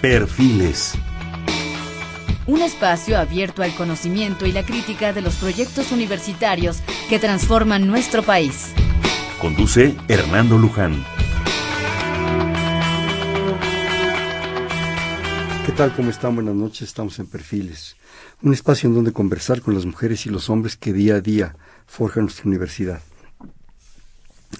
Perfiles. 0.00 0.94
Un 2.46 2.62
espacio 2.62 3.18
abierto 3.18 3.64
al 3.64 3.74
conocimiento 3.74 4.46
y 4.46 4.52
la 4.52 4.64
crítica 4.64 5.12
de 5.12 5.20
los 5.20 5.34
proyectos 5.36 5.90
universitarios 5.90 6.80
que 7.08 7.18
transforman 7.18 7.88
nuestro 7.88 8.22
país. 8.22 8.72
Conduce 9.40 9.96
Hernando 10.06 10.58
Luján. 10.58 11.04
¿Qué 15.66 15.72
tal? 15.72 15.92
¿Cómo 15.96 16.10
están? 16.10 16.36
Buenas 16.36 16.54
noches. 16.54 16.82
Estamos 16.82 17.18
en 17.18 17.26
Perfiles, 17.26 17.96
un 18.42 18.52
espacio 18.52 18.88
en 18.88 18.94
donde 18.94 19.12
conversar 19.12 19.60
con 19.60 19.74
las 19.74 19.86
mujeres 19.86 20.24
y 20.26 20.30
los 20.30 20.48
hombres 20.50 20.76
que 20.76 20.92
día 20.92 21.16
a 21.16 21.20
día 21.20 21.56
forjan 21.86 22.24
nuestra 22.24 22.46
universidad. 22.46 23.00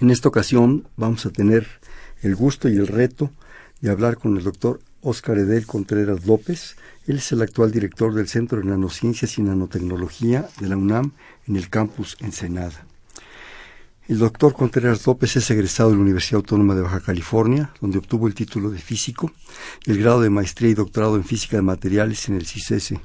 En 0.00 0.10
esta 0.10 0.28
ocasión 0.28 0.88
vamos 0.96 1.24
a 1.24 1.30
tener 1.30 1.68
el 2.22 2.34
gusto 2.34 2.68
y 2.68 2.74
el 2.74 2.88
reto 2.88 3.30
de 3.80 3.90
hablar 3.90 4.16
con 4.16 4.36
el 4.36 4.44
doctor 4.44 4.80
Óscar 5.02 5.38
Edel 5.38 5.66
Contreras 5.66 6.26
López. 6.26 6.76
Él 7.06 7.18
es 7.18 7.32
el 7.32 7.42
actual 7.42 7.70
director 7.70 8.14
del 8.14 8.28
Centro 8.28 8.58
de 8.58 8.66
Nanociencias 8.66 9.38
y 9.38 9.42
Nanotecnología 9.42 10.48
de 10.60 10.68
la 10.68 10.76
UNAM 10.76 11.12
en 11.46 11.56
el 11.56 11.68
campus 11.68 12.16
Ensenada. 12.20 12.86
El 14.08 14.18
doctor 14.18 14.52
Contreras 14.54 15.04
López 15.06 15.36
es 15.36 15.50
egresado 15.50 15.90
de 15.90 15.96
la 15.96 16.02
Universidad 16.02 16.36
Autónoma 16.36 16.76
de 16.76 16.82
Baja 16.82 17.00
California, 17.00 17.72
donde 17.80 17.98
obtuvo 17.98 18.28
el 18.28 18.34
título 18.34 18.70
de 18.70 18.78
físico 18.78 19.32
y 19.84 19.90
el 19.90 19.98
grado 19.98 20.20
de 20.20 20.30
maestría 20.30 20.70
y 20.70 20.74
doctorado 20.74 21.16
en 21.16 21.24
física 21.24 21.56
de 21.56 21.62
materiales 21.62 22.28
en 22.28 22.36
el 22.36 22.46
CICESE. 22.46 23.00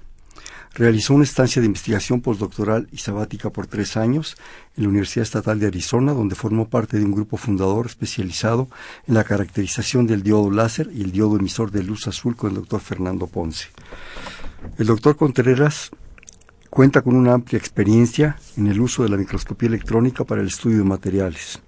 Realizó 0.74 1.14
una 1.14 1.26
estancia 1.26 1.62
de 1.62 1.66
investigación 1.66 2.22
postdoctoral 2.22 2.88
y 2.94 2.98
sabática 2.98 3.50
por 3.50 3.68
tres 3.68 3.98
años 3.98 4.38
en 4.78 4.84
la 4.84 4.90
Universidad 4.90 5.24
Estatal 5.24 5.60
de 5.60 5.68
Arizona, 5.68 6.14
donde 6.14 6.36
formó 6.36 6.70
parte 6.70 6.98
de 6.98 7.04
un 7.04 7.12
grupo 7.12 7.36
fundador 7.36 7.88
especializado 7.88 8.70
en 9.06 9.16
la 9.16 9.26
caracterización 9.26 10.08
del 10.08 10.24
diodo 10.24 10.50
láser 10.50 10.90
y 10.94 11.02
el 11.02 11.12
diodo 11.12 11.38
emisor 11.38 11.72
de 11.72 11.84
luz 11.84 12.08
azul 12.08 12.38
con 12.38 12.52
el 12.52 12.56
doctor 12.56 12.80
Fernando 12.80 13.28
Ponce. 13.28 13.68
El 14.78 14.88
doctor 14.88 15.18
Contreras 15.18 15.92
cuenta 16.70 17.02
con 17.02 17.18
una 17.18 17.34
amplia 17.34 17.60
experiencia 17.60 18.38
en 18.56 18.68
el 18.68 18.80
uso 18.80 19.04
de 19.04 19.10
la 19.10 19.18
microscopía 19.18 19.68
electrónica 19.68 20.24
para 20.24 20.42
el 20.42 20.48
estudio 20.48 20.78
de 20.78 20.84
materiales. 20.86 21.62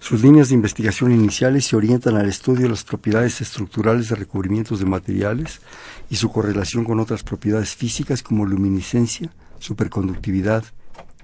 Sus 0.00 0.22
líneas 0.22 0.48
de 0.48 0.54
investigación 0.54 1.12
iniciales 1.12 1.66
se 1.66 1.76
orientan 1.76 2.16
al 2.16 2.26
estudio 2.26 2.62
de 2.62 2.70
las 2.70 2.84
propiedades 2.84 3.42
estructurales 3.42 4.08
de 4.08 4.16
recubrimientos 4.16 4.80
de 4.80 4.86
materiales 4.86 5.60
y 6.08 6.16
su 6.16 6.32
correlación 6.32 6.84
con 6.84 6.98
otras 6.98 7.22
propiedades 7.22 7.76
físicas 7.76 8.22
como 8.22 8.46
luminiscencia, 8.46 9.30
superconductividad, 9.58 10.64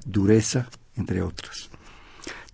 dureza, 0.04 0.68
entre 0.94 1.22
otras. 1.22 1.70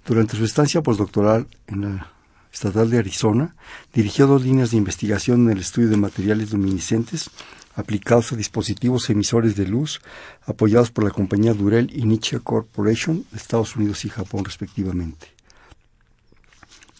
Durante 0.07 0.37
su 0.37 0.45
estancia 0.45 0.81
postdoctoral 0.81 1.49
en 1.67 1.81
la 1.83 2.13
Estatal 2.53 2.89
de 2.89 2.99
Arizona, 2.99 3.57
dirigió 3.93 4.27
dos 4.27 4.45
líneas 4.45 4.71
de 4.71 4.77
investigación 4.77 5.47
en 5.47 5.57
el 5.57 5.59
estudio 5.59 5.89
de 5.89 5.97
materiales 5.97 6.53
luminiscentes 6.53 7.31
aplicados 7.75 8.33
a 8.33 8.37
dispositivos 8.37 9.11
emisores 9.11 9.57
de 9.57 9.67
luz 9.67 10.01
apoyados 10.47 10.91
por 10.91 11.05
la 11.05 11.11
compañía 11.11 11.53
Durell 11.53 11.91
y 11.93 12.05
Nietzsche 12.05 12.39
Corporation 12.41 13.25
de 13.33 13.39
Estados 13.39 13.75
Unidos 13.75 14.05
y 14.05 14.11
Japón 14.11 14.45
respectivamente. 14.45 15.32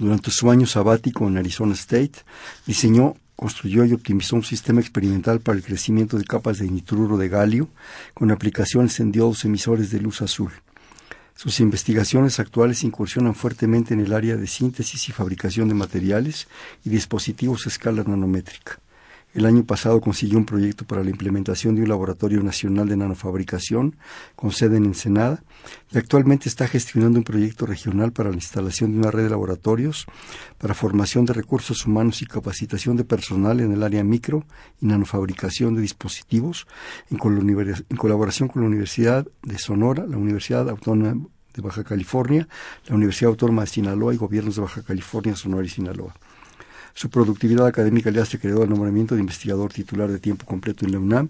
Durante 0.03 0.33
su 0.33 0.51
año 0.51 0.67
sabático 0.67 1.29
en 1.29 1.37
Arizona 1.37 1.75
State, 1.75 2.25
diseñó, 2.67 3.15
construyó 3.37 3.85
y 3.85 3.93
optimizó 3.93 4.35
un 4.35 4.43
sistema 4.43 4.81
experimental 4.81 5.39
para 5.39 5.57
el 5.57 5.63
crecimiento 5.63 6.19
de 6.19 6.25
capas 6.25 6.59
de 6.59 6.69
nitruro 6.69 7.17
de 7.19 7.29
galio 7.29 7.69
con 8.13 8.33
aplicaciones 8.33 8.99
en 8.99 9.13
diodos 9.13 9.45
emisores 9.45 9.93
de 9.93 10.01
luz 10.01 10.21
azul. 10.21 10.51
Sus 11.37 11.61
investigaciones 11.61 12.41
actuales 12.41 12.83
incursionan 12.83 13.37
fuertemente 13.37 13.95
en 13.95 14.01
el 14.01 14.13
área 14.13 14.37
de 14.37 14.49
síntesis 14.49 15.09
y 15.09 15.13
fabricación 15.13 15.69
de 15.69 15.75
materiales 15.75 16.49
y 16.85 16.91
dispositivos 16.91 17.67
a 17.67 17.69
escala 17.69 18.03
nanométrica. 18.03 18.81
El 19.35 19.47
año 19.47 19.65
pasado 19.65 20.01
consiguió 20.03 20.37
un 20.37 20.45
proyecto 20.45 20.85
para 20.85 21.03
la 21.03 21.09
implementación 21.09 21.75
de 21.75 21.83
un 21.83 21.89
laboratorio 21.89 22.43
nacional 22.43 22.87
de 22.87 22.99
nanofabricación 22.99 23.97
con 24.37 24.53
sede 24.53 24.77
en 24.77 24.85
Ensenada 24.85 25.43
y 25.91 25.97
actualmente 25.97 26.51
está 26.51 26.69
gestionando 26.69 27.19
un 27.19 27.25
proyecto 27.25 27.65
regional 27.65 28.13
para 28.13 28.29
la 28.29 28.35
instalación 28.35 28.93
de 28.93 28.99
una 28.99 29.11
red 29.11 29.25
de 29.25 29.31
laboratorios 29.31 30.05
para 30.59 30.75
formación 30.75 31.25
de 31.25 31.33
recursos 31.33 31.87
humanos 31.87 32.21
y 32.21 32.27
capacitación 32.27 32.97
de 32.99 33.05
personal 33.05 33.61
en 33.61 33.73
el 33.73 33.83
área 33.83 34.05
micro 34.05 34.45
y 34.83 34.87
nanofabricación 34.87 35.75
de 35.77 35.81
dispositivos 35.81 36.67
en, 37.11 37.19
en 37.19 37.97
colaboración 37.97 38.49
con 38.51 38.63
la 38.63 38.69
Universidad 38.69 39.27
de 39.43 39.59
Sonora, 39.59 40.05
la 40.07 40.19
Universidad 40.19 40.69
Autónoma 40.69 41.27
de 41.55 41.63
Baja 41.63 41.85
California, 41.85 42.49
la 42.87 42.97
Universidad 42.97 43.31
Autónoma 43.31 43.63
de 43.63 43.69
Sinaloa 43.69 44.13
y 44.13 44.19
gobiernos 44.19 44.57
de 44.57 44.63
Baja 44.63 44.83
California, 44.83 45.37
Sonora 45.37 45.65
y 45.65 45.71
Sinaloa. 45.71 46.15
Su 46.95 47.09
productividad 47.11 47.67
académica 47.67 48.11
le 48.11 48.21
hace 48.21 48.39
creado 48.39 48.65
el 48.65 48.71
nombramiento 48.71 49.15
de 49.15 49.21
investigador 49.21 49.73
titular 49.73 50.11
de 50.11 50.19
tiempo 50.19 50.45
completo 50.47 50.85
en 50.85 50.93
la 50.93 50.99
UNAM 50.99 51.29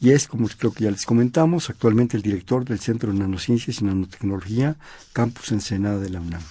y 0.00 0.10
es, 0.10 0.26
como 0.26 0.48
creo 0.48 0.72
que 0.72 0.84
ya 0.84 0.90
les 0.90 1.04
comentamos, 1.04 1.70
actualmente 1.70 2.16
el 2.16 2.22
director 2.22 2.64
del 2.64 2.80
Centro 2.80 3.12
de 3.12 3.18
Nanociencias 3.18 3.80
y 3.80 3.84
Nanotecnología, 3.84 4.76
Campus 5.12 5.52
Ensenada 5.52 5.98
de 5.98 6.10
la 6.10 6.20
UNAM. 6.20 6.42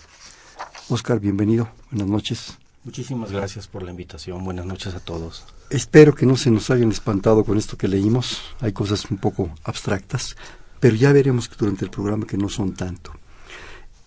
Oscar, 0.89 1.19
bienvenido. 1.19 1.69
Buenas 1.89 2.07
noches. 2.07 2.57
Muchísimas 2.83 3.31
gracias 3.31 3.67
por 3.67 3.83
la 3.83 3.91
invitación. 3.91 4.43
Buenas 4.43 4.65
noches 4.65 4.95
a 4.95 4.99
todos. 4.99 5.45
Espero 5.69 6.15
que 6.15 6.25
no 6.25 6.35
se 6.35 6.49
nos 6.51 6.69
hayan 6.69 6.91
espantado 6.91 7.43
con 7.43 7.57
esto 7.57 7.77
que 7.77 7.87
leímos. 7.87 8.41
Hay 8.59 8.73
cosas 8.73 9.09
un 9.11 9.17
poco 9.17 9.51
abstractas, 9.63 10.35
pero 10.79 10.95
ya 10.95 11.13
veremos 11.13 11.47
que 11.47 11.55
durante 11.57 11.85
el 11.85 11.91
programa 11.91 12.25
que 12.25 12.37
no 12.37 12.49
son 12.49 12.73
tanto. 12.73 13.13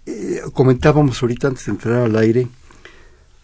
Eh, 0.06 0.42
comentábamos 0.52 1.22
ahorita 1.22 1.48
antes 1.48 1.66
de 1.66 1.72
entrar 1.72 2.02
al 2.02 2.16
aire 2.16 2.48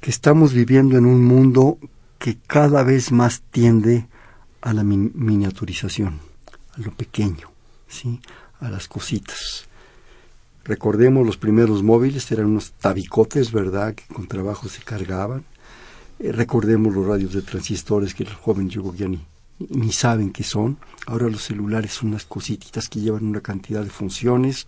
que 0.00 0.10
estamos 0.10 0.52
viviendo 0.52 0.96
en 0.96 1.06
un 1.06 1.24
mundo 1.24 1.78
que 2.18 2.36
cada 2.46 2.82
vez 2.82 3.12
más 3.12 3.42
tiende 3.50 4.06
a 4.60 4.72
la 4.72 4.82
miniaturización, 4.82 6.20
a 6.76 6.80
lo 6.80 6.92
pequeño, 6.92 7.50
¿sí? 7.88 8.20
a 8.60 8.70
las 8.70 8.88
cositas. 8.88 9.66
Recordemos 10.64 11.26
los 11.26 11.36
primeros 11.36 11.82
móviles, 11.82 12.30
eran 12.30 12.46
unos 12.46 12.72
tabicotes, 12.72 13.50
¿verdad?, 13.52 13.94
que 13.94 14.04
con 14.12 14.26
trabajo 14.26 14.68
se 14.68 14.82
cargaban. 14.82 15.44
Eh, 16.18 16.32
recordemos 16.32 16.94
los 16.94 17.06
radios 17.06 17.32
de 17.32 17.42
transistores 17.42 18.14
que 18.14 18.24
los 18.24 18.34
jóvenes 18.34 18.74
yo 18.74 18.94
ya 18.94 19.08
ni, 19.08 19.92
saben 19.92 20.30
qué 20.30 20.42
son. 20.42 20.78
Ahora 21.06 21.28
los 21.28 21.42
celulares 21.42 21.92
son 21.92 22.10
unas 22.10 22.26
cositas 22.26 22.88
que 22.88 23.00
llevan 23.00 23.24
una 23.24 23.40
cantidad 23.40 23.82
de 23.82 23.90
funciones. 23.90 24.66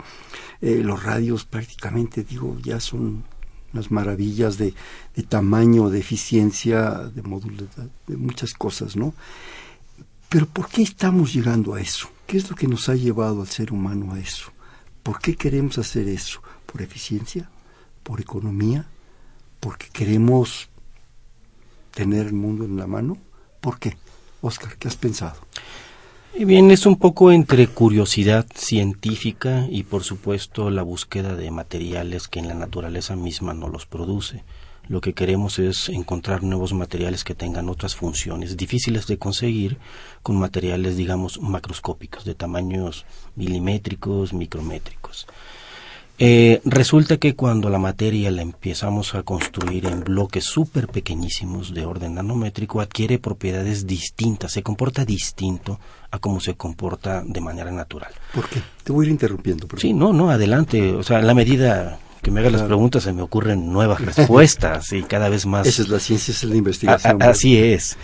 Eh, 0.60 0.80
los 0.82 1.02
radios 1.02 1.44
prácticamente, 1.44 2.24
digo, 2.24 2.56
ya 2.62 2.80
son 2.80 3.24
unas 3.72 3.90
maravillas 3.90 4.58
de, 4.58 4.74
tamaño, 5.28 5.90
de 5.90 5.98
eficiencia, 5.98 6.90
de 6.90 7.22
módulos, 7.22 7.68
de 8.06 8.16
muchas 8.16 8.54
cosas, 8.54 8.96
¿no? 8.96 9.14
Pero 10.28 10.46
¿por 10.46 10.68
qué 10.68 10.82
estamos 10.82 11.34
llegando 11.34 11.74
a 11.74 11.80
eso? 11.80 12.08
¿Qué 12.26 12.38
es 12.38 12.48
lo 12.48 12.56
que 12.56 12.66
nos 12.66 12.88
ha 12.88 12.94
llevado 12.94 13.42
al 13.42 13.48
ser 13.48 13.72
humano 13.72 14.14
a 14.14 14.18
eso? 14.18 14.50
¿Por 15.02 15.20
qué 15.20 15.36
queremos 15.36 15.78
hacer 15.78 16.08
eso? 16.08 16.40
¿Por 16.64 16.80
eficiencia? 16.80 17.50
¿Por 18.02 18.20
economía? 18.20 18.86
¿Porque 19.60 19.88
queremos 19.92 20.70
tener 21.92 22.26
el 22.26 22.32
mundo 22.32 22.64
en 22.64 22.76
la 22.76 22.86
mano? 22.86 23.18
¿Por 23.60 23.78
qué? 23.78 23.96
Oscar, 24.40 24.76
¿qué 24.78 24.88
has 24.88 24.96
pensado? 24.96 25.36
Bien, 26.38 26.70
es 26.70 26.86
un 26.86 26.96
poco 26.96 27.30
entre 27.30 27.66
curiosidad 27.68 28.46
científica 28.54 29.66
y 29.68 29.82
por 29.82 30.02
supuesto 30.02 30.70
la 30.70 30.82
búsqueda 30.82 31.36
de 31.36 31.50
materiales 31.50 32.26
que 32.26 32.38
en 32.38 32.48
la 32.48 32.54
naturaleza 32.54 33.16
misma 33.16 33.52
no 33.52 33.68
los 33.68 33.84
produce. 33.84 34.42
Lo 34.88 35.02
que 35.02 35.12
queremos 35.12 35.58
es 35.58 35.90
encontrar 35.90 36.42
nuevos 36.42 36.72
materiales 36.72 37.22
que 37.22 37.34
tengan 37.34 37.68
otras 37.68 37.94
funciones 37.94 38.56
difíciles 38.56 39.06
de 39.06 39.18
conseguir 39.18 39.76
con 40.22 40.38
materiales, 40.38 40.96
digamos, 40.96 41.38
macroscópicos, 41.40 42.24
de 42.24 42.34
tamaños 42.34 43.04
milimétricos, 43.36 44.32
micrométricos. 44.32 45.26
Eh, 46.24 46.60
resulta 46.64 47.16
que 47.16 47.34
cuando 47.34 47.68
la 47.68 47.80
materia 47.80 48.30
la 48.30 48.42
empezamos 48.42 49.16
a 49.16 49.24
construir 49.24 49.86
en 49.86 50.04
bloques 50.04 50.44
súper 50.44 50.86
pequeñísimos 50.86 51.74
de 51.74 51.84
orden 51.84 52.14
nanométrico, 52.14 52.80
adquiere 52.80 53.18
propiedades 53.18 53.88
distintas, 53.88 54.52
se 54.52 54.62
comporta 54.62 55.04
distinto 55.04 55.80
a 56.12 56.20
cómo 56.20 56.38
se 56.38 56.54
comporta 56.54 57.24
de 57.26 57.40
manera 57.40 57.72
natural. 57.72 58.12
¿Por 58.32 58.48
qué? 58.48 58.62
Te 58.84 58.92
voy 58.92 59.04
a 59.04 59.08
ir 59.08 59.10
interrumpiendo. 59.14 59.66
Sí, 59.76 59.92
no, 59.92 60.12
no, 60.12 60.30
adelante. 60.30 60.92
O 60.92 61.02
sea, 61.02 61.18
en 61.18 61.26
la 61.26 61.34
medida 61.34 61.98
que 62.22 62.30
me 62.30 62.38
hagas 62.38 62.52
las 62.52 62.62
preguntas 62.62 63.02
se 63.02 63.12
me 63.12 63.22
ocurren 63.22 63.72
nuevas 63.72 64.00
respuestas 64.14 64.92
y 64.92 65.02
cada 65.02 65.28
vez 65.28 65.44
más. 65.44 65.66
Esa 65.66 65.82
es 65.82 65.88
la 65.88 65.98
ciencia, 65.98 66.30
esa 66.30 66.46
es 66.46 66.52
la 66.52 66.56
investigación. 66.56 67.20
así 67.20 67.58
es. 67.58 67.98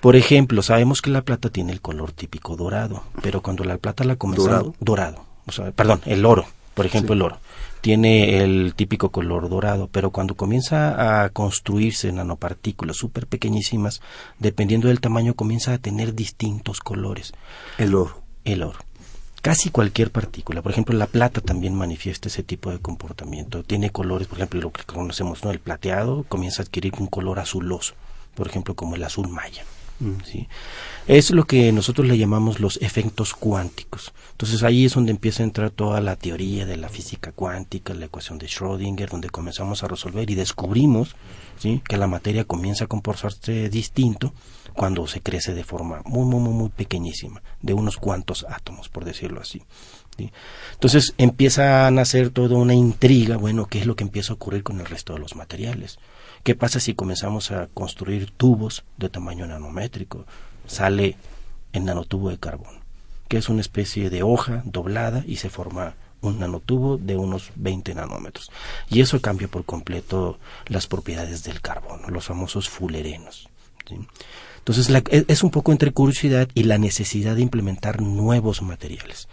Por 0.00 0.14
ejemplo, 0.16 0.60
sabemos 0.60 1.00
que 1.00 1.08
la 1.08 1.22
plata 1.22 1.48
tiene 1.48 1.72
el 1.72 1.80
color 1.80 2.12
típico 2.12 2.54
dorado, 2.54 3.02
pero 3.22 3.40
cuando 3.40 3.64
la 3.64 3.78
plata 3.78 4.04
la 4.04 4.16
comenzamos... 4.16 4.50
¿Dorado? 4.50 4.74
Dorado. 4.78 5.24
O 5.46 5.52
sea, 5.52 5.70
perdón, 5.70 6.02
el 6.04 6.26
oro, 6.26 6.44
por 6.74 6.84
ejemplo, 6.84 7.14
el 7.14 7.22
oro 7.22 7.38
tiene 7.82 8.38
el 8.38 8.74
típico 8.74 9.10
color 9.10 9.50
dorado, 9.50 9.88
pero 9.92 10.10
cuando 10.10 10.34
comienza 10.34 11.24
a 11.24 11.28
construirse 11.28 12.10
nanopartículas 12.12 12.96
súper 12.96 13.26
pequeñísimas, 13.26 14.00
dependiendo 14.38 14.88
del 14.88 15.00
tamaño, 15.00 15.34
comienza 15.34 15.74
a 15.74 15.78
tener 15.78 16.14
distintos 16.14 16.80
colores. 16.80 17.34
El 17.76 17.94
oro. 17.94 18.22
El 18.44 18.62
oro. 18.62 18.78
Casi 19.42 19.70
cualquier 19.70 20.12
partícula, 20.12 20.62
por 20.62 20.70
ejemplo, 20.70 20.96
la 20.96 21.08
plata 21.08 21.40
también 21.40 21.74
manifiesta 21.74 22.28
ese 22.28 22.44
tipo 22.44 22.70
de 22.70 22.78
comportamiento. 22.78 23.64
Tiene 23.64 23.90
colores, 23.90 24.28
por 24.28 24.38
ejemplo, 24.38 24.60
lo 24.60 24.70
que 24.70 24.84
conocemos, 24.84 25.44
¿no? 25.44 25.50
El 25.50 25.58
plateado 25.58 26.24
comienza 26.28 26.62
a 26.62 26.64
adquirir 26.64 26.94
un 26.98 27.08
color 27.08 27.40
azuloso 27.40 27.94
por 28.34 28.48
ejemplo, 28.48 28.74
como 28.74 28.96
el 28.96 29.04
azul 29.04 29.28
maya. 29.28 29.64
¿Sí? 30.24 30.48
Es 31.06 31.30
lo 31.30 31.44
que 31.44 31.72
nosotros 31.72 32.06
le 32.06 32.18
llamamos 32.18 32.60
los 32.60 32.76
efectos 32.80 33.34
cuánticos. 33.34 34.12
Entonces 34.32 34.62
ahí 34.62 34.84
es 34.84 34.94
donde 34.94 35.10
empieza 35.10 35.42
a 35.42 35.46
entrar 35.46 35.70
toda 35.70 36.00
la 36.00 36.16
teoría 36.16 36.66
de 36.66 36.76
la 36.76 36.88
física 36.88 37.32
cuántica, 37.32 37.94
la 37.94 38.06
ecuación 38.06 38.38
de 38.38 38.46
Schrödinger, 38.46 39.08
donde 39.08 39.30
comenzamos 39.30 39.82
a 39.82 39.88
resolver 39.88 40.30
y 40.30 40.34
descubrimos 40.34 41.16
¿sí? 41.58 41.82
que 41.88 41.96
la 41.96 42.06
materia 42.06 42.44
comienza 42.44 42.84
a 42.84 42.88
comportarse 42.88 43.68
distinto 43.68 44.32
cuando 44.74 45.06
se 45.06 45.20
crece 45.20 45.54
de 45.54 45.64
forma 45.64 46.02
muy, 46.04 46.24
muy, 46.24 46.40
muy, 46.40 46.54
muy 46.54 46.68
pequeñísima, 46.70 47.42
de 47.60 47.74
unos 47.74 47.96
cuantos 47.96 48.46
átomos, 48.48 48.88
por 48.88 49.04
decirlo 49.04 49.40
así. 49.40 49.62
Entonces 50.72 51.14
empieza 51.18 51.86
a 51.86 51.90
nacer 51.90 52.30
toda 52.30 52.56
una 52.56 52.74
intriga, 52.74 53.36
bueno, 53.36 53.66
¿qué 53.66 53.80
es 53.80 53.86
lo 53.86 53.96
que 53.96 54.04
empieza 54.04 54.32
a 54.32 54.36
ocurrir 54.36 54.62
con 54.62 54.80
el 54.80 54.86
resto 54.86 55.14
de 55.14 55.20
los 55.20 55.36
materiales? 55.36 55.98
¿Qué 56.42 56.56
pasa 56.56 56.80
si 56.80 56.94
comenzamos 56.94 57.52
a 57.52 57.68
construir 57.68 58.30
tubos 58.32 58.82
de 58.96 59.08
tamaño 59.08 59.46
nanométrico? 59.46 60.26
Sale 60.66 61.16
el 61.72 61.84
nanotubo 61.84 62.30
de 62.30 62.38
carbón, 62.38 62.80
que 63.28 63.36
es 63.36 63.48
una 63.48 63.60
especie 63.60 64.10
de 64.10 64.24
hoja 64.24 64.62
doblada 64.64 65.22
y 65.24 65.36
se 65.36 65.50
forma 65.50 65.94
un 66.20 66.40
nanotubo 66.40 66.96
de 66.96 67.16
unos 67.16 67.52
20 67.54 67.94
nanómetros. 67.94 68.50
Y 68.88 69.02
eso 69.02 69.20
cambia 69.20 69.46
por 69.46 69.64
completo 69.64 70.38
las 70.66 70.88
propiedades 70.88 71.44
del 71.44 71.60
carbono, 71.60 72.08
los 72.08 72.24
famosos 72.24 72.68
fullerenos. 72.68 73.48
Entonces 74.58 74.90
e, 74.90 75.24
es 75.28 75.42
un 75.44 75.50
poco 75.50 75.70
entre 75.70 75.92
curiosidad 75.92 76.48
y 76.54 76.64
la 76.64 76.78
necesidad 76.78 77.36
de 77.36 77.42
implementar 77.42 78.00
nuevos 78.00 78.62
materiales. 78.62 79.28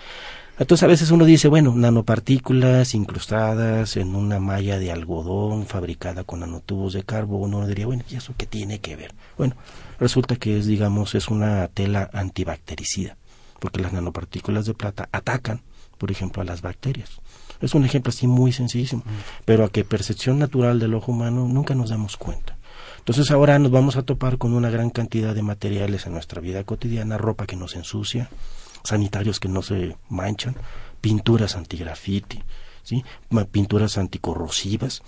Entonces 0.59 0.83
a 0.83 0.87
veces 0.87 1.09
uno 1.11 1.23
dice, 1.23 1.47
bueno, 1.47 1.73
nanopartículas 1.73 2.93
incrustadas 2.93 3.95
en 3.95 4.13
una 4.13 4.39
malla 4.39 4.77
de 4.77 4.91
algodón 4.91 5.65
fabricada 5.65 6.25
con 6.25 6.41
nanotubos 6.41 6.91
de 6.91 7.03
carbono, 7.03 7.59
uno 7.59 7.67
diría, 7.67 7.85
bueno, 7.85 8.03
¿y 8.09 8.17
eso 8.17 8.33
qué 8.37 8.45
tiene 8.45 8.79
que 8.79 8.97
ver? 8.97 9.13
Bueno, 9.37 9.55
resulta 10.01 10.35
que 10.35 10.57
es, 10.57 10.65
digamos, 10.65 11.15
es 11.15 11.29
una 11.29 11.69
tela 11.69 12.09
antibactericida, 12.11 13.15
porque 13.61 13.79
las 13.79 13.93
nanopartículas 13.93 14.65
de 14.65 14.73
plata 14.73 15.07
atacan, 15.13 15.61
por 15.97 16.11
ejemplo, 16.11 16.41
a 16.41 16.45
las 16.45 16.61
bacterias. 16.61 17.09
Es 17.61 17.73
un 17.73 17.85
ejemplo 17.85 18.09
así 18.09 18.27
muy 18.27 18.51
sencillísimo, 18.51 19.03
mm. 19.05 19.43
pero 19.45 19.63
a 19.63 19.69
que 19.69 19.85
percepción 19.85 20.39
natural 20.39 20.77
del 20.77 20.93
ojo 20.93 21.13
humano 21.13 21.47
nunca 21.47 21.73
nos 21.73 21.89
damos 21.89 22.17
cuenta. 22.17 22.57
Entonces 22.97 23.31
ahora 23.31 23.57
nos 23.59 23.71
vamos 23.71 23.95
a 23.95 24.03
topar 24.03 24.37
con 24.37 24.53
una 24.53 24.69
gran 24.69 24.89
cantidad 24.89 25.33
de 25.33 25.41
materiales 25.41 26.05
en 26.05 26.13
nuestra 26.13 26.41
vida 26.41 26.65
cotidiana, 26.65 27.17
ropa 27.17 27.45
que 27.45 27.55
nos 27.55 27.77
ensucia, 27.77 28.29
sanitarios 28.89 29.39
que 29.39 29.47
no 29.47 29.61
se 29.61 29.95
manchan, 30.09 30.55
pinturas 31.01 31.55
antigrafiti, 31.55 32.43
¿sí? 32.83 33.03
pinturas 33.51 33.97
anticorrosivas. 33.97 35.01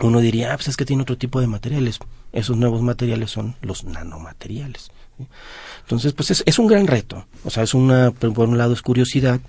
Uno 0.00 0.20
diría, 0.20 0.52
ah, 0.52 0.56
pues 0.56 0.68
es 0.68 0.76
que 0.76 0.84
tiene 0.84 1.02
otro 1.02 1.18
tipo 1.18 1.40
de 1.40 1.48
materiales. 1.48 1.98
Esos 2.32 2.56
nuevos 2.56 2.82
materiales 2.82 3.30
son 3.30 3.56
los 3.62 3.84
nanomateriales. 3.84 4.90
Entonces, 5.80 6.12
pues 6.12 6.30
es, 6.30 6.44
es, 6.46 6.58
un 6.60 6.68
gran 6.68 6.86
reto. 6.86 7.26
O 7.44 7.50
sea, 7.50 7.64
es 7.64 7.74
una, 7.74 8.12
por 8.12 8.48
un 8.48 8.58
lado 8.58 8.72
es 8.72 8.82
curiosidad, 8.82 9.40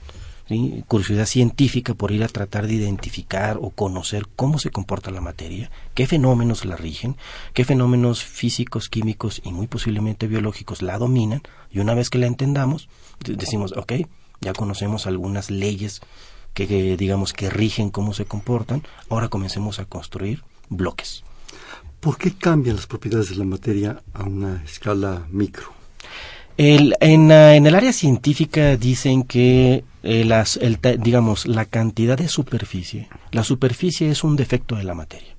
curiosidad 0.88 1.26
científica 1.26 1.94
por 1.94 2.12
ir 2.12 2.24
a 2.24 2.28
tratar 2.28 2.68
de 2.68 2.74
identificar 2.74 3.58
o 3.62 3.70
conocer 3.70 4.28
cómo 4.36 4.58
se 4.58 4.72
comporta 4.72 5.12
la 5.12 5.22
materia, 5.22 5.70
qué 5.94 6.08
fenómenos 6.08 6.66
la 6.66 6.76
rigen, 6.76 7.16
qué 7.54 7.66
fenómenos 7.66 8.24
físicos, 8.24 8.90
químicos 8.90 9.42
y 9.44 9.52
muy 9.52 9.68
posiblemente 9.68 10.28
biológicos 10.28 10.82
la 10.82 10.98
dominan, 10.98 11.42
y 11.72 11.80
una 11.80 11.94
vez 11.94 12.10
que 12.10 12.18
la 12.18 12.28
entendamos, 12.28 12.90
decimos, 13.20 13.74
ok, 13.78 13.94
ya 14.42 14.54
conocemos 14.54 15.06
algunas 15.06 15.52
leyes 15.52 16.02
que, 16.54 16.98
digamos 16.98 17.34
que 17.34 17.50
rigen 17.50 17.90
cómo 17.90 18.14
se 18.14 18.26
comportan, 18.26 18.84
ahora 19.10 19.30
comencemos 19.30 19.80
a 19.80 19.86
construir 19.86 20.44
bloques. 20.70 21.24
¿Por 22.00 22.18
qué 22.18 22.34
cambian 22.34 22.78
las 22.78 22.88
propiedades 22.88 23.30
de 23.30 23.36
la 23.36 23.46
materia 23.46 24.02
a 24.14 24.24
una 24.24 24.64
escala 24.64 25.28
micro? 25.30 25.74
El, 26.58 26.96
en, 27.02 27.32
en, 27.32 27.68
el 27.68 27.76
área 27.76 27.94
científica 27.94 28.76
dicen 28.78 29.24
que 29.24 29.84
eh, 30.04 30.24
las, 30.26 30.58
el, 30.58 30.80
digamos, 31.00 31.46
la 31.46 31.66
cantidad 31.66 32.18
de 32.18 32.28
superficie, 32.28 33.10
la 33.32 33.44
superficie 33.44 34.10
es 34.10 34.24
un 34.24 34.36
defecto 34.36 34.76
de 34.76 34.84
la 34.84 34.94
materia, 34.94 35.36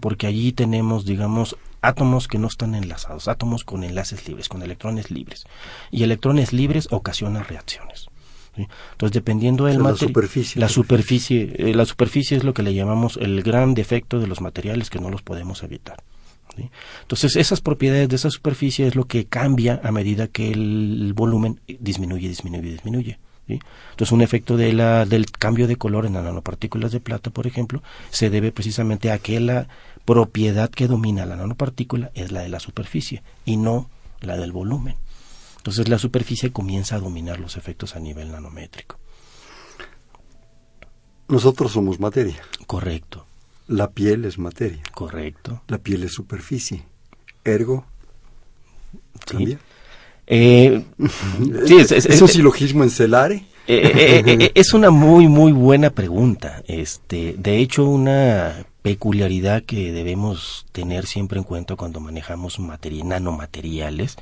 porque 0.00 0.26
allí 0.26 0.52
tenemos, 0.52 1.04
digamos, 1.04 1.56
átomos 1.80 2.28
que 2.28 2.38
no 2.38 2.48
están 2.48 2.74
enlazados, 2.74 3.28
átomos 3.28 3.64
con 3.64 3.84
enlaces 3.84 4.26
libres, 4.28 4.48
con 4.48 4.62
electrones 4.62 5.10
libres, 5.10 5.46
y 5.90 6.02
electrones 6.02 6.52
libres 6.52 6.88
ocasionan 6.90 7.44
reacciones. 7.44 8.08
Entonces, 8.56 9.12
dependiendo 9.12 9.66
del 9.66 9.78
material, 9.78 10.00
la 10.00 10.08
superficie, 10.08 10.60
la 10.60 10.68
superficie, 10.68 11.54
eh, 11.58 11.74
la 11.74 11.84
superficie 11.84 12.36
es 12.36 12.42
lo 12.42 12.54
que 12.54 12.64
le 12.64 12.74
llamamos 12.74 13.16
el 13.16 13.42
gran 13.42 13.74
defecto 13.74 14.18
de 14.18 14.26
los 14.26 14.40
materiales 14.40 14.90
que 14.90 14.98
no 14.98 15.10
los 15.10 15.22
podemos 15.22 15.62
evitar. 15.62 16.02
Entonces, 17.02 17.36
esas 17.36 17.60
propiedades 17.60 18.08
de 18.08 18.16
esa 18.16 18.30
superficie 18.30 18.86
es 18.86 18.96
lo 18.96 19.04
que 19.04 19.26
cambia 19.26 19.80
a 19.84 19.92
medida 19.92 20.26
que 20.26 20.50
el 20.50 21.12
volumen 21.14 21.60
disminuye, 21.78 22.28
disminuye, 22.28 22.72
disminuye. 22.72 23.18
Entonces, 23.48 24.12
un 24.12 24.22
efecto 24.22 24.56
de 24.56 24.72
la, 24.72 25.04
del 25.06 25.30
cambio 25.30 25.66
de 25.66 25.76
color 25.76 26.06
en 26.06 26.14
las 26.14 26.24
nanopartículas 26.24 26.92
de 26.92 27.00
plata, 27.00 27.30
por 27.30 27.46
ejemplo, 27.46 27.82
se 28.10 28.30
debe 28.30 28.52
precisamente 28.52 29.10
a 29.10 29.18
que 29.18 29.40
la 29.40 29.68
propiedad 30.04 30.70
que 30.70 30.86
domina 30.86 31.26
la 31.26 31.36
nanopartícula 31.36 32.10
es 32.14 32.32
la 32.32 32.40
de 32.40 32.48
la 32.48 32.60
superficie 32.60 33.22
y 33.44 33.56
no 33.56 33.88
la 34.20 34.36
del 34.36 34.52
volumen. 34.52 34.96
Entonces, 35.58 35.88
la 35.88 35.98
superficie 35.98 36.52
comienza 36.52 36.96
a 36.96 37.00
dominar 37.00 37.40
los 37.40 37.56
efectos 37.56 37.96
a 37.96 38.00
nivel 38.00 38.30
nanométrico. 38.30 38.98
Nosotros 41.28 41.72
somos 41.72 42.00
materia. 42.00 42.42
Correcto. 42.66 43.26
La 43.66 43.90
piel 43.90 44.24
es 44.24 44.38
materia. 44.38 44.82
Correcto. 44.94 45.60
La 45.68 45.76
piel 45.76 46.04
es 46.04 46.12
superficie. 46.12 46.84
Ergo. 47.44 47.84
¿Cambia? 49.26 49.58
Eh, 50.30 50.84
sí, 51.66 51.76
es, 51.78 52.22
un 52.22 52.28
silogismo 52.28 52.84
en 52.84 52.90
celare? 52.90 53.46
Eh, 53.66 54.22
eh, 54.26 54.52
es 54.54 54.74
una 54.74 54.90
muy, 54.90 55.26
muy 55.26 55.52
buena 55.52 55.90
pregunta. 55.90 56.62
Este, 56.66 57.34
de 57.38 57.58
hecho, 57.58 57.84
una 57.84 58.66
peculiaridad 58.82 59.62
que 59.62 59.92
debemos 59.92 60.66
tener 60.72 61.06
siempre 61.06 61.38
en 61.38 61.44
cuenta 61.44 61.76
cuando 61.76 62.00
manejamos 62.00 62.58
nanomateriales 62.58 64.16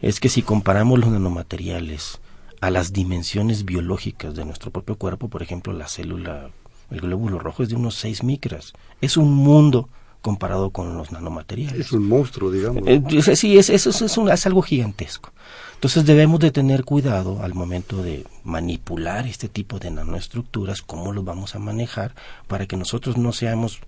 es 0.00 0.20
que 0.20 0.28
si 0.28 0.42
comparamos 0.42 0.98
los 0.98 1.10
nanomateriales 1.10 2.20
a 2.60 2.70
las 2.70 2.92
dimensiones 2.92 3.66
biológicas 3.66 4.34
de 4.34 4.46
nuestro 4.46 4.70
propio 4.70 4.96
cuerpo, 4.96 5.28
por 5.28 5.42
ejemplo, 5.42 5.74
la 5.74 5.88
célula 5.88 6.50
el 6.90 7.00
glóbulo 7.00 7.38
rojo 7.38 7.62
es 7.62 7.68
de 7.68 7.76
unos 7.76 7.96
6 7.96 8.22
micras. 8.22 8.72
Es 9.00 9.16
un 9.16 9.32
mundo 9.32 9.88
comparado 10.24 10.70
con 10.70 10.96
los 10.96 11.12
nanomateriales. 11.12 11.78
Es 11.78 11.92
un 11.92 12.08
monstruo, 12.08 12.50
digamos. 12.50 12.82
Eh, 12.86 13.02
sí, 13.36 13.58
es, 13.58 13.68
es, 13.68 13.86
es, 13.86 14.46
algo 14.46 14.62
gigantesco. 14.62 15.32
Entonces 15.74 16.06
debemos 16.06 16.40
de 16.40 16.50
tener 16.50 16.84
cuidado 16.84 17.42
al 17.42 17.52
momento 17.52 18.02
de 18.02 18.24
manipular 18.42 19.26
este 19.26 19.50
tipo 19.50 19.78
de 19.78 19.90
nanoestructuras, 19.90 20.80
cómo 20.80 21.12
los 21.12 21.26
vamos 21.26 21.54
a 21.54 21.58
manejar 21.58 22.14
para 22.46 22.64
que 22.64 22.78
nosotros 22.78 23.18
no 23.18 23.34
seamos, 23.34 23.80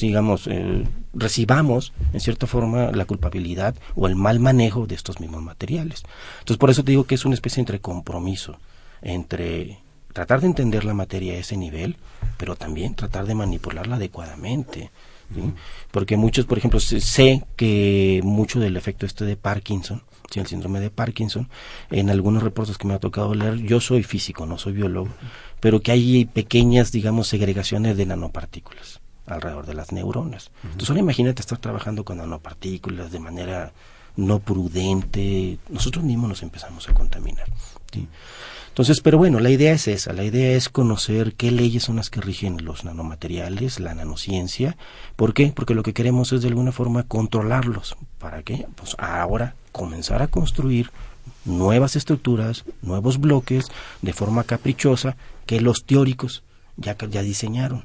digamos, 0.00 0.46
eh, 0.46 0.86
recibamos 1.12 1.92
en 2.12 2.20
cierta 2.20 2.46
forma 2.46 2.92
la 2.92 3.04
culpabilidad 3.04 3.74
o 3.96 4.06
el 4.06 4.14
mal 4.14 4.38
manejo 4.38 4.86
de 4.86 4.94
estos 4.94 5.18
mismos 5.18 5.42
materiales. 5.42 6.04
Entonces 6.38 6.58
por 6.58 6.70
eso 6.70 6.84
te 6.84 6.92
digo 6.92 7.02
que 7.02 7.16
es 7.16 7.24
una 7.24 7.34
especie 7.34 7.58
entre 7.60 7.80
compromiso 7.80 8.60
entre 9.02 9.80
tratar 10.12 10.40
de 10.40 10.46
entender 10.46 10.84
la 10.84 10.94
materia 10.94 11.32
a 11.32 11.38
ese 11.38 11.56
nivel, 11.56 11.96
pero 12.36 12.54
también 12.54 12.94
tratar 12.94 13.26
de 13.26 13.34
manipularla 13.34 13.96
adecuadamente. 13.96 14.92
Porque 15.90 16.16
muchos, 16.16 16.44
por 16.44 16.58
ejemplo, 16.58 16.80
sé 16.80 17.44
que 17.56 18.20
mucho 18.24 18.60
del 18.60 18.76
efecto 18.76 19.06
este 19.06 19.24
de 19.24 19.36
Parkinson, 19.36 20.02
el 20.34 20.46
síndrome 20.46 20.80
de 20.80 20.90
Parkinson, 20.90 21.48
en 21.90 22.10
algunos 22.10 22.42
reportes 22.42 22.78
que 22.78 22.86
me 22.86 22.94
ha 22.94 23.00
tocado 23.00 23.34
leer, 23.34 23.56
yo 23.58 23.80
soy 23.80 24.02
físico, 24.02 24.46
no 24.46 24.58
soy 24.58 24.74
biólogo, 24.74 25.08
pero 25.58 25.80
que 25.80 25.92
hay 25.92 26.24
pequeñas, 26.24 26.92
digamos, 26.92 27.28
segregaciones 27.28 27.96
de 27.96 28.06
nanopartículas 28.06 29.00
alrededor 29.26 29.66
de 29.66 29.74
las 29.74 29.92
neuronas. 29.92 30.50
Entonces, 30.64 30.90
ahora 30.90 31.00
imagínate 31.00 31.40
estar 31.40 31.58
trabajando 31.58 32.04
con 32.04 32.18
nanopartículas 32.18 33.12
de 33.12 33.20
manera 33.20 33.72
no 34.16 34.40
prudente, 34.40 35.58
nosotros 35.68 36.04
mismos 36.04 36.28
nos 36.28 36.42
empezamos 36.42 36.88
a 36.88 36.94
contaminar. 36.94 37.46
¿sí? 37.92 38.08
Entonces, 38.80 39.02
pero 39.02 39.18
bueno, 39.18 39.40
la 39.40 39.50
idea 39.50 39.74
es 39.74 39.88
esa, 39.88 40.14
la 40.14 40.24
idea 40.24 40.56
es 40.56 40.70
conocer 40.70 41.34
qué 41.34 41.50
leyes 41.50 41.82
son 41.82 41.96
las 41.96 42.08
que 42.08 42.22
rigen 42.22 42.64
los 42.64 42.82
nanomateriales, 42.82 43.78
la 43.78 43.92
nanociencia. 43.92 44.78
¿Por 45.16 45.34
qué? 45.34 45.52
Porque 45.54 45.74
lo 45.74 45.82
que 45.82 45.92
queremos 45.92 46.32
es 46.32 46.40
de 46.40 46.48
alguna 46.48 46.72
forma 46.72 47.02
controlarlos. 47.02 47.98
¿Para 48.18 48.42
qué? 48.42 48.66
Pues 48.76 48.96
ahora 48.98 49.54
comenzar 49.70 50.22
a 50.22 50.28
construir 50.28 50.92
nuevas 51.44 51.94
estructuras, 51.94 52.64
nuevos 52.80 53.20
bloques, 53.20 53.66
de 54.00 54.14
forma 54.14 54.44
caprichosa, 54.44 55.14
que 55.44 55.60
los 55.60 55.84
teóricos 55.84 56.42
ya, 56.78 56.96
ya 56.96 57.20
diseñaron 57.20 57.84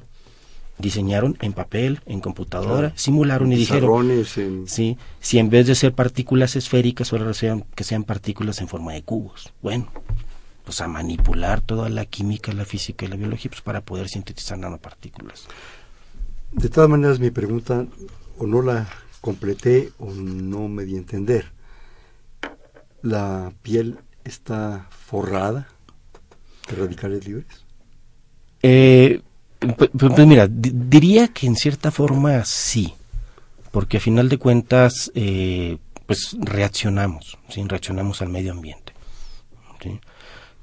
diseñaron 0.78 1.36
en 1.40 1.52
papel, 1.52 2.00
en 2.06 2.20
computadora, 2.20 2.92
simularon 2.96 3.52
y 3.52 3.56
dijeron, 3.56 4.24
sí, 4.66 4.98
si 5.20 5.38
en 5.38 5.48
vez 5.48 5.66
de 5.66 5.74
ser 5.74 5.92
partículas 5.92 6.56
esféricas, 6.56 7.12
ahora 7.12 7.32
sean, 7.34 7.64
que 7.74 7.84
sean 7.84 8.04
partículas 8.04 8.60
en 8.60 8.68
forma 8.68 8.92
de 8.92 9.02
cubos. 9.02 9.52
Bueno, 9.62 9.90
pues 10.66 10.80
a 10.80 10.88
manipular 10.88 11.60
toda 11.60 11.88
la 11.88 12.06
química, 12.06 12.52
la 12.52 12.64
física 12.64 13.06
y 13.06 13.08
la 13.08 13.14
biología 13.14 13.48
pues, 13.48 13.62
para 13.62 13.82
poder 13.82 14.08
sintetizar 14.08 14.58
nanopartículas. 14.58 15.46
De 16.50 16.68
todas 16.68 16.90
maneras, 16.90 17.20
mi 17.20 17.30
pregunta, 17.30 17.86
o 18.36 18.46
no 18.48 18.62
la 18.62 18.88
completé 19.20 19.92
o 20.00 20.10
no 20.10 20.66
me 20.66 20.84
di 20.84 20.96
a 20.96 20.98
entender. 20.98 21.52
La 23.00 23.52
piel 23.62 23.98
está 24.24 24.88
forrada 24.90 25.68
de 26.68 26.74
radicales 26.74 27.24
libres. 27.28 27.64
Eh, 28.60 29.22
pues, 29.76 29.90
pues 29.96 30.26
mira, 30.26 30.48
diría 30.50 31.28
que 31.28 31.46
en 31.46 31.54
cierta 31.54 31.92
forma 31.92 32.44
sí, 32.44 32.92
porque 33.70 33.98
a 33.98 34.00
final 34.00 34.28
de 34.28 34.38
cuentas, 34.38 35.12
eh, 35.14 35.78
pues 36.06 36.36
reaccionamos, 36.40 37.38
¿sí? 37.50 37.62
reaccionamos 37.68 38.20
al 38.20 38.30
medio 38.30 38.50
ambiente. 38.50 38.96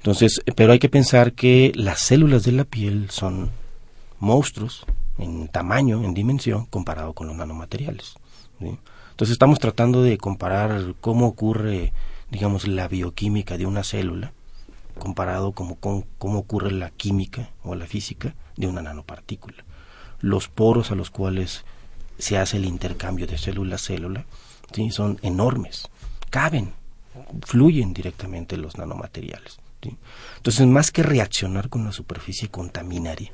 Entonces, 0.04 0.42
pero 0.54 0.72
hay 0.72 0.78
que 0.78 0.90
pensar 0.90 1.32
que 1.32 1.72
las 1.74 2.00
células 2.00 2.42
de 2.42 2.52
la 2.52 2.64
piel 2.64 3.08
son 3.08 3.50
monstruos 4.18 4.84
en 5.16 5.48
tamaño, 5.48 6.04
en 6.04 6.12
dimensión, 6.12 6.66
comparado 6.66 7.14
con 7.14 7.26
los 7.26 7.34
nanomateriales. 7.34 8.12
Entonces 8.60 9.32
estamos 9.32 9.60
tratando 9.60 10.02
de 10.02 10.18
comparar 10.18 10.94
cómo 11.00 11.26
ocurre, 11.26 11.94
digamos, 12.30 12.68
la 12.68 12.86
bioquímica 12.86 13.56
de 13.56 13.64
una 13.64 13.82
célula 13.82 14.34
comparado 14.98 15.52
como 15.52 15.76
con 15.76 16.04
cómo 16.18 16.40
ocurre 16.40 16.70
la 16.70 16.90
química 16.90 17.48
o 17.62 17.74
la 17.74 17.86
física 17.86 18.34
de 18.58 18.66
una 18.66 18.82
nanopartícula. 18.82 19.64
Los 20.20 20.48
poros 20.48 20.90
a 20.90 20.96
los 20.96 21.08
cuales 21.08 21.64
se 22.18 22.36
hace 22.36 22.58
el 22.58 22.66
intercambio 22.66 23.26
de 23.26 23.38
célula 23.38 23.76
a 23.76 23.78
célula 23.78 24.26
¿sí? 24.70 24.90
son 24.90 25.18
enormes, 25.22 25.88
caben, 26.28 26.74
fluyen 27.46 27.94
directamente 27.94 28.58
los 28.58 28.76
nanomateriales. 28.76 29.63
Entonces, 30.36 30.66
más 30.66 30.90
que 30.90 31.02
reaccionar 31.02 31.68
con 31.68 31.84
la 31.84 31.92
superficie, 31.92 32.48
contaminaría 32.48 33.32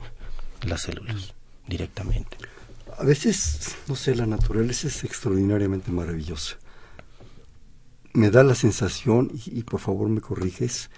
las 0.63 0.83
células 0.83 1.35
directamente. 1.67 2.37
A 2.99 3.05
veces, 3.05 3.77
no 3.89 3.97
sé, 3.97 4.15
la 4.15 4.27
naturaleza 4.27 4.89
es 4.89 5.05
extraordinariamente 5.05 5.91
maravillosa. 5.91 6.57
Me 8.13 8.31
da 8.31 8.43
la 8.43 8.55
sensación, 8.55 9.31
y, 9.33 9.63
por 9.63 9.81
favor 9.81 10.09
me 10.09 10.21
corriges, 10.21 10.91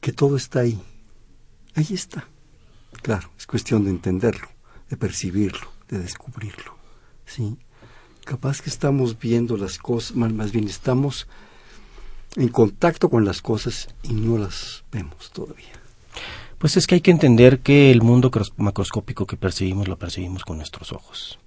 que 0.00 0.12
todo 0.12 0.36
está 0.36 0.60
ahí. 0.60 0.80
Ahí 1.74 1.88
está. 1.90 2.28
Claro, 3.02 3.30
es 3.36 3.46
cuestión 3.46 3.84
de 3.84 3.90
entenderlo, 3.90 4.48
de 4.88 4.96
percibirlo, 4.96 5.68
de 5.88 5.98
descubrirlo. 5.98 6.76
¿Sí? 7.26 7.58
Capaz 8.24 8.60
que 8.62 8.70
estamos 8.70 9.18
viendo 9.18 9.56
las 9.56 9.78
cosas, 9.78 10.16
más 10.16 10.52
bien 10.52 10.68
estamos 10.68 11.26
en 12.36 12.48
contacto 12.48 13.08
con 13.08 13.24
las 13.24 13.42
cosas 13.42 13.88
y 14.02 14.12
no 14.12 14.38
las 14.38 14.84
vemos 14.90 15.30
todavía. 15.32 15.72
Pues 16.58 16.76
es 16.76 16.86
que 16.86 16.96
hay 16.96 17.00
que 17.00 17.10
entender 17.10 17.60
que 17.60 17.90
el 17.90 18.02
mundo 18.02 18.30
macroscópico 18.56 19.26
que 19.26 19.36
percibimos 19.36 19.88
lo 19.88 19.98
percibimos 19.98 20.44
con 20.44 20.58
nuestros 20.58 20.92
ojos. 20.92 21.38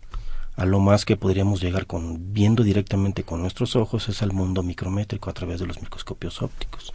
A 0.58 0.66
lo 0.66 0.80
más 0.80 1.06
que 1.06 1.18
podríamos 1.18 1.62
llegar 1.62 1.86
con 1.86 2.34
viendo 2.34 2.64
directamente 2.64 3.24
con 3.24 3.42
nuestros 3.42 3.76
ojos 3.76 4.08
es 4.10 4.22
al 4.22 4.32
mundo 4.32 4.64
micrométrico 4.64 5.30
a 5.30 5.34
través 5.34 5.60
de 5.60 5.68
los 5.68 5.82
microscopios 5.82 6.42
ópticos. 6.42 6.94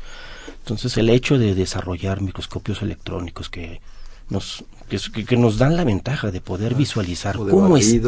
Entonces 0.59 0.97
el 0.97 1.11
hecho 1.11 1.39
de 1.39 1.55
desarrollar 1.55 2.21
microscopios 2.21 2.83
electrónicos 2.83 3.51
que 3.51 3.81
nos 4.29 4.65
que, 4.89 5.37
nos 5.37 5.59
dan 5.59 5.77
la 5.77 5.85
ventaja 5.85 6.31
de 6.31 6.41
poder 6.41 6.75
ah, 6.75 6.77
visualizar 6.77 7.37
cómo 7.37 7.77
es 7.77 8.01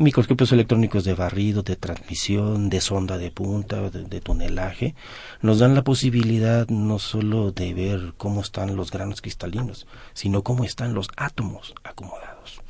microscopios 0.00 0.50
electrónicos 0.52 1.04
de 1.04 1.12
barrido, 1.12 1.62
de 1.62 1.76
transmisión, 1.76 2.70
de 2.70 2.80
sonda 2.80 3.18
de 3.18 3.30
punta, 3.30 3.90
de, 3.90 4.20
tunelaje, 4.22 4.94
nos 5.42 5.58
dan 5.58 5.74
la 5.74 5.84
posibilidad 5.84 6.66
no 6.68 6.98
solo 6.98 7.52
de 7.52 7.74
ver 7.74 8.14
cómo 8.16 8.40
están 8.40 8.76
los 8.76 8.90
granos 8.90 9.20
cristalinos, 9.20 9.86
sino 10.14 10.42
cómo 10.42 10.64
están 10.64 10.94
los 10.94 11.08
átomos 11.18 11.74
acomodados. 11.84 12.62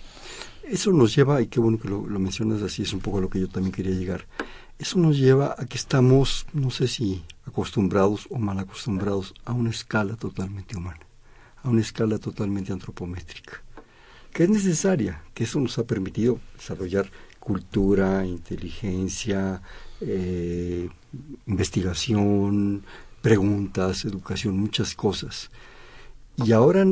Eso 0.65 0.91
nos 0.91 1.15
lleva, 1.15 1.41
y 1.41 1.47
qué 1.47 1.61
bueno 1.61 1.79
que 1.79 1.89
lo, 1.89 2.01
mencionas 2.19 2.63
así, 2.63 2.83
es 2.83 2.93
un 2.93 3.01
poco 3.01 3.19
a 3.19 3.21
lo 3.21 3.31
que 3.31 3.39
yo 3.39 3.49
también 3.49 3.73
quería 3.73 3.95
llegar. 3.95 4.27
Eso 4.81 4.99
nos 4.99 5.17
lleva 5.17 5.55
a 5.57 5.67
que 5.67 5.79
estamos, 5.79 6.47
no 6.53 6.71
sé 6.71 6.89
si 6.89 7.23
acostumbrados 7.47 8.27
o 8.31 8.39
mal 8.39 8.59
acostumbrados, 8.59 9.35
a 9.45 9.53
una 9.53 9.71
escala 9.71 10.17
totalmente 10.17 10.77
humana, 10.77 11.07
a 11.63 11.69
una 11.69 11.81
escala 11.81 12.19
totalmente 12.19 12.73
antropométrica 12.73 13.63
que 14.33 14.45
es 14.45 14.51
necesaria, 14.51 15.23
que 15.35 15.45
eso 15.45 15.61
nos 15.61 15.79
ha 15.79 15.85
permitido 15.85 16.41
desarrollar 16.57 17.11
cultura, 17.39 18.25
inteligencia, 18.27 19.63
eh, 20.01 20.89
investigación, 21.47 22.85
preguntas, 23.23 24.05
educación, 24.05 24.57
muchas 24.57 24.95
cosas. 24.95 25.51
Y 26.37 26.53
ahora 26.53 26.87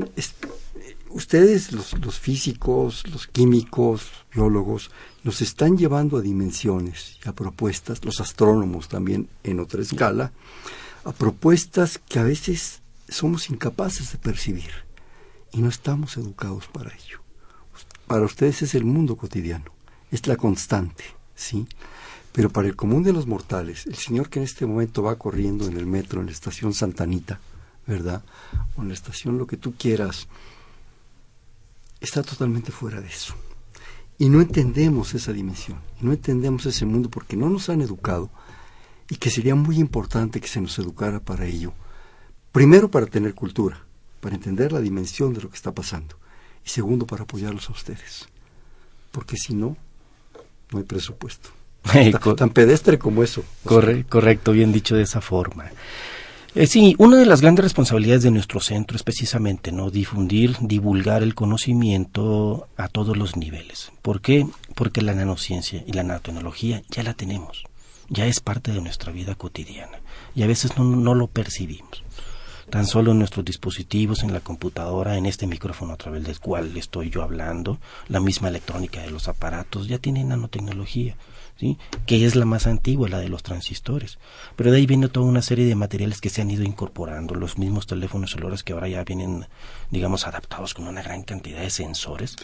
ustedes, 1.10 1.72
los, 1.72 2.18
físicos, 2.18 3.04
los 3.08 3.26
químicos, 3.26 4.10
biólogos, 4.34 4.90
nos 5.22 5.40
están 5.40 5.78
llevando 5.78 6.18
a 6.18 6.22
dimensiones 6.22 7.18
y 7.24 7.28
a 7.28 7.32
propuestas, 7.32 8.04
los 8.04 8.20
astrónomos 8.20 8.88
también 8.88 9.28
en 9.44 9.60
otra 9.60 9.82
escala, 9.82 10.32
a 11.04 11.12
propuestas 11.12 11.98
que 11.98 12.18
a 12.18 12.24
veces 12.24 12.82
somos 13.08 13.48
incapaces 13.48 14.12
de 14.12 14.18
percibir 14.18 14.70
y 15.52 15.60
no 15.60 15.68
estamos 15.68 16.16
educados 16.16 16.66
para 16.66 16.94
ello 16.94 17.27
para 18.08 18.24
ustedes 18.24 18.62
es 18.62 18.74
el 18.74 18.84
mundo 18.84 19.16
cotidiano, 19.16 19.70
es 20.10 20.26
la 20.26 20.36
constante, 20.36 21.04
¿sí? 21.36 21.68
Pero 22.32 22.50
para 22.50 22.66
el 22.66 22.74
común 22.74 23.02
de 23.02 23.12
los 23.12 23.26
mortales, 23.26 23.86
el 23.86 23.94
señor 23.94 24.30
que 24.30 24.40
en 24.40 24.44
este 24.44 24.66
momento 24.66 25.02
va 25.02 25.18
corriendo 25.18 25.66
en 25.66 25.76
el 25.76 25.86
metro, 25.86 26.20
en 26.20 26.26
la 26.26 26.32
estación 26.32 26.74
Santanita, 26.74 27.38
¿verdad? 27.86 28.24
O 28.76 28.82
en 28.82 28.88
la 28.88 28.94
estación 28.94 29.38
lo 29.38 29.46
que 29.46 29.56
tú 29.56 29.74
quieras, 29.76 30.26
está 32.00 32.22
totalmente 32.22 32.72
fuera 32.72 33.00
de 33.00 33.08
eso. 33.08 33.34
Y 34.18 34.28
no 34.28 34.40
entendemos 34.40 35.14
esa 35.14 35.32
dimensión, 35.32 35.78
y 36.00 36.06
no 36.06 36.12
entendemos 36.12 36.66
ese 36.66 36.86
mundo 36.86 37.10
porque 37.10 37.36
no 37.36 37.48
nos 37.48 37.68
han 37.68 37.82
educado 37.82 38.30
y 39.10 39.16
que 39.16 39.30
sería 39.30 39.54
muy 39.54 39.78
importante 39.78 40.40
que 40.40 40.48
se 40.48 40.60
nos 40.60 40.78
educara 40.78 41.20
para 41.20 41.46
ello. 41.46 41.72
Primero 42.52 42.90
para 42.90 43.06
tener 43.06 43.34
cultura, 43.34 43.84
para 44.20 44.34
entender 44.34 44.72
la 44.72 44.80
dimensión 44.80 45.34
de 45.34 45.42
lo 45.42 45.50
que 45.50 45.56
está 45.56 45.72
pasando 45.72 46.16
y 46.68 46.70
segundo 46.70 47.06
para 47.06 47.22
apoyarlos 47.22 47.70
a 47.70 47.72
ustedes. 47.72 48.28
Porque 49.10 49.38
si 49.38 49.54
no, 49.54 49.76
no 50.70 50.78
hay 50.78 50.84
presupuesto. 50.84 51.48
tan, 52.36 52.50
pedestre 52.50 52.98
como 52.98 53.22
eso. 53.22 53.42
correcto, 53.64 54.52
bien 54.52 54.70
dicho 54.70 54.94
de 54.94 55.04
esa 55.04 55.22
forma. 55.22 55.70
Eh, 56.54 56.66
sí, 56.66 56.94
una 56.98 57.16
de 57.16 57.24
las 57.24 57.40
grandes 57.40 57.62
responsabilidades 57.64 58.22
de 58.22 58.30
nuestro 58.30 58.60
centro 58.60 58.96
es 58.96 59.02
precisamente 59.02 59.72
no 59.72 59.90
difundir, 59.90 60.56
divulgar 60.60 61.22
el 61.22 61.34
conocimiento 61.34 62.68
a 62.76 62.88
todos 62.88 63.16
los 63.16 63.36
niveles. 63.36 63.90
¿Por 64.02 64.20
qué? 64.20 64.46
Porque 64.74 65.00
la 65.00 65.14
nanociencia 65.14 65.82
y 65.86 65.92
la 65.92 66.02
nanotecnología 66.02 66.82
ya 66.90 67.02
la 67.02 67.14
tenemos, 67.14 67.64
ya 68.10 68.26
es 68.26 68.40
parte 68.40 68.72
de 68.72 68.82
nuestra 68.82 69.10
vida 69.12 69.34
cotidiana 69.34 69.98
y 70.34 70.42
a 70.42 70.46
veces 70.46 70.76
no 70.76 71.14
lo 71.14 71.28
percibimos 71.28 72.02
tan 72.70 72.86
solo 72.86 73.12
en 73.12 73.18
nuestros 73.18 73.44
dispositivos, 73.44 74.22
en 74.22 74.32
la 74.32 74.40
computadora, 74.40 75.16
en 75.16 75.26
este 75.26 75.46
micrófono 75.46 75.92
a 75.92 75.96
través 75.96 76.24
del 76.24 76.38
cual 76.38 76.76
estoy 76.76 77.10
yo 77.10 77.22
hablando, 77.22 77.78
la 78.08 78.20
misma 78.20 78.48
electrónica 78.48 79.00
de 79.00 79.10
los 79.10 79.28
aparatos, 79.28 79.88
ya 79.88 79.98
tiene 79.98 80.24
nanotecnología, 80.24 81.16
¿sí? 81.56 81.78
que 82.06 82.24
es 82.24 82.36
la 82.36 82.44
más 82.44 82.66
antigua, 82.66 83.08
la 83.08 83.20
de 83.20 83.28
los 83.28 83.42
transistores. 83.42 84.18
Pero 84.56 84.70
de 84.70 84.78
ahí 84.78 84.86
viene 84.86 85.08
toda 85.08 85.26
una 85.26 85.42
serie 85.42 85.66
de 85.66 85.74
materiales 85.74 86.20
que 86.20 86.30
se 86.30 86.42
han 86.42 86.50
ido 86.50 86.64
incorporando, 86.64 87.34
los 87.34 87.58
mismos 87.58 87.86
teléfonos 87.86 88.32
celulares 88.32 88.62
que 88.62 88.72
ahora 88.72 88.88
ya 88.88 89.04
vienen, 89.04 89.46
digamos, 89.90 90.26
adaptados 90.26 90.74
con 90.74 90.86
una 90.86 91.02
gran 91.02 91.22
cantidad 91.22 91.60
de 91.60 91.70
sensores. 91.70 92.36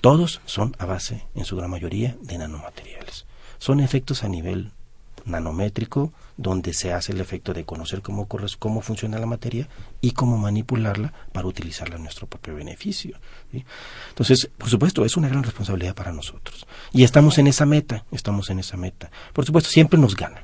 Todos 0.00 0.40
son 0.44 0.74
a 0.78 0.86
base, 0.86 1.26
en 1.34 1.44
su 1.44 1.56
gran 1.56 1.70
mayoría, 1.70 2.16
de 2.22 2.38
nanomateriales. 2.38 3.26
Son 3.58 3.80
efectos 3.80 4.24
a 4.24 4.28
nivel 4.28 4.72
nanométrico, 5.24 6.12
donde 6.40 6.72
se 6.72 6.92
hace 6.92 7.12
el 7.12 7.20
efecto 7.20 7.52
de 7.52 7.64
conocer 7.64 8.00
cómo, 8.00 8.26
cómo 8.58 8.80
funciona 8.80 9.18
la 9.18 9.26
materia 9.26 9.68
y 10.00 10.12
cómo 10.12 10.38
manipularla 10.38 11.12
para 11.32 11.46
utilizarla 11.46 11.96
en 11.96 12.02
nuestro 12.02 12.26
propio 12.26 12.54
beneficio. 12.54 13.18
Entonces, 14.08 14.48
por 14.56 14.70
supuesto, 14.70 15.04
es 15.04 15.16
una 15.16 15.28
gran 15.28 15.42
responsabilidad 15.42 15.94
para 15.94 16.12
nosotros. 16.12 16.66
Y 16.92 17.04
estamos 17.04 17.38
en 17.38 17.46
esa 17.46 17.66
meta, 17.66 18.04
estamos 18.10 18.48
en 18.48 18.58
esa 18.58 18.76
meta. 18.76 19.10
Por 19.32 19.44
supuesto, 19.44 19.70
siempre 19.70 19.98
nos 19.98 20.16
gana. 20.16 20.42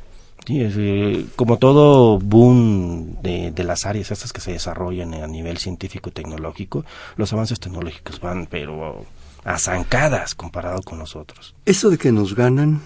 Eh, 0.48 1.26
como 1.34 1.56
todo 1.56 2.18
boom 2.18 3.16
de, 3.22 3.50
de, 3.50 3.64
las 3.64 3.84
áreas 3.84 4.12
estas 4.12 4.32
que 4.32 4.40
se 4.40 4.52
desarrollan 4.52 5.14
a 5.14 5.26
nivel 5.26 5.56
científico 5.58 6.12
tecnológico, 6.12 6.84
los 7.16 7.32
avances 7.32 7.58
tecnológicos 7.58 8.20
van, 8.20 8.46
pero 8.46 9.04
a 9.44 9.58
zancadas 9.58 10.34
comparado 10.34 10.82
con 10.82 10.98
nosotros. 10.98 11.56
Eso 11.64 11.90
de 11.90 11.98
que 11.98 12.12
nos 12.12 12.36
ganan 12.36 12.80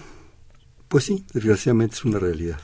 pues 0.91 1.05
sí, 1.05 1.25
desgraciadamente 1.33 1.95
es 1.95 2.03
una 2.03 2.19
realidad. 2.19 2.59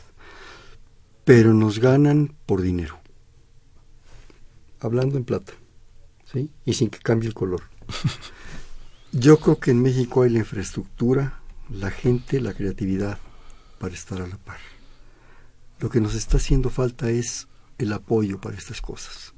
Pero 1.28 1.54
nos 1.54 1.80
ganan 1.80 2.34
por 2.46 2.62
dinero. 2.62 3.02
Hablando 4.80 5.18
en 5.18 5.26
plata. 5.26 5.52
¿Sí? 6.24 6.50
Y 6.64 6.72
sin 6.72 6.90
que 6.90 7.00
cambie 7.00 7.28
el 7.28 7.34
color. 7.34 7.64
Yo 9.12 9.38
creo 9.38 9.60
que 9.60 9.72
en 9.72 9.82
México 9.82 10.22
hay 10.22 10.30
la 10.30 10.40
infraestructura, 10.40 11.42
la 11.70 11.92
gente, 11.92 12.40
la 12.40 12.54
creatividad 12.54 13.20
para 13.78 13.94
estar 13.94 14.22
a 14.22 14.28
la 14.28 14.38
par. 14.38 14.60
Lo 15.80 15.90
que 15.90 16.00
nos 16.00 16.16
está 16.16 16.38
haciendo 16.38 16.70
falta 16.70 17.10
es 17.10 17.50
el 17.78 17.92
apoyo 17.92 18.40
para 18.40 18.56
estas 18.56 18.80
cosas. 18.80 19.34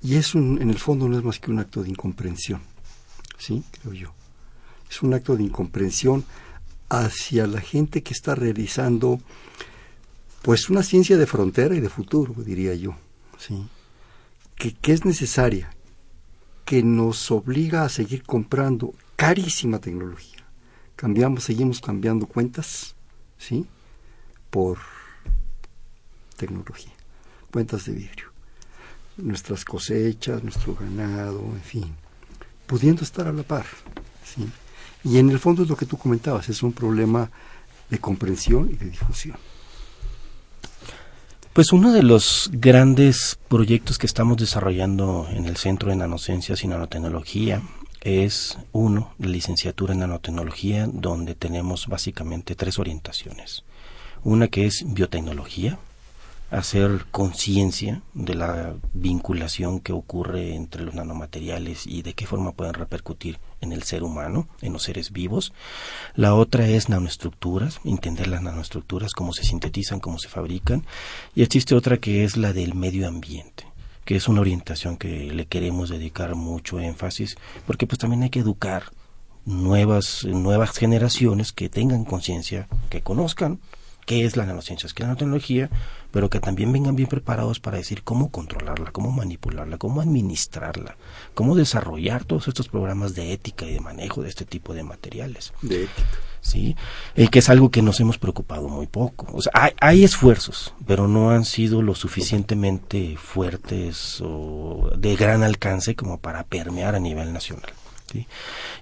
Y 0.00 0.14
eso 0.14 0.38
en 0.38 0.70
el 0.70 0.78
fondo 0.78 1.08
no 1.08 1.18
es 1.18 1.24
más 1.24 1.40
que 1.40 1.50
un 1.50 1.58
acto 1.58 1.82
de 1.82 1.90
incomprensión. 1.90 2.60
¿Sí? 3.36 3.64
Creo 3.80 3.94
yo. 3.94 4.14
Es 4.88 5.02
un 5.02 5.12
acto 5.12 5.36
de 5.36 5.42
incomprensión 5.42 6.24
hacia 6.88 7.48
la 7.48 7.60
gente 7.60 8.04
que 8.04 8.14
está 8.14 8.36
realizando 8.36 9.18
pues 10.42 10.68
una 10.68 10.82
ciencia 10.82 11.16
de 11.16 11.26
frontera 11.26 11.74
y 11.74 11.80
de 11.80 11.88
futuro, 11.88 12.34
diría 12.42 12.74
yo, 12.74 12.94
¿sí? 13.38 13.68
que, 14.56 14.74
que 14.74 14.92
es 14.92 15.04
necesaria, 15.04 15.70
que 16.64 16.82
nos 16.82 17.30
obliga 17.30 17.84
a 17.84 17.88
seguir 17.88 18.24
comprando 18.24 18.94
carísima 19.16 19.78
tecnología. 19.78 20.44
Cambiamos, 20.96 21.44
seguimos 21.44 21.80
cambiando 21.80 22.26
cuentas, 22.26 22.94
¿sí? 23.38 23.66
Por 24.50 24.78
tecnología, 26.36 26.92
cuentas 27.50 27.86
de 27.86 27.92
vidrio. 27.92 28.26
Nuestras 29.16 29.64
cosechas, 29.64 30.42
nuestro 30.42 30.74
ganado, 30.74 31.40
en 31.40 31.60
fin, 31.60 31.94
pudiendo 32.66 33.02
estar 33.02 33.26
a 33.26 33.32
la 33.32 33.42
par, 33.42 33.66
¿sí? 34.24 34.48
Y 35.04 35.18
en 35.18 35.30
el 35.30 35.38
fondo 35.38 35.62
es 35.62 35.68
lo 35.68 35.76
que 35.76 35.86
tú 35.86 35.96
comentabas, 35.96 36.48
es 36.48 36.62
un 36.62 36.72
problema 36.72 37.30
de 37.90 37.98
comprensión 37.98 38.70
y 38.70 38.76
de 38.76 38.90
difusión. 38.90 39.36
Pues 41.52 41.74
uno 41.74 41.92
de 41.92 42.02
los 42.02 42.48
grandes 42.50 43.38
proyectos 43.48 43.98
que 43.98 44.06
estamos 44.06 44.38
desarrollando 44.38 45.28
en 45.30 45.44
el 45.44 45.58
Centro 45.58 45.90
de 45.90 45.96
Nanociencias 45.96 46.64
y 46.64 46.66
Nanotecnología 46.66 47.60
es 48.00 48.56
uno, 48.72 49.12
la 49.18 49.28
licenciatura 49.28 49.92
en 49.92 50.00
nanotecnología, 50.00 50.88
donde 50.90 51.34
tenemos 51.34 51.88
básicamente 51.88 52.54
tres 52.54 52.78
orientaciones. 52.78 53.64
Una 54.24 54.48
que 54.48 54.64
es 54.64 54.82
biotecnología, 54.86 55.78
hacer 56.52 57.06
conciencia 57.10 58.02
de 58.12 58.34
la 58.34 58.74
vinculación 58.92 59.80
que 59.80 59.92
ocurre 59.92 60.54
entre 60.54 60.84
los 60.84 60.94
nanomateriales 60.94 61.86
y 61.86 62.02
de 62.02 62.12
qué 62.12 62.26
forma 62.26 62.52
pueden 62.52 62.74
repercutir 62.74 63.38
en 63.62 63.72
el 63.72 63.82
ser 63.84 64.02
humano, 64.02 64.46
en 64.60 64.74
los 64.74 64.82
seres 64.82 65.12
vivos. 65.12 65.54
La 66.14 66.34
otra 66.34 66.68
es 66.68 66.90
nanoestructuras, 66.90 67.80
entender 67.84 68.28
las 68.28 68.42
nanoestructuras, 68.42 69.14
cómo 69.14 69.32
se 69.32 69.44
sintetizan, 69.44 69.98
cómo 69.98 70.18
se 70.18 70.28
fabrican. 70.28 70.84
Y 71.34 71.42
existe 71.42 71.74
otra 71.74 71.96
que 71.96 72.22
es 72.22 72.36
la 72.36 72.52
del 72.52 72.74
medio 72.74 73.08
ambiente 73.08 73.66
que 74.04 74.16
es 74.16 74.26
una 74.26 74.40
orientación 74.40 74.96
que 74.96 75.32
le 75.32 75.46
queremos 75.46 75.88
dedicar 75.88 76.34
mucho 76.34 76.80
énfasis, 76.80 77.36
porque 77.68 77.86
pues 77.86 78.00
también 78.00 78.24
hay 78.24 78.30
que 78.30 78.40
educar 78.40 78.86
nuevas, 79.44 80.24
nuevas 80.24 80.76
generaciones 80.76 81.52
que 81.52 81.68
tengan 81.68 82.04
conciencia, 82.04 82.66
que 82.90 83.00
conozcan 83.00 83.60
qué 84.06 84.24
es 84.24 84.36
la 84.36 84.46
nanociencia, 84.46 84.88
qué 84.88 84.94
es 84.94 85.00
la 85.00 85.06
nanotecnología, 85.08 85.70
pero 86.10 86.28
que 86.28 86.40
también 86.40 86.72
vengan 86.72 86.96
bien 86.96 87.08
preparados 87.08 87.60
para 87.60 87.78
decir 87.78 88.02
cómo 88.02 88.30
controlarla, 88.30 88.92
cómo 88.92 89.10
manipularla, 89.10 89.78
cómo 89.78 90.00
administrarla, 90.00 90.96
cómo 91.34 91.56
desarrollar 91.56 92.24
todos 92.24 92.48
estos 92.48 92.68
programas 92.68 93.14
de 93.14 93.32
ética 93.32 93.66
y 93.66 93.72
de 93.72 93.80
manejo 93.80 94.22
de 94.22 94.28
este 94.28 94.44
tipo 94.44 94.74
de 94.74 94.82
materiales. 94.82 95.52
De 95.62 95.84
ética. 95.84 96.08
Sí, 96.40 96.76
eh, 97.14 97.28
que 97.28 97.38
es 97.38 97.48
algo 97.48 97.70
que 97.70 97.82
nos 97.82 98.00
hemos 98.00 98.18
preocupado 98.18 98.68
muy 98.68 98.88
poco. 98.88 99.28
O 99.32 99.40
sea, 99.40 99.52
hay, 99.54 99.72
hay 99.80 100.04
esfuerzos, 100.04 100.74
pero 100.86 101.06
no 101.06 101.30
han 101.30 101.44
sido 101.44 101.82
lo 101.82 101.94
suficientemente 101.94 103.16
fuertes 103.16 104.20
o 104.20 104.90
de 104.98 105.14
gran 105.14 105.44
alcance 105.44 105.94
como 105.94 106.18
para 106.18 106.42
permear 106.42 106.96
a 106.96 107.00
nivel 107.00 107.32
nacional. 107.32 107.72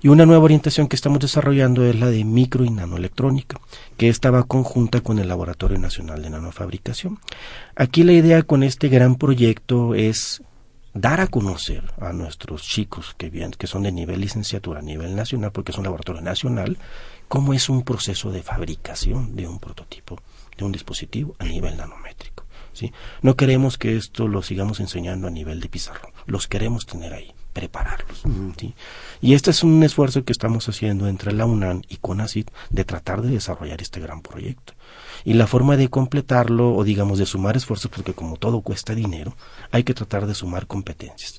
Y 0.02 0.08
una 0.08 0.26
nueva 0.26 0.44
orientación 0.44 0.88
que 0.88 0.96
estamos 0.96 1.20
desarrollando 1.20 1.84
es 1.84 1.99
la 1.99 2.10
de 2.10 2.25
micro 2.25 2.64
y 2.64 2.70
nanoelectrónica, 2.70 3.60
que 3.96 4.08
estaba 4.08 4.44
conjunta 4.44 5.00
con 5.00 5.18
el 5.18 5.28
Laboratorio 5.28 5.78
Nacional 5.78 6.22
de 6.22 6.30
Nanofabricación. 6.30 7.18
Aquí 7.76 8.02
la 8.02 8.12
idea 8.12 8.42
con 8.42 8.62
este 8.62 8.88
gran 8.88 9.16
proyecto 9.16 9.94
es 9.94 10.42
dar 10.92 11.20
a 11.20 11.28
conocer 11.28 11.84
a 12.00 12.12
nuestros 12.12 12.62
chicos 12.62 13.14
que, 13.16 13.30
bien, 13.30 13.52
que 13.52 13.66
son 13.66 13.84
de 13.84 13.92
nivel 13.92 14.20
licenciatura 14.20 14.80
a 14.80 14.82
nivel 14.82 15.14
nacional, 15.14 15.52
porque 15.52 15.72
es 15.72 15.78
un 15.78 15.84
laboratorio 15.84 16.20
nacional, 16.20 16.78
cómo 17.28 17.54
es 17.54 17.68
un 17.68 17.82
proceso 17.82 18.32
de 18.32 18.42
fabricación 18.42 19.37
de 19.37 19.46
un 19.46 19.60
prototipo, 19.60 20.18
de 20.56 20.64
un 20.64 20.72
dispositivo 20.72 21.36
a 21.38 21.45
nivel 21.45 21.76
nanométrico. 21.76 22.45
¿sí? 22.73 22.93
No 23.23 23.36
queremos 23.36 23.78
que 23.78 23.97
esto 23.97 24.26
lo 24.26 24.43
sigamos 24.43 24.80
enseñando 24.80 25.28
a 25.28 25.30
nivel 25.30 25.60
de 25.60 25.69
pizarrón, 25.69 26.12
los 26.26 26.49
queremos 26.49 26.86
tener 26.86 27.12
ahí 27.14 27.32
prepararlos. 27.52 28.23
Y 29.21 29.34
este 29.34 29.50
es 29.50 29.63
un 29.63 29.82
esfuerzo 29.82 30.25
que 30.25 30.32
estamos 30.32 30.69
haciendo 30.69 31.08
entre 31.08 31.32
la 31.32 31.47
UNAM 31.47 31.82
y 31.89 31.97
CONACYT 31.97 32.50
de 32.71 32.84
tratar 32.84 33.23
de 33.23 33.30
desarrollar 33.30 33.82
este 33.82 34.00
gran 34.00 34.23
proyecto. 34.23 34.75
Y 35.25 35.34
la 35.34 35.47
forma 35.47 35.76
de 35.76 35.89
completarlo, 35.89 36.75
o 36.75 36.84
digamos 36.84 37.19
de 37.19 37.26
sumar 37.26 37.56
esfuerzos, 37.56 37.91
porque 37.91 38.15
como 38.15 38.36
todo 38.36 38.63
cuesta 38.63 38.95
dinero, 38.95 39.36
hay 39.71 39.84
que 39.84 39.95
tratar 39.95 40.26
de 40.26 40.34
sumar 40.34 40.67
competencias. 40.67 41.39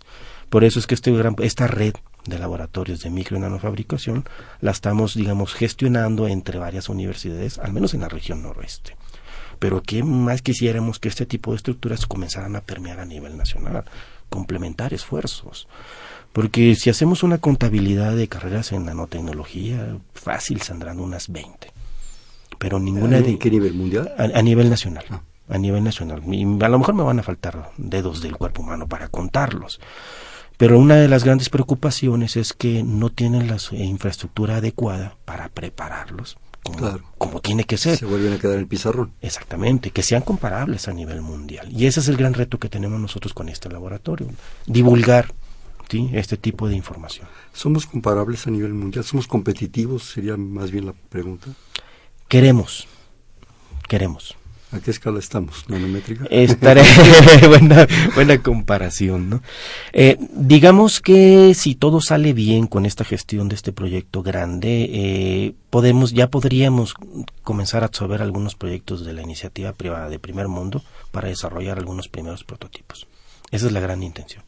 Por 0.50 0.64
eso 0.64 0.80
es 0.80 0.88
que 0.88 0.96
este 0.96 1.12
gran, 1.12 1.36
esta 1.40 1.68
red 1.68 1.94
de 2.26 2.38
laboratorios 2.38 3.02
de 3.02 3.10
micro 3.10 3.38
y 3.38 3.40
nanofabricación 3.40 4.26
la 4.60 4.72
estamos, 4.72 5.16
digamos, 5.16 5.54
gestionando 5.54 6.28
entre 6.28 6.60
varias 6.60 6.90
universidades, 6.90 7.58
al 7.58 7.74
menos 7.74 7.94
en 7.94 8.02
la 8.02 8.10
región 8.10 8.44
noroeste 8.44 8.96
pero 9.62 9.84
qué 9.84 10.02
más 10.02 10.42
quisiéramos 10.42 10.98
que 10.98 11.08
este 11.08 11.28
tipo 11.28 11.52
de 11.52 11.58
estructuras 11.58 12.08
comenzaran 12.08 12.56
a 12.56 12.62
permear 12.62 13.00
a 13.00 13.06
nivel 13.06 13.38
nacional, 13.38 13.86
complementar 14.32 14.94
esfuerzos. 14.96 15.68
Porque 16.34 16.74
si 16.76 16.90
hacemos 16.90 17.22
una 17.22 17.38
contabilidad 17.38 18.16
de 18.16 18.30
carreras 18.30 18.72
en 18.72 18.86
nanotecnología, 18.86 19.98
fácil 20.14 20.62
saldrán 20.62 21.00
unas 21.00 21.30
20. 21.30 21.72
Pero 22.58 22.80
ninguna 22.80 23.18
¿En 23.18 23.26
de... 23.26 23.38
qué 23.38 23.52
nivel 23.52 23.74
mundial? 23.74 24.14
A, 24.18 24.42
nivel 24.42 24.70
nacional. 24.70 25.04
Ah. 25.10 25.22
A 25.50 25.58
nivel 25.58 25.84
nacional. 25.84 26.22
a 26.22 26.70
lo 26.70 26.80
mejor 26.80 26.96
me 26.96 27.04
van 27.04 27.20
a 27.20 27.24
faltar 27.24 27.72
dedos 27.78 28.22
del 28.22 28.38
cuerpo 28.38 28.62
humano 28.62 28.88
para 28.88 29.10
contarlos. 29.10 29.82
Pero 30.58 30.80
una 30.80 30.96
de 30.96 31.10
las 31.10 31.26
grandes 31.26 31.50
preocupaciones 31.50 32.38
es 32.38 32.54
que 32.54 32.84
no 32.84 33.10
tienen 33.10 33.48
la 33.48 33.58
infraestructura 33.72 34.58
adecuada 34.58 35.18
para 35.26 35.50
prepararlos 35.50 36.38
como, 37.18 37.42
tiene 37.42 37.64
que 37.64 37.78
ser. 37.78 37.98
Se 37.98 38.06
vuelven 38.06 38.34
a 38.34 38.40
quedar 38.40 38.56
en 38.56 38.62
el 38.62 38.68
pizarrón. 38.68 39.14
Exactamente, 39.22 39.92
que 39.92 40.04
sean 40.04 40.22
comparables 40.22 40.88
a 40.88 40.94
nivel 40.94 41.22
mundial. 41.22 41.70
Y 41.72 41.86
ese 41.86 42.00
es 42.00 42.08
el 42.08 42.18
gran 42.18 42.34
reto 42.34 42.60
que 42.60 42.70
tenemos 42.70 43.00
nosotros 43.00 43.34
con 43.34 43.50
este 43.50 43.70
laboratorio, 43.70 44.28
divulgar 44.66 45.34
¿sí? 45.90 46.10
este 46.14 46.38
tipo 46.38 46.68
de 46.68 46.76
información. 46.76 47.28
¿Somos 47.54 47.86
comparables 47.86 48.48
a 48.48 48.52
nivel 48.52 48.74
mundial? 48.74 49.04
¿Somos 49.04 49.28
competitivos? 49.28 50.04
Sería 50.04 50.38
más 50.38 50.72
bien 50.72 50.86
la 50.86 50.94
pregunta. 50.94 51.48
Queremos, 52.28 52.88
queremos. 53.88 54.38
¿A 54.72 54.80
qué 54.80 54.92
escala 54.92 55.20
estamos? 55.20 55.66
¿Nanométrica? 55.70 56.26
Estaré, 56.30 56.84
buena, 57.48 57.88
buena 58.16 58.42
comparación, 58.42 59.30
¿no? 59.30 59.42
Eh, 59.92 60.18
digamos 60.34 61.02
que 61.02 61.54
si 61.56 61.76
todo 61.76 62.00
sale 62.00 62.32
bien 62.34 62.68
con 62.68 62.86
esta 62.86 63.04
gestión 63.04 63.50
de 63.50 63.56
este 63.56 63.74
proyecto 63.74 64.24
grande, 64.24 64.90
eh, 64.94 65.54
podemos, 65.70 66.14
ya 66.14 66.30
podríamos 66.30 66.94
comenzar 67.44 67.84
a 67.84 67.88
absorber 67.88 68.22
algunos 68.22 68.56
proyectos 68.56 69.06
de 69.06 69.12
la 69.12 69.22
iniciativa 69.22 69.74
privada 69.74 70.10
de 70.10 70.20
primer 70.20 70.48
mundo 70.48 70.82
para 71.12 71.28
desarrollar 71.28 71.78
algunos 71.78 72.08
primeros 72.08 72.46
prototipos. 72.46 73.08
Esa 73.52 73.68
es 73.68 73.74
la 73.74 73.82
gran 73.82 74.02
intención. 74.04 74.44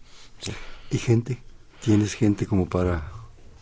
¿Y 0.89 0.97
gente? 0.97 1.43
¿Tienes 1.81 2.13
gente 2.13 2.45
como 2.45 2.69
para 2.69 3.12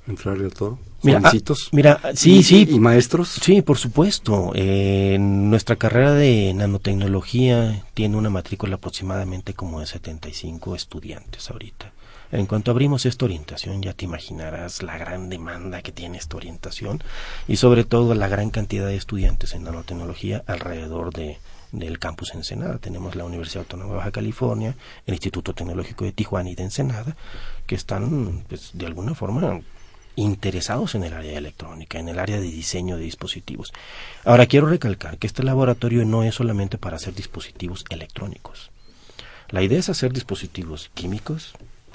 entrarle 0.08 0.46
al 0.46 0.54
toro? 0.54 0.80
Mira, 1.04 1.22
ah, 1.24 1.32
mira, 1.72 2.00
sí, 2.14 2.44
sí. 2.44 2.68
¿Y 2.70 2.80
maestros? 2.80 3.30
Sí, 3.30 3.64
por 3.64 3.78
supuesto. 3.78 4.52
Eh, 4.54 5.18
nuestra 5.20 5.76
carrera 5.76 6.14
de 6.14 6.54
nanotecnología 6.54 7.86
tiene 7.96 8.18
una 8.18 8.30
matrícula 8.30 8.76
aproximadamente 8.76 9.56
como 9.56 9.80
de 9.80 9.88
75 9.88 10.76
estudiantes 10.76 11.50
ahorita. 11.50 11.92
En 12.32 12.46
cuanto 12.46 12.72
abrimos 12.72 13.06
esta 13.06 13.26
orientación, 13.26 13.82
ya 13.82 13.94
te 13.94 14.06
imaginarás 14.06 14.84
la 14.84 14.98
gran 14.98 15.28
demanda 15.28 15.82
que 15.82 15.92
tiene 15.92 16.18
esta 16.18 16.38
orientación 16.38 17.04
y 17.48 17.58
sobre 17.58 17.84
todo 17.84 18.14
la 18.14 18.30
gran 18.30 18.52
cantidad 18.52 18.88
de 18.88 18.96
estudiantes 18.96 19.54
en 19.54 19.64
nanotecnología 19.64 20.44
alrededor 20.48 21.14
de, 21.14 21.40
del 21.72 22.00
campus 22.00 22.34
Ensenada. 22.34 22.78
Tenemos 22.78 23.16
la 23.16 23.26
Universidad 23.26 23.64
Autónoma 23.64 23.92
de 23.92 23.98
Baja 23.98 24.12
California, 24.12 24.76
el 25.06 25.16
Instituto 25.16 25.54
Tecnológico 25.54 26.06
de 26.06 26.14
Tijuana 26.14 26.50
y 26.50 26.56
de 26.56 26.64
Ensenada, 26.64 27.18
que 27.66 27.76
están, 27.76 28.46
pues, 28.48 28.72
de 28.74 28.86
alguna 28.86 29.14
forma 29.14 29.60
interesados 30.16 30.96
en 30.96 31.04
el 31.04 31.14
área 31.14 31.38
electrónica, 31.38 32.00
en 32.00 32.10
el 32.10 32.20
área 32.20 32.40
de 32.40 32.50
diseño 32.50 32.98
de 32.98 33.04
dispositivos. 33.04 33.74
Ahora 34.26 34.46
quiero 34.46 34.68
recalcar 34.68 35.18
que 35.18 35.28
este 35.28 35.44
laboratorio 35.44 36.06
no 36.06 36.24
es 36.24 36.36
solamente 36.36 36.78
para 36.78 36.98
hacer 36.98 37.14
dispositivos 37.14 37.86
electrónicos. 37.90 38.72
La 39.50 39.62
idea 39.62 39.80
es 39.80 39.90
hacer 39.90 40.14
dispositivos 40.14 40.92
químicos, 40.94 41.54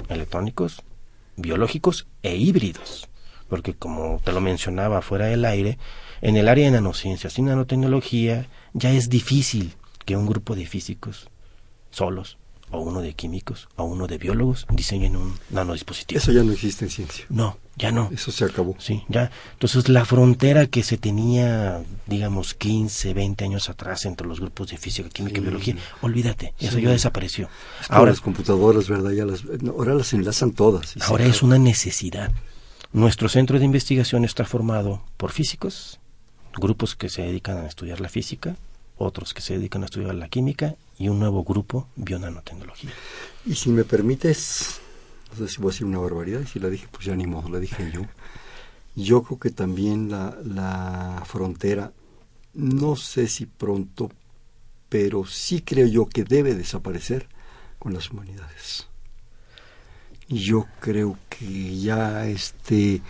electrónicos, 0.08 0.82
biológicos 1.36 2.06
e 2.22 2.36
híbridos, 2.36 3.08
porque 3.48 3.74
como 3.74 4.20
te 4.24 4.32
lo 4.32 4.40
mencionaba 4.40 5.02
fuera 5.02 5.26
del 5.26 5.44
aire, 5.44 5.78
en 6.20 6.36
el 6.36 6.48
área 6.48 6.66
de 6.66 6.72
nanociencias 6.72 7.38
y 7.38 7.42
nanotecnología 7.42 8.46
ya 8.72 8.90
es 8.90 9.08
difícil 9.08 9.74
que 10.04 10.16
un 10.16 10.26
grupo 10.26 10.54
de 10.54 10.66
físicos 10.66 11.28
solos 11.90 12.38
o 12.70 12.80
uno 12.80 13.00
de 13.00 13.14
químicos 13.14 13.68
o 13.76 13.84
uno 13.84 14.06
de 14.06 14.18
biólogos 14.18 14.66
diseñen 14.70 15.16
un 15.16 15.34
nanodispositivo. 15.50 16.18
Eso 16.18 16.32
ya 16.32 16.42
no 16.42 16.52
existe 16.52 16.84
en 16.84 16.90
ciencia. 16.90 17.24
No, 17.28 17.58
ya 17.76 17.92
no. 17.92 18.10
Eso 18.12 18.32
se 18.32 18.44
acabó. 18.44 18.74
Sí, 18.78 19.04
ya. 19.08 19.30
Entonces 19.52 19.88
la 19.88 20.04
frontera 20.04 20.66
que 20.66 20.82
se 20.82 20.96
tenía, 20.96 21.82
digamos, 22.06 22.54
15, 22.54 23.14
20 23.14 23.44
años 23.44 23.68
atrás 23.70 24.04
entre 24.06 24.26
los 24.26 24.40
grupos 24.40 24.70
de 24.70 24.78
física, 24.78 25.08
química 25.08 25.38
y 25.38 25.42
biología, 25.42 25.76
olvídate, 26.00 26.54
eso 26.58 26.78
ya 26.78 26.90
desapareció. 26.90 27.48
ahora 27.88 28.10
las 28.10 28.20
computadoras, 28.20 28.88
¿verdad? 28.88 29.10
Ya 29.12 29.24
las, 29.24 29.42
ahora 29.68 29.94
las 29.94 30.12
enlazan 30.12 30.52
todas. 30.52 30.96
Ahora 31.02 31.26
es 31.26 31.42
una 31.42 31.58
necesidad. 31.58 32.32
Nuestro 32.92 33.28
centro 33.28 33.58
de 33.58 33.64
investigación 33.64 34.24
está 34.24 34.44
formado 34.44 35.02
por 35.16 35.30
físicos, 35.30 36.00
grupos 36.54 36.96
que 36.96 37.08
se 37.08 37.22
dedican 37.22 37.58
a 37.58 37.66
estudiar 37.66 38.00
la 38.00 38.08
física, 38.08 38.56
otros 38.96 39.34
que 39.34 39.42
se 39.42 39.54
dedican 39.58 39.82
a 39.82 39.86
estudiar 39.86 40.14
la 40.14 40.28
química 40.28 40.76
y 40.98 41.08
un 41.08 41.18
nuevo 41.18 41.44
grupo, 41.44 41.88
bionanotecnología. 41.96 42.90
Y 43.44 43.54
si 43.54 43.70
me 43.70 43.84
permites, 43.84 44.80
no 45.30 45.36
sé 45.36 45.52
si 45.52 45.60
voy 45.60 45.70
a 45.70 45.72
decir 45.72 45.86
una 45.86 45.98
barbaridad, 45.98 46.40
y 46.40 46.46
si 46.46 46.58
la 46.58 46.70
dije, 46.70 46.88
pues 46.90 47.04
ya 47.04 47.14
ni 47.14 47.26
modo, 47.26 47.48
la 47.48 47.58
dije 47.58 47.90
yo. 47.92 48.02
Yo 48.94 49.22
creo 49.22 49.38
que 49.38 49.50
también 49.50 50.10
la, 50.10 50.36
la 50.42 51.22
frontera, 51.26 51.92
no 52.54 52.96
sé 52.96 53.28
si 53.28 53.44
pronto, 53.44 54.10
pero 54.88 55.26
sí 55.26 55.60
creo 55.60 55.86
yo 55.86 56.06
que 56.06 56.24
debe 56.24 56.54
desaparecer 56.54 57.28
con 57.78 57.92
las 57.92 58.10
humanidades. 58.10 58.86
Yo 60.28 60.66
creo 60.80 61.18
que 61.28 61.78
ya 61.78 62.26
este 62.26 63.02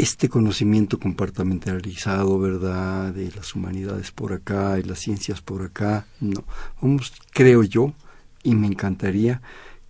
este 0.00 0.28
conocimiento 0.28 0.98
compartimentalizado, 0.98 2.38
¿verdad?, 2.38 3.12
de 3.12 3.30
las 3.32 3.54
humanidades 3.54 4.10
por 4.10 4.32
acá 4.32 4.78
y 4.78 4.82
las 4.82 4.98
ciencias 5.00 5.40
por 5.40 5.62
acá, 5.62 6.06
no. 6.20 6.44
Vamos, 6.80 7.12
creo 7.32 7.62
yo, 7.62 7.92
y 8.42 8.54
me 8.54 8.66
encantaría 8.66 9.42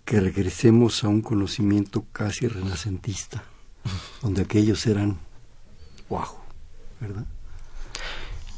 que 0.04 0.20
regresemos 0.20 1.04
a 1.04 1.08
un 1.08 1.22
conocimiento 1.22 2.04
casi 2.12 2.48
renacentista, 2.48 3.44
donde 4.22 4.42
aquellos 4.42 4.86
eran 4.86 5.18
wow, 6.08 6.26
¿verdad? 7.00 7.24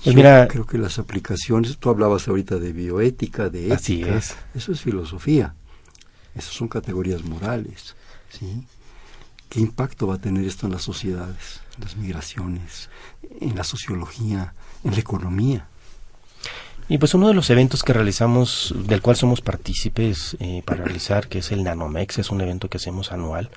Pues 0.02 0.14
mira, 0.14 0.48
creo 0.48 0.66
que 0.66 0.76
las 0.76 0.98
aplicaciones, 0.98 1.78
tú 1.78 1.88
hablabas 1.88 2.28
ahorita 2.28 2.58
de 2.58 2.72
bioética, 2.72 3.48
de 3.48 3.72
ética, 3.72 3.76
así 3.76 4.02
es. 4.02 4.36
eso 4.54 4.72
es 4.72 4.80
filosofía, 4.82 5.54
esas 6.34 6.52
son 6.52 6.68
categorías 6.68 7.24
morales, 7.24 7.94
¿sí? 8.28 8.66
¿Qué 9.54 9.60
impacto 9.60 10.08
va 10.08 10.16
a 10.16 10.18
tener 10.18 10.44
esto 10.44 10.66
en 10.66 10.72
las 10.72 10.82
sociedades, 10.82 11.60
en 11.76 11.84
las 11.84 11.96
migraciones, 11.96 12.90
en 13.40 13.54
la 13.54 13.62
sociología, 13.62 14.52
en 14.82 14.90
la 14.90 14.98
economía? 14.98 15.68
Y 16.88 16.98
pues 16.98 17.14
uno 17.14 17.28
de 17.28 17.34
los 17.34 17.50
eventos 17.50 17.84
que 17.84 17.92
realizamos, 17.92 18.74
del 18.76 19.00
cual 19.00 19.14
somos 19.14 19.42
partícipes 19.42 20.36
eh, 20.40 20.64
para 20.64 20.82
realizar, 20.84 21.28
que 21.28 21.38
es 21.38 21.52
el 21.52 21.62
Nanomex, 21.62 22.18
es 22.18 22.30
un 22.32 22.40
evento 22.40 22.68
que 22.68 22.78
hacemos 22.78 23.12
anual. 23.12 23.48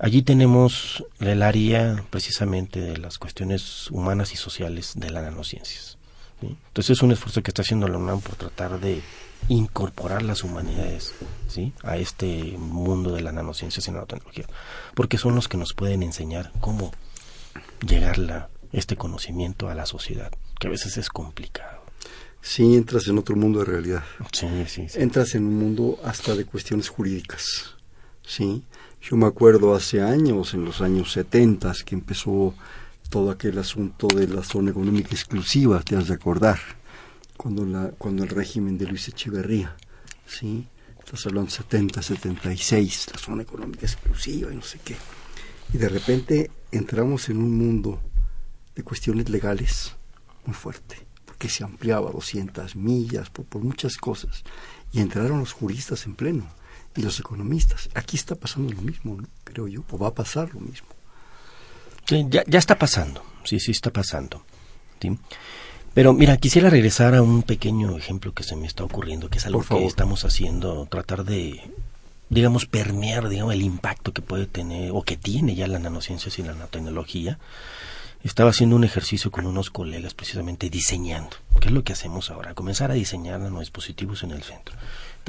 Allí 0.00 0.22
tenemos 0.22 1.04
el 1.20 1.44
área 1.44 2.04
precisamente 2.10 2.80
de 2.80 2.96
las 2.96 3.18
cuestiones 3.18 3.88
humanas 3.92 4.32
y 4.32 4.36
sociales 4.36 4.94
de 4.96 5.10
las 5.10 5.22
nanociencias. 5.22 5.99
Entonces 6.48 6.98
es 6.98 7.02
un 7.02 7.12
esfuerzo 7.12 7.42
que 7.42 7.50
está 7.50 7.62
haciendo 7.62 7.88
la 7.88 7.98
UNAM 7.98 8.20
por 8.20 8.36
tratar 8.36 8.80
de 8.80 9.02
incorporar 9.48 10.22
las 10.22 10.44
humanidades 10.44 11.14
¿sí? 11.48 11.72
a 11.82 11.96
este 11.96 12.56
mundo 12.58 13.12
de 13.12 13.22
las 13.22 13.34
nanociencias 13.34 13.86
y 13.88 13.90
nanotecnología, 13.90 14.46
porque 14.94 15.18
son 15.18 15.34
los 15.34 15.48
que 15.48 15.56
nos 15.56 15.72
pueden 15.72 16.02
enseñar 16.02 16.52
cómo 16.60 16.92
llegar 17.86 18.18
la, 18.18 18.48
este 18.72 18.96
conocimiento 18.96 19.68
a 19.68 19.74
la 19.74 19.86
sociedad, 19.86 20.30
que 20.58 20.68
a 20.68 20.70
veces 20.70 20.96
es 20.96 21.08
complicado. 21.08 21.80
Sí, 22.42 22.74
entras 22.74 23.06
en 23.08 23.18
otro 23.18 23.36
mundo 23.36 23.58
de 23.58 23.66
realidad. 23.66 24.02
Sí, 24.32 24.46
sí, 24.66 24.88
sí. 24.88 24.98
Entras 25.00 25.34
en 25.34 25.44
un 25.44 25.58
mundo 25.58 25.98
hasta 26.04 26.34
de 26.34 26.46
cuestiones 26.46 26.88
jurídicas. 26.88 27.74
Sí, 28.26 28.62
yo 29.02 29.16
me 29.16 29.26
acuerdo 29.26 29.74
hace 29.74 30.00
años, 30.00 30.54
en 30.54 30.64
los 30.64 30.80
años 30.80 31.12
70, 31.12 31.72
que 31.84 31.94
empezó 31.94 32.54
todo 33.10 33.30
aquel 33.30 33.58
asunto 33.58 34.06
de 34.06 34.28
la 34.28 34.42
zona 34.42 34.70
económica 34.70 35.10
exclusiva, 35.10 35.82
te 35.82 35.96
has 35.96 36.08
de 36.08 36.14
acordar 36.14 36.58
cuando, 37.36 37.66
la, 37.66 37.90
cuando 37.98 38.22
el 38.22 38.30
régimen 38.30 38.78
de 38.78 38.86
Luis 38.86 39.08
Echeverría, 39.08 39.76
¿sí? 40.26 40.66
Estás 40.98 41.26
hablando 41.26 41.50
70, 41.50 42.00
76, 42.00 43.08
la 43.12 43.18
zona 43.18 43.42
económica 43.42 43.84
exclusiva 43.84 44.52
y 44.52 44.56
no 44.56 44.62
sé 44.62 44.78
qué. 44.84 44.96
Y 45.72 45.78
de 45.78 45.88
repente 45.88 46.50
entramos 46.70 47.28
en 47.28 47.38
un 47.38 47.58
mundo 47.58 48.00
de 48.76 48.84
cuestiones 48.84 49.28
legales 49.28 49.96
muy 50.46 50.54
fuerte, 50.54 51.04
porque 51.24 51.48
se 51.48 51.64
ampliaba 51.64 52.12
200 52.12 52.76
millas 52.76 53.28
por, 53.28 53.60
muchas 53.60 53.96
cosas. 53.96 54.44
Y 54.92 55.00
entraron 55.00 55.40
los 55.40 55.52
juristas 55.52 56.06
en 56.06 56.14
pleno 56.14 56.46
y 56.94 57.02
los 57.02 57.18
economistas. 57.18 57.88
Aquí 57.94 58.16
está 58.16 58.36
pasando 58.36 58.72
lo 58.72 58.82
mismo, 58.82 59.18
creo 59.42 59.66
yo, 59.66 59.84
o 59.90 59.98
va 59.98 60.08
a 60.08 60.14
pasar 60.14 60.54
lo 60.54 60.60
mismo. 60.60 60.99
Sí, 62.10 62.26
ya, 62.28 62.42
ya 62.48 62.58
está 62.58 62.76
pasando, 62.76 63.22
sí, 63.44 63.60
sí 63.60 63.70
está 63.70 63.92
pasando. 63.92 64.42
¿sí? 65.00 65.16
Pero 65.94 66.12
mira, 66.12 66.36
quisiera 66.38 66.68
regresar 66.68 67.14
a 67.14 67.22
un 67.22 67.44
pequeño 67.44 67.96
ejemplo 67.96 68.34
que 68.34 68.42
se 68.42 68.56
me 68.56 68.66
está 68.66 68.82
ocurriendo, 68.82 69.30
que 69.30 69.38
es 69.38 69.46
algo 69.46 69.62
que 69.62 69.86
estamos 69.86 70.24
haciendo, 70.24 70.86
tratar 70.86 71.22
de, 71.22 71.60
digamos, 72.28 72.66
permear, 72.66 73.28
digamos, 73.28 73.54
el 73.54 73.62
impacto 73.62 74.12
que 74.12 74.22
puede 74.22 74.46
tener 74.46 74.90
o 74.92 75.02
que 75.02 75.16
tiene 75.16 75.54
ya 75.54 75.68
la 75.68 75.78
nanociencia 75.78 76.32
y 76.36 76.42
la 76.42 76.54
nanotecnología. 76.54 77.38
Estaba 78.24 78.50
haciendo 78.50 78.74
un 78.74 78.82
ejercicio 78.82 79.30
con 79.30 79.46
unos 79.46 79.70
colegas 79.70 80.12
precisamente 80.12 80.68
diseñando. 80.68 81.36
¿Qué 81.60 81.68
es 81.68 81.72
lo 81.72 81.84
que 81.84 81.92
hacemos 81.92 82.28
ahora? 82.32 82.54
Comenzar 82.54 82.90
a 82.90 82.94
diseñar 82.94 83.38
nanodispositivos 83.38 84.24
en 84.24 84.32
el 84.32 84.42
centro. 84.42 84.74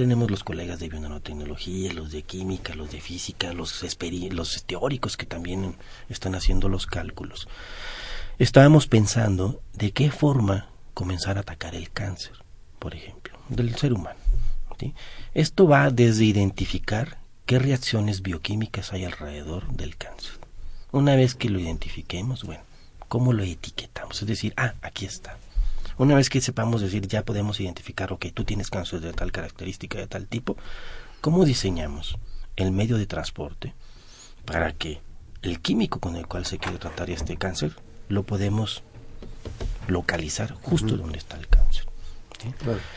Tenemos 0.01 0.31
los 0.31 0.43
colegas 0.43 0.79
de 0.79 0.89
bionanotecnología, 0.89 1.93
los 1.93 2.11
de 2.11 2.23
química, 2.23 2.73
los 2.73 2.89
de 2.89 2.99
física, 2.99 3.53
los 3.53 4.63
teóricos 4.65 5.15
que 5.15 5.27
también 5.27 5.75
están 6.09 6.33
haciendo 6.33 6.69
los 6.69 6.87
cálculos 6.87 7.47
estábamos 8.39 8.87
pensando 8.87 9.61
de 9.73 9.91
qué 9.91 10.09
forma 10.09 10.69
comenzar 10.95 11.37
a 11.37 11.41
atacar 11.41 11.75
el 11.75 11.91
cáncer, 11.91 12.33
por 12.79 12.95
ejemplo, 12.95 13.37
del 13.49 13.75
ser 13.75 13.93
humano. 13.93 14.19
Esto 15.35 15.67
va 15.67 15.91
desde 15.91 16.25
identificar 16.25 17.19
qué 17.45 17.59
reacciones 17.59 18.23
bioquímicas 18.23 18.93
hay 18.93 19.05
alrededor 19.05 19.71
del 19.73 19.95
cáncer. 19.97 20.31
Una 20.91 21.15
vez 21.15 21.35
que 21.35 21.51
lo 21.51 21.59
identifiquemos, 21.59 22.43
bueno, 22.43 22.63
¿cómo 23.07 23.33
lo 23.33 23.43
etiquetamos? 23.43 24.19
Es 24.19 24.27
decir, 24.27 24.55
ah, 24.57 24.73
aquí 24.81 25.05
está. 25.05 25.37
Una 25.97 26.15
vez 26.15 26.29
que 26.29 26.41
sepamos 26.41 26.81
decir, 26.81 27.07
ya 27.07 27.23
podemos 27.23 27.59
identificar, 27.59 28.11
ok, 28.13 28.27
tú 28.33 28.43
tienes 28.43 28.69
cáncer 28.69 29.01
de 29.01 29.13
tal 29.13 29.31
característica, 29.31 29.97
de 29.97 30.07
tal 30.07 30.27
tipo, 30.27 30.57
¿cómo 31.21 31.45
diseñamos 31.45 32.17
el 32.55 32.71
medio 32.71 32.97
de 32.97 33.05
transporte 33.05 33.73
para 34.45 34.73
que 34.73 35.01
el 35.41 35.59
químico 35.59 35.99
con 35.99 36.15
el 36.15 36.27
cual 36.27 36.45
se 36.45 36.57
quiere 36.57 36.77
tratar 36.77 37.09
este 37.09 37.37
cáncer 37.37 37.75
lo 38.09 38.23
podemos 38.23 38.83
localizar 39.87 40.53
justo 40.61 40.97
donde 40.97 41.17
está 41.17 41.37
el 41.37 41.47
cáncer. 41.47 41.85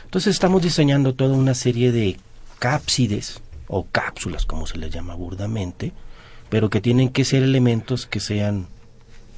Entonces 0.04 0.34
estamos 0.34 0.62
diseñando 0.62 1.14
toda 1.14 1.36
una 1.36 1.54
serie 1.54 1.92
de 1.92 2.18
cápsides 2.58 3.40
o 3.68 3.86
cápsulas, 3.86 4.46
como 4.46 4.66
se 4.66 4.78
les 4.78 4.90
llama 4.90 5.14
burdamente, 5.14 5.92
pero 6.48 6.70
que 6.70 6.80
tienen 6.80 7.10
que 7.10 7.24
ser 7.24 7.42
elementos 7.42 8.06
que 8.06 8.20
sean, 8.20 8.68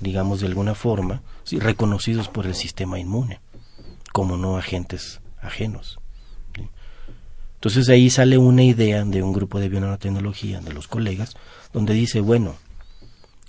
digamos, 0.01 0.41
de 0.41 0.47
alguna 0.47 0.75
forma, 0.75 1.23
reconocidos 1.51 2.29
por 2.29 2.47
el 2.47 2.55
sistema 2.55 2.99
inmune, 2.99 3.41
como 4.17 4.39
no 4.39 4.57
agentes 4.57 5.21
ajenos. 5.43 5.99
Entonces 7.57 7.85
de 7.85 7.93
ahí 7.93 8.09
sale 8.09 8.39
una 8.39 8.63
idea 8.63 9.05
de 9.05 9.23
un 9.23 9.35
grupo 9.35 9.61
de 9.61 9.69
bionanotecnología, 9.69 10.63
de 10.63 10.73
los 10.73 10.89
colegas, 10.89 11.37
donde 11.75 11.93
dice, 11.93 12.21
bueno, 12.21 12.57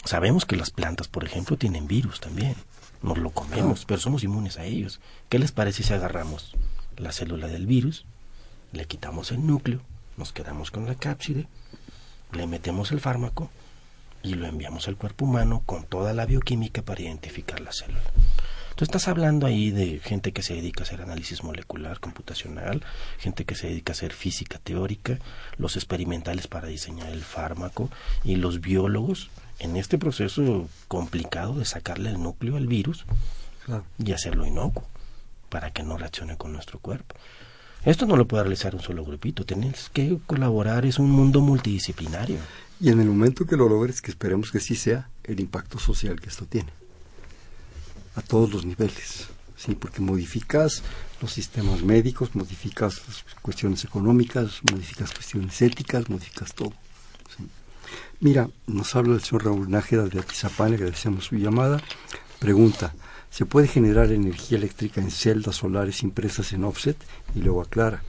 Sabemos 0.08 0.46
que 0.46 0.56
las 0.56 0.72
plantas, 0.72 1.10
por 1.10 1.26
ejemplo, 1.26 1.58
tienen 1.58 1.86
virus 1.86 2.22
también. 2.22 2.56
Nos 3.02 3.18
lo 3.18 3.32
comemos, 3.32 3.84
pero 3.84 4.00
somos 4.00 4.24
inmunes 4.24 4.58
a 4.58 4.64
ellos. 4.64 5.02
¿Qué 5.28 5.38
les 5.38 5.52
parece 5.52 5.84
si 5.84 5.94
agarramos 5.94 6.54
la 6.96 7.12
célula 7.12 7.48
del 7.48 7.66
virus, 7.66 8.06
le 8.72 8.86
quitamos 8.86 9.34
el 9.34 9.46
núcleo, 9.46 9.82
nos 10.16 10.32
quedamos 10.32 10.72
con 10.72 10.86
la 10.86 10.96
cápside, 10.96 11.48
le 12.32 12.48
metemos 12.48 12.94
el 12.94 13.02
fármaco 13.02 13.50
y 14.24 14.36
lo 14.36 14.48
enviamos 14.48 14.88
al 14.88 14.96
cuerpo 14.96 15.26
humano 15.26 15.62
con 15.66 15.84
toda 15.84 16.14
la 16.14 16.26
bioquímica 16.26 16.84
para 16.84 17.02
identificar 17.02 17.60
la 17.60 17.74
célula? 17.74 18.14
Tú 18.78 18.84
estás 18.84 19.08
hablando 19.08 19.48
ahí 19.48 19.72
de 19.72 19.98
gente 19.98 20.34
que 20.34 20.44
se 20.44 20.54
dedica 20.54 20.82
a 20.82 20.86
hacer 20.86 21.02
análisis 21.02 21.44
molecular, 21.44 22.00
computacional, 22.00 22.84
gente 23.18 23.44
que 23.44 23.56
se 23.56 23.66
dedica 23.66 23.92
a 23.92 23.96
hacer 23.96 24.14
física 24.14 24.60
teórica, 24.60 25.18
los 25.58 25.78
experimentales 25.78 26.46
para 26.46 26.68
diseñar 26.68 27.10
el 27.10 27.24
fármaco 27.24 27.90
y 28.24 28.36
los 28.36 28.62
biólogos 28.62 29.32
en 29.58 29.78
este 29.78 29.98
proceso 29.98 30.70
complicado 30.88 31.56
de 31.56 31.66
sacarle 31.66 32.12
el 32.12 32.22
núcleo 32.22 32.56
al 32.56 32.68
virus 32.68 33.08
y 33.98 34.12
hacerlo 34.12 34.46
inocuo 34.46 34.86
para 35.50 35.72
que 35.72 35.82
no 35.82 35.98
reaccione 35.98 36.38
con 36.38 36.54
nuestro 36.54 36.78
cuerpo. 36.78 37.16
Esto 37.84 38.06
no 38.06 38.16
lo 38.16 38.28
puede 38.28 38.44
realizar 38.44 38.76
un 38.76 38.82
solo 38.82 39.04
grupito, 39.04 39.44
tienes 39.44 39.90
que 39.90 40.20
colaborar, 40.28 40.86
es 40.86 41.00
un 41.00 41.10
mundo 41.10 41.42
multidisciplinario. 41.42 42.38
Y 42.80 42.90
en 42.92 43.02
el 43.02 43.08
momento 43.08 43.48
que 43.48 43.58
lo 43.58 43.70
logres, 43.70 44.04
que 44.04 44.12
esperemos 44.12 44.52
que 44.52 44.60
sí 44.60 44.76
sea, 44.76 45.10
el 45.24 45.40
impacto 45.40 45.80
social 45.80 46.22
que 46.22 46.30
esto 46.30 46.46
tiene, 46.46 46.70
a 48.18 48.22
todos 48.22 48.52
los 48.52 48.66
niveles, 48.66 49.28
sí, 49.56 49.76
porque 49.76 50.02
modificas 50.02 50.82
los 51.22 51.32
sistemas 51.32 51.84
médicos, 51.84 52.36
modificas 52.36 53.02
cuestiones 53.42 53.86
económicas, 53.86 54.62
modificas 54.72 55.14
cuestiones 55.14 55.62
éticas, 55.62 56.10
modificas 56.10 56.54
todo. 56.54 56.74
Mira, 58.20 58.50
nos 58.66 58.96
habla 58.96 59.14
el 59.14 59.22
señor 59.22 59.46
Raúl 59.46 59.70
Nájera 59.70 60.06
de 60.06 60.20
Atizapán, 60.20 60.74
agradecemos 60.74 61.26
su 61.26 61.36
llamada. 61.36 61.82
Pregunta, 62.40 62.96
¿se 63.30 63.46
puede 63.46 63.68
generar 63.68 64.12
energía 64.12 64.58
eléctrica 64.58 65.00
en 65.00 65.12
celdas 65.12 65.58
solares 65.58 66.02
impresas 66.02 66.52
en 66.54 66.64
offset? 66.64 66.98
Y 67.36 67.40
luego 67.40 67.62
aclara, 67.62 68.02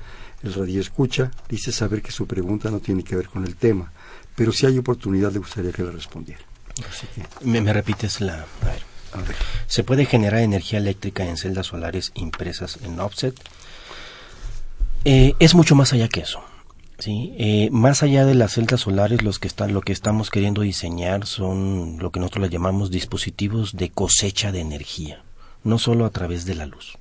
el 0.42 0.54
radio 0.54 0.80
escucha, 0.80 1.30
dice 1.50 1.72
saber 1.72 2.00
que 2.00 2.12
su 2.12 2.26
pregunta 2.26 2.70
no 2.70 2.80
tiene 2.80 3.04
que 3.04 3.16
ver 3.16 3.28
con 3.28 3.44
el 3.44 3.56
tema, 3.56 3.92
pero 4.34 4.52
si 4.52 4.64
hay 4.64 4.78
oportunidad 4.78 5.32
le 5.32 5.40
gustaría 5.40 5.72
que 5.72 5.82
la 5.82 5.90
respondiera. 5.90 6.40
¿Me, 7.42 7.72
repites 7.72 8.22
la...? 8.22 8.46
Se 9.66 9.84
puede 9.84 10.06
generar 10.06 10.40
energía 10.40 10.78
eléctrica 10.78 11.24
en 11.24 11.36
celdas 11.36 11.66
solares 11.66 12.12
impresas 12.14 12.78
en 12.82 13.00
offset. 13.00 13.34
Eh, 15.04 15.34
es 15.38 15.54
mucho 15.54 15.74
más 15.74 15.92
allá 15.92 16.08
que 16.08 16.20
eso. 16.20 16.42
Sí, 16.98 17.32
eh, 17.38 17.68
más 17.70 18.02
allá 18.02 18.24
de 18.24 18.34
las 18.34 18.54
celdas 18.54 18.80
solares, 18.80 19.20
que 19.38 19.46
están, 19.46 19.72
lo 19.72 19.82
que 19.82 19.92
estamos 19.92 20.30
queriendo 20.30 20.62
diseñar 20.62 21.26
son 21.26 21.98
lo 22.00 22.10
que 22.10 22.18
nosotros 22.18 22.42
le 22.42 22.50
llamamos 22.50 22.90
dispositivos 22.90 23.76
de 23.76 23.90
cosecha 23.90 24.50
de 24.50 24.60
energía, 24.60 25.22
no 25.62 25.78
solo 25.78 26.06
a 26.06 26.10
través 26.10 26.44
de 26.44 26.56
la 26.56 26.66
luz. 26.66 26.98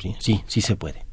Sí, 0.00 0.16
sí, 0.18 0.42
sí 0.48 0.60
se 0.60 0.74
puede. 0.74 1.04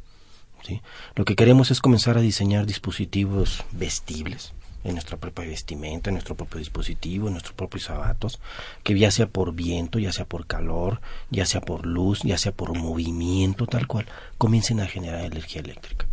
¿sí? 0.64 0.82
Lo 1.14 1.24
que 1.24 1.36
queremos 1.36 1.70
es 1.70 1.82
comenzar 1.82 2.18
a 2.18 2.22
diseñar 2.22 2.66
dispositivos 2.66 3.64
vestibles, 3.72 4.54
en 4.86 4.94
nuestra 4.94 5.18
propia 5.18 5.46
vestimenta, 5.46 6.10
en 6.10 6.14
nuestro 6.14 6.36
propio 6.36 6.60
dispositivo, 6.60 7.28
en 7.28 7.34
nuestros 7.34 7.56
propios 7.56 7.86
zapatos, 7.86 8.40
que 8.84 8.98
ya 8.98 9.10
sea 9.10 9.28
por 9.28 9.54
viento, 9.54 9.98
ya 9.98 10.12
sea 10.12 10.26
por 10.26 10.46
calor, 10.46 11.02
ya 11.32 11.46
sea 11.46 11.60
por 11.60 11.86
luz, 11.86 12.22
ya 12.24 12.38
sea 12.38 12.52
por 12.52 12.78
movimiento, 12.78 13.66
tal 13.66 13.88
cual, 13.88 14.06
comiencen 14.38 14.80
a 14.80 14.88
generar 14.88 15.26
energía 15.26 15.62
eléctrica. 15.62 16.06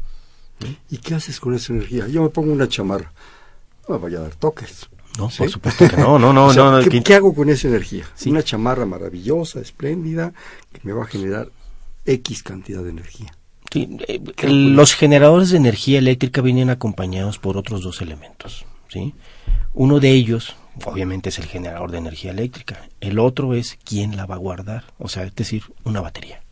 ¿Y 0.91 0.99
qué 0.99 1.15
haces 1.15 1.39
con 1.39 1.55
esa 1.55 1.73
energía? 1.73 2.09
Yo 2.09 2.23
me 2.23 2.31
pongo 2.31 2.53
una 2.53 2.69
chamarra, 2.69 3.13
no 3.89 3.97
me 3.97 4.01
vaya 4.03 4.19
a 4.19 4.23
dar 4.23 4.35
toques. 4.35 4.89
No, 5.19 5.29
por 5.29 5.51
supuesto 5.51 5.87
que 5.87 5.97
no, 5.99 6.19
no, 6.19 6.33
no, 6.33 6.53
no, 6.81 6.89
¿qué, 6.89 7.15
hago 7.15 7.35
con 7.35 7.51
esa 7.51 7.69
energía? 7.69 8.07
Una 8.25 8.43
chamarra 8.43 8.87
maravillosa, 8.87 9.61
espléndida, 9.61 10.33
que 10.73 10.81
me 10.85 10.95
va 10.95 11.03
a 11.03 11.07
generar 11.07 11.51
X 12.07 12.43
cantidad 12.43 12.83
de 12.83 12.91
energía. 12.91 13.37
Sí, 13.73 13.89
eh, 14.07 14.21
los 14.43 14.95
generadores 14.95 15.51
de 15.51 15.57
energía 15.57 15.99
eléctrica 15.99 16.43
vienen 16.43 16.69
acompañados 16.69 17.39
por 17.39 17.57
otros 17.57 17.83
dos 17.83 18.03
elementos, 18.03 18.67
¿sí? 18.89 19.15
Uno 19.73 19.99
de 19.99 20.11
ellos, 20.11 20.57
obviamente, 20.85 21.31
es 21.31 21.39
el 21.39 21.47
generador 21.47 21.91
de 21.91 21.99
energía 21.99 22.33
eléctrica. 22.33 22.87
El 23.01 23.19
otro 23.19 23.55
es 23.55 23.79
quién 23.85 24.17
la 24.17 24.27
va 24.27 24.35
a 24.35 24.39
guardar, 24.39 24.85
o 24.99 25.09
sea, 25.09 25.25
es 25.25 25.35
decir, 25.35 25.63
una 25.85 26.03
batería. 26.03 26.43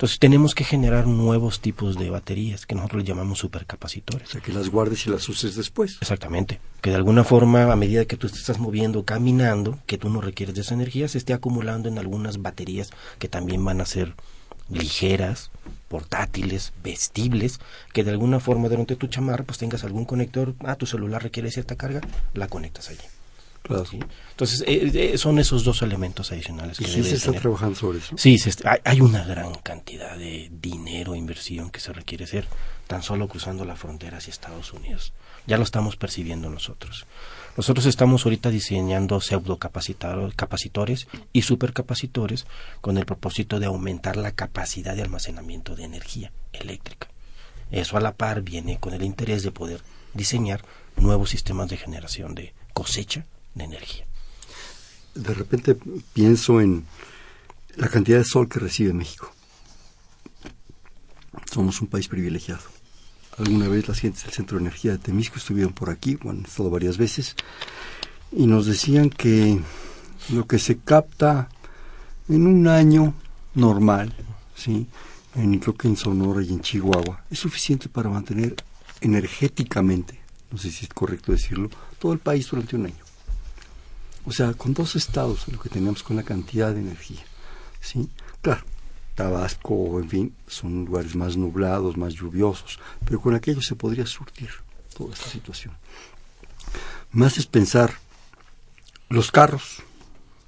Entonces 0.00 0.18
tenemos 0.18 0.54
que 0.54 0.64
generar 0.64 1.06
nuevos 1.06 1.60
tipos 1.60 1.98
de 1.98 2.08
baterías 2.08 2.64
que 2.64 2.74
nosotros 2.74 3.02
le 3.02 3.08
llamamos 3.08 3.40
supercapacitores. 3.40 4.28
O 4.28 4.32
sea, 4.32 4.40
que 4.40 4.52
las 4.52 4.70
guardes 4.70 5.06
y 5.06 5.10
las 5.10 5.28
uses 5.28 5.56
después. 5.56 5.98
Exactamente. 6.00 6.58
Que 6.80 6.88
de 6.88 6.96
alguna 6.96 7.22
forma, 7.22 7.70
a 7.70 7.76
medida 7.76 8.06
que 8.06 8.16
tú 8.16 8.28
te 8.28 8.38
estás 8.38 8.60
moviendo, 8.60 9.04
caminando, 9.04 9.78
que 9.84 9.98
tú 9.98 10.08
no 10.08 10.22
requieres 10.22 10.54
de 10.54 10.62
esa 10.62 10.72
energía, 10.72 11.06
se 11.08 11.18
esté 11.18 11.34
acumulando 11.34 11.90
en 11.90 11.98
algunas 11.98 12.40
baterías 12.40 12.90
que 13.18 13.28
también 13.28 13.62
van 13.62 13.82
a 13.82 13.84
ser 13.84 14.14
ligeras, 14.70 15.50
portátiles, 15.88 16.72
vestibles, 16.82 17.60
que 17.92 18.04
de 18.04 18.10
alguna 18.10 18.40
forma 18.40 18.68
durante 18.68 18.96
tu 18.96 19.08
chamarra 19.08 19.44
pues 19.44 19.58
tengas 19.58 19.84
algún 19.84 20.04
conector, 20.04 20.54
ah, 20.60 20.76
tu 20.76 20.86
celular 20.86 21.22
requiere 21.22 21.50
cierta 21.50 21.76
carga, 21.76 22.00
la 22.34 22.48
conectas 22.48 22.88
allí. 22.90 23.04
Entonces, 24.30 24.64
eh, 24.66 24.90
eh, 25.12 25.18
son 25.18 25.38
esos 25.38 25.64
dos 25.64 25.82
elementos 25.82 26.32
adicionales. 26.32 26.78
Que 26.78 26.84
¿Y 26.84 26.88
sí 26.88 27.04
se 27.04 27.16
está 27.16 27.32
trabajando 27.32 27.76
sobre 27.76 27.98
eso? 27.98 28.16
Sí, 28.16 28.36
hay, 28.84 29.00
una 29.00 29.24
gran 29.24 29.54
cantidad 29.54 30.16
de 30.16 30.50
dinero, 30.50 31.14
inversión 31.14 31.70
que 31.70 31.78
se 31.78 31.92
requiere 31.92 32.24
hacer 32.24 32.46
tan 32.86 33.02
solo 33.02 33.28
cruzando 33.28 33.64
la 33.64 33.76
frontera 33.76 34.18
hacia 34.18 34.30
Estados 34.30 34.72
Unidos. 34.72 35.12
Ya 35.46 35.56
lo 35.56 35.64
estamos 35.64 35.96
percibiendo 35.96 36.50
nosotros. 36.50 37.06
Nosotros 37.56 37.86
estamos 37.86 38.24
ahorita 38.24 38.50
diseñando 38.50 39.20
pseudocapacitores 39.20 41.08
y 41.32 41.42
supercapacitores 41.42 42.46
con 42.80 42.96
el 42.96 43.04
propósito 43.04 43.58
de 43.58 43.66
aumentar 43.66 44.16
la 44.16 44.32
capacidad 44.32 44.94
de 44.94 45.02
almacenamiento 45.02 45.74
de 45.74 45.84
energía 45.84 46.32
eléctrica. 46.52 47.08
Eso 47.70 47.96
a 47.96 48.00
la 48.00 48.14
par 48.14 48.42
viene 48.42 48.78
con 48.78 48.94
el 48.94 49.02
interés 49.02 49.42
de 49.42 49.52
poder 49.52 49.82
diseñar 50.14 50.64
nuevos 50.96 51.30
sistemas 51.30 51.68
de 51.68 51.76
generación 51.76 52.34
de 52.34 52.54
cosecha 52.72 53.26
de 53.54 53.64
energía. 53.64 54.06
De 55.14 55.34
repente 55.34 55.76
pienso 56.12 56.60
en 56.60 56.86
la 57.76 57.88
cantidad 57.88 58.18
de 58.18 58.24
sol 58.24 58.48
que 58.48 58.60
recibe 58.60 58.92
México. 58.92 59.32
Somos 61.52 61.80
un 61.80 61.88
país 61.88 62.08
privilegiado. 62.08 62.62
Alguna 63.40 63.68
vez 63.68 63.88
las 63.88 64.00
gentes 64.00 64.24
del 64.24 64.34
Centro 64.34 64.58
de 64.58 64.64
Energía 64.64 64.92
de 64.92 64.98
Temisco 64.98 65.38
estuvieron 65.38 65.72
por 65.72 65.88
aquí, 65.88 66.16
bueno, 66.16 66.40
han 66.40 66.44
estado 66.44 66.68
varias 66.68 66.98
veces, 66.98 67.36
y 68.32 68.46
nos 68.46 68.66
decían 68.66 69.08
que 69.08 69.58
lo 70.28 70.46
que 70.46 70.58
se 70.58 70.76
capta 70.76 71.48
en 72.28 72.46
un 72.46 72.68
año 72.68 73.14
normal, 73.54 74.14
¿sí? 74.54 74.86
en, 75.34 75.58
creo 75.58 75.74
que 75.74 75.88
en 75.88 75.96
Sonora 75.96 76.42
y 76.42 76.50
en 76.50 76.60
Chihuahua, 76.60 77.24
es 77.30 77.38
suficiente 77.38 77.88
para 77.88 78.10
mantener 78.10 78.56
energéticamente, 79.00 80.20
no 80.50 80.58
sé 80.58 80.70
si 80.70 80.84
es 80.84 80.92
correcto 80.92 81.32
decirlo, 81.32 81.70
todo 81.98 82.12
el 82.12 82.18
país 82.18 82.46
durante 82.50 82.76
un 82.76 82.86
año. 82.86 83.04
O 84.26 84.32
sea, 84.32 84.52
con 84.52 84.74
dos 84.74 84.96
estados, 84.96 85.48
lo 85.48 85.58
que 85.58 85.70
tenemos 85.70 86.02
con 86.02 86.16
la 86.16 86.24
cantidad 86.24 86.74
de 86.74 86.80
energía. 86.80 87.24
¿sí? 87.80 88.06
Claro, 88.42 88.64
Tabasco, 89.20 90.00
en 90.00 90.08
fin, 90.08 90.34
son 90.46 90.86
lugares 90.86 91.14
más 91.14 91.36
nublados, 91.36 91.98
más 91.98 92.14
lluviosos, 92.14 92.78
pero 93.04 93.20
con 93.20 93.34
aquello 93.34 93.60
se 93.60 93.74
podría 93.74 94.06
surtir 94.06 94.48
toda 94.96 95.12
esta 95.12 95.28
situación. 95.28 95.74
Más 97.12 97.36
es 97.36 97.46
pensar 97.46 97.92
los 99.10 99.30
carros, 99.30 99.82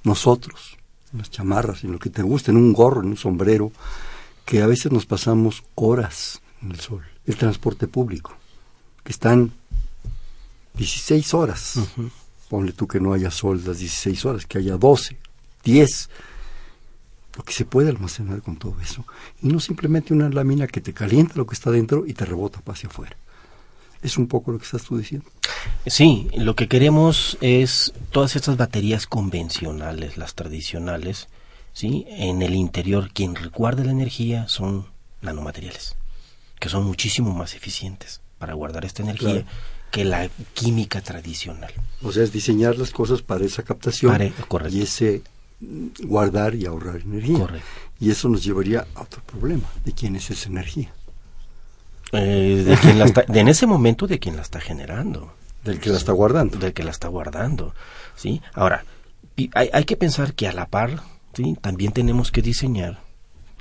nosotros, 0.04 0.78
las 1.12 1.30
chamarras, 1.30 1.84
en 1.84 1.92
lo 1.92 1.98
que 1.98 2.08
te 2.08 2.22
gusta, 2.22 2.50
en 2.50 2.56
un 2.56 2.72
gorro, 2.72 3.02
en 3.02 3.08
un 3.08 3.16
sombrero, 3.18 3.72
que 4.46 4.62
a 4.62 4.66
veces 4.66 4.90
nos 4.90 5.04
pasamos 5.04 5.64
horas 5.74 6.40
en 6.62 6.70
el 6.70 6.80
sol. 6.80 7.04
El 7.26 7.36
transporte 7.36 7.88
público, 7.88 8.34
que 9.04 9.12
están 9.12 9.52
16 10.74 11.34
horas 11.34 11.78
ponle 12.52 12.72
tú 12.72 12.86
que 12.86 13.00
no 13.00 13.14
haya 13.14 13.30
sol 13.30 13.62
las 13.64 13.78
16 13.78 14.26
horas, 14.26 14.44
que 14.44 14.58
haya 14.58 14.76
12, 14.76 15.16
10, 15.64 16.10
lo 17.36 17.42
que 17.44 17.52
se 17.52 17.64
puede 17.64 17.90
almacenar 17.90 18.42
con 18.42 18.56
todo 18.56 18.76
eso. 18.80 19.04
Y 19.42 19.48
no 19.48 19.60
simplemente 19.60 20.12
una 20.12 20.28
lámina 20.28 20.66
que 20.66 20.80
te 20.80 20.92
calienta 20.92 21.34
lo 21.36 21.46
que 21.46 21.54
está 21.54 21.70
dentro 21.70 22.06
y 22.06 22.14
te 22.14 22.24
rebota 22.24 22.60
hacia 22.66 22.88
afuera. 22.88 23.16
Es 24.02 24.18
un 24.18 24.26
poco 24.26 24.52
lo 24.52 24.58
que 24.58 24.64
estás 24.64 24.82
tú 24.82 24.98
diciendo. 24.98 25.26
Sí, 25.86 26.28
lo 26.36 26.56
que 26.56 26.68
queremos 26.68 27.38
es 27.40 27.92
todas 28.10 28.36
estas 28.36 28.56
baterías 28.56 29.06
convencionales, 29.06 30.16
las 30.16 30.34
tradicionales, 30.34 31.28
¿sí? 31.72 32.04
En 32.08 32.42
el 32.42 32.54
interior 32.54 33.10
quien 33.12 33.34
recuerda 33.34 33.84
la 33.84 33.92
energía 33.92 34.48
son 34.48 34.86
nanomateriales, 35.22 35.96
que 36.58 36.68
son 36.68 36.84
muchísimo 36.84 37.32
más 37.32 37.54
eficientes 37.54 38.20
para 38.38 38.54
guardar 38.54 38.84
esta 38.84 39.02
energía 39.02 39.44
que 39.92 40.04
la 40.04 40.28
química 40.54 41.00
tradicional. 41.00 41.72
O 42.02 42.10
sea, 42.10 42.24
es 42.24 42.32
diseñar 42.32 42.76
las 42.76 42.90
cosas 42.90 43.22
para 43.22 43.44
esa 43.44 43.62
captación 43.62 44.32
y 44.70 44.80
ese 44.80 45.22
guardar 46.04 46.54
y 46.54 46.66
ahorrar 46.66 47.00
energía. 47.00 47.38
Correcto. 47.38 47.66
Y 48.00 48.10
eso 48.10 48.28
nos 48.28 48.42
llevaría 48.42 48.86
a 48.94 49.02
otro 49.02 49.22
problema, 49.22 49.64
¿de 49.84 49.92
quién 49.92 50.16
es 50.16 50.30
esa 50.30 50.48
energía? 50.48 50.92
Eh, 52.12 52.64
de 52.66 52.76
quien 52.76 52.98
la 52.98 53.06
está, 53.06 53.24
en 53.28 53.48
ese 53.48 53.66
momento 53.66 54.06
de 54.06 54.18
quien 54.18 54.36
la 54.36 54.42
está 54.42 54.60
generando. 54.60 55.32
Del 55.64 55.78
que 55.78 55.90
la 55.90 55.96
está 55.96 56.12
guardando. 56.12 56.58
Del 56.58 56.72
que 56.72 56.82
la 56.82 56.90
está 56.90 57.08
guardando. 57.08 57.74
¿sí? 58.16 58.42
Ahora, 58.54 58.84
hay, 59.54 59.70
hay 59.72 59.84
que 59.84 59.96
pensar 59.96 60.34
que 60.34 60.48
a 60.48 60.52
la 60.52 60.66
par 60.66 61.02
¿sí? 61.32 61.56
también 61.60 61.92
tenemos 61.92 62.32
que 62.32 62.42
diseñar 62.42 63.00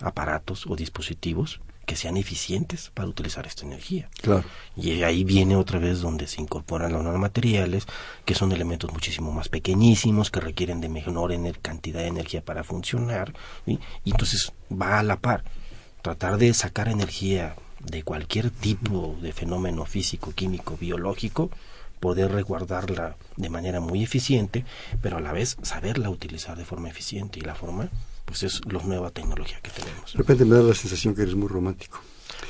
aparatos 0.01 0.65
o 0.67 0.75
dispositivos 0.75 1.61
que 1.91 1.97
sean 1.97 2.15
eficientes 2.15 2.89
para 2.93 3.09
utilizar 3.09 3.45
esta 3.45 3.65
energía. 3.65 4.07
Claro. 4.21 4.45
Y 4.77 5.03
ahí 5.03 5.25
viene 5.25 5.57
otra 5.57 5.77
vez 5.77 5.99
donde 5.99 6.25
se 6.25 6.39
incorporan 6.39 6.93
los 6.93 7.03
nanomateriales, 7.03 7.85
que 8.23 8.33
son 8.33 8.53
elementos 8.53 8.93
muchísimo 8.93 9.33
más 9.33 9.49
pequeñísimos, 9.49 10.31
que 10.31 10.39
requieren 10.39 10.79
de 10.79 10.87
menor 10.87 11.33
cantidad 11.61 11.99
de 11.99 12.07
energía 12.07 12.45
para 12.45 12.63
funcionar, 12.63 13.33
y 13.65 13.77
entonces 14.05 14.53
va 14.71 14.99
a 14.99 15.03
la 15.03 15.17
par. 15.17 15.43
Tratar 16.01 16.37
de 16.37 16.53
sacar 16.53 16.87
energía 16.87 17.57
de 17.81 18.03
cualquier 18.03 18.51
tipo 18.51 19.17
de 19.21 19.33
fenómeno 19.33 19.83
físico, 19.83 20.31
químico, 20.31 20.77
biológico, 20.79 21.51
poder 21.99 22.31
resguardarla 22.31 23.17
de 23.35 23.49
manera 23.49 23.81
muy 23.81 24.01
eficiente, 24.01 24.63
pero 25.01 25.17
a 25.17 25.19
la 25.19 25.33
vez 25.33 25.57
saberla 25.61 26.09
utilizar 26.09 26.55
de 26.55 26.63
forma 26.63 26.87
eficiente 26.87 27.39
y 27.39 27.41
la 27.41 27.55
forma 27.55 27.89
pues 28.31 28.43
es 28.43 28.61
la 28.71 28.81
nueva 28.81 29.09
tecnología 29.09 29.59
que 29.61 29.71
tenemos. 29.71 30.13
De 30.13 30.17
repente 30.19 30.45
me 30.45 30.55
da 30.55 30.63
la 30.63 30.73
sensación 30.73 31.13
que 31.13 31.23
eres 31.23 31.35
muy 31.35 31.49
romántico. 31.49 31.99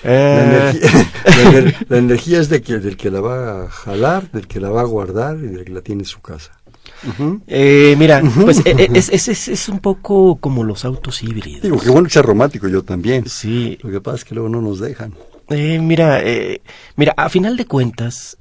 La, 0.04 0.72
eh. 0.72 1.76
energía, 1.90 2.40
es 2.40 2.50
de 2.50 2.62
que, 2.62 2.78
del 2.78 2.98
que 2.98 3.10
la 3.10 3.20
va 3.20 3.64
a 3.64 3.68
jalar, 3.68 4.30
del 4.30 4.48
que 4.48 4.60
la 4.60 4.70
va 4.70 4.82
a 4.82 4.84
guardar 4.84 5.38
y 5.38 5.48
del 5.48 5.66
que 5.66 5.72
la 5.72 5.82
tiene 5.82 6.04
en 6.04 6.06
su 6.06 6.22
casa. 6.22 6.52
Eh, 7.48 7.96
mira, 7.98 8.22
pues 8.44 8.60
eh, 8.66 8.90
es, 8.94 9.10
es, 9.10 9.48
es, 9.48 9.70
un 9.70 9.80
poco 9.80 10.36
como 10.36 10.64
los 10.64 10.86
autos 10.86 11.24
híbridos. 11.24 11.64
Digo, 11.64 11.80
que 11.80 11.90
bueno 11.90 12.08
que 12.08 12.14
sea 12.14 12.22
romántico 12.22 12.68
yo 12.68 12.84
también. 12.84 13.28
Sí. 13.28 13.80
Lo 13.82 13.90
que 13.90 14.02
pasa 14.02 14.18
es 14.18 14.26
que 14.26 14.36
luego 14.36 14.50
no 14.50 14.62
nos 14.62 14.80
dejan. 14.80 15.16
mira, 15.50 16.22
mira, 16.96 17.16
a 17.18 17.28
final 17.30 17.58
de 17.58 17.66
cuentas, 17.66 18.38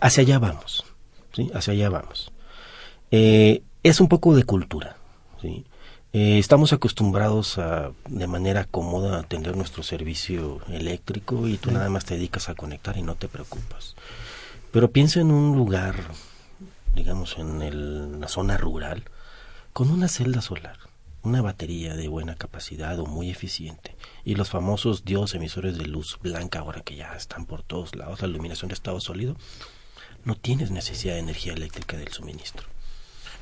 hacia 0.00 0.22
allá 0.22 0.40
vamos. 0.40 0.84
¿sí? 1.34 1.48
Hacia 1.54 1.72
allá 1.72 1.88
vamos. 1.88 2.32
es 3.12 4.00
un 4.00 4.08
poco 4.08 4.34
de 4.34 4.42
cultura. 4.42 4.96
¿sí? 5.40 5.64
Eh, 6.14 6.38
estamos 6.38 6.72
acostumbrados 6.72 7.58
a, 7.58 7.92
de 8.08 8.26
manera 8.26 8.64
cómoda, 8.64 9.16
a 9.16 9.20
atender 9.20 9.56
nuestro 9.56 9.82
servicio 9.82 10.60
eléctrico 10.68 11.46
y 11.46 11.58
tú 11.58 11.70
nada 11.70 11.90
más 11.90 12.06
te 12.06 12.14
dedicas 12.14 12.48
a 12.48 12.54
conectar 12.54 12.96
y 12.96 13.02
no 13.02 13.14
te 13.14 13.28
preocupas. 13.28 13.94
Pero 14.72 14.90
piensa 14.90 15.20
en 15.20 15.30
un 15.30 15.54
lugar, 15.54 15.96
digamos, 16.94 17.36
en 17.36 18.20
la 18.20 18.28
zona 18.28 18.56
rural, 18.56 19.04
con 19.74 19.90
una 19.90 20.08
celda 20.08 20.40
solar, 20.40 20.78
una 21.22 21.42
batería 21.42 21.94
de 21.94 22.08
buena 22.08 22.36
capacidad 22.36 22.98
o 22.98 23.04
muy 23.04 23.28
eficiente 23.28 23.94
y 24.24 24.34
los 24.34 24.48
famosos 24.48 25.04
dios 25.04 25.34
emisores 25.34 25.76
de 25.76 25.84
luz 25.84 26.18
blanca 26.22 26.60
ahora 26.60 26.80
que 26.80 26.96
ya 26.96 27.12
están 27.16 27.44
por 27.44 27.62
todos 27.62 27.94
lados, 27.94 28.22
la 28.22 28.28
iluminación 28.28 28.68
de 28.68 28.74
estado 28.74 29.00
sólido, 29.00 29.36
no 30.24 30.36
tienes 30.36 30.70
necesidad 30.70 31.14
de 31.14 31.20
energía 31.20 31.52
eléctrica 31.52 31.98
del 31.98 32.08
suministro. 32.08 32.66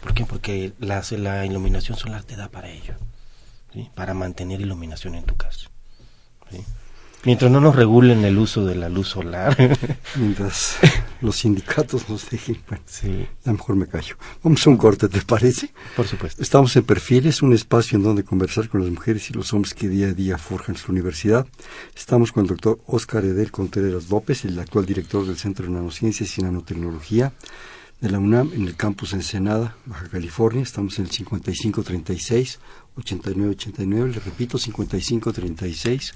¿Por 0.07 0.14
qué? 0.14 0.25
Porque 0.25 0.73
la, 0.79 1.03
la 1.19 1.45
iluminación 1.45 1.99
solar 1.99 2.23
te 2.23 2.37
da 2.37 2.49
para 2.49 2.71
ello, 2.71 2.95
¿sí? 3.73 3.90
para 3.92 4.14
mantener 4.14 4.61
iluminación 4.61 5.16
en 5.16 5.25
tu 5.25 5.35
casa. 5.35 5.69
¿sí? 6.49 6.59
Mientras 7.25 7.51
no 7.51 7.61
nos 7.61 7.75
regulen 7.75 8.25
el 8.25 8.38
uso 8.38 8.64
de 8.64 8.77
la 8.77 8.88
luz 8.88 9.09
solar. 9.09 9.57
Mientras 10.14 10.77
los 11.21 11.35
sindicatos 11.35 12.09
nos 12.09 12.31
dejen, 12.31 12.62
bueno, 12.69 12.85
sí. 12.87 13.27
a 13.45 13.49
lo 13.49 13.55
mejor 13.55 13.75
me 13.75 13.88
callo. 13.88 14.14
Vamos 14.45 14.64
a 14.64 14.71
un 14.71 14.77
corte, 14.77 15.09
¿te 15.09 15.23
parece? 15.23 15.73
Por 15.97 16.07
supuesto. 16.07 16.40
Estamos 16.40 16.77
en 16.77 16.85
Perfiles, 16.85 17.42
un 17.42 17.53
espacio 17.53 17.97
en 17.97 18.05
donde 18.05 18.23
conversar 18.23 18.69
con 18.69 18.83
las 18.83 18.90
mujeres 18.90 19.29
y 19.31 19.33
los 19.33 19.53
hombres 19.55 19.75
que 19.75 19.88
día 19.88 20.07
a 20.07 20.12
día 20.12 20.38
forjan 20.38 20.77
su 20.77 20.92
universidad. 20.92 21.49
Estamos 21.97 22.31
con 22.31 22.45
el 22.45 22.51
doctor 22.51 22.79
Oscar 22.87 23.25
Edel 23.25 23.51
Contreras 23.51 24.09
López, 24.09 24.45
el 24.45 24.57
actual 24.61 24.87
director 24.87 25.27
del 25.27 25.37
Centro 25.37 25.66
de 25.66 25.73
Nanociencias 25.73 26.38
y 26.38 26.42
Nanotecnología 26.42 27.33
de 28.01 28.11
la 28.11 28.19
UNAM 28.19 28.53
en 28.55 28.63
el 28.63 28.77
campus 28.77 29.13
Ensenada, 29.13 29.77
Baja 29.87 30.09
California. 30.09 30.63
Estamos 30.63 30.99
en 30.99 31.07
el 31.07 31.11
5536 31.11 32.59
8989, 32.97 34.13
le 34.13 34.21
repito, 34.21 34.59
5536 34.59 36.15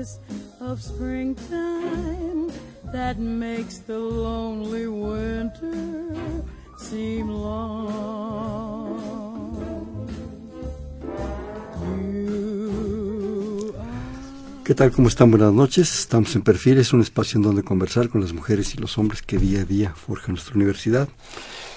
kiss 0.00 0.18
of 0.60 0.82
springtime 0.82 2.50
that 2.92 3.18
makes 3.18 3.78
the 3.86 3.98
lonely 3.98 4.86
winter 4.86 6.16
seem 6.78 7.28
long. 7.28 9.00
¿Qué 14.64 14.74
tal? 14.74 14.92
¿Cómo 14.92 15.08
están? 15.08 15.30
Buenas 15.32 15.52
noches. 15.52 15.98
Estamos 15.98 16.34
en 16.36 16.42
Perfiles, 16.42 16.92
un 16.92 17.00
espacio 17.00 17.38
en 17.38 17.42
donde 17.42 17.64
conversar 17.64 18.08
con 18.08 18.20
las 18.20 18.32
mujeres 18.32 18.72
y 18.74 18.78
los 18.78 18.98
hombres 18.98 19.20
que 19.20 19.36
día 19.36 19.62
a 19.62 19.64
día 19.64 19.92
forjan 19.94 20.36
nuestra 20.36 20.54
universidad. 20.54 21.08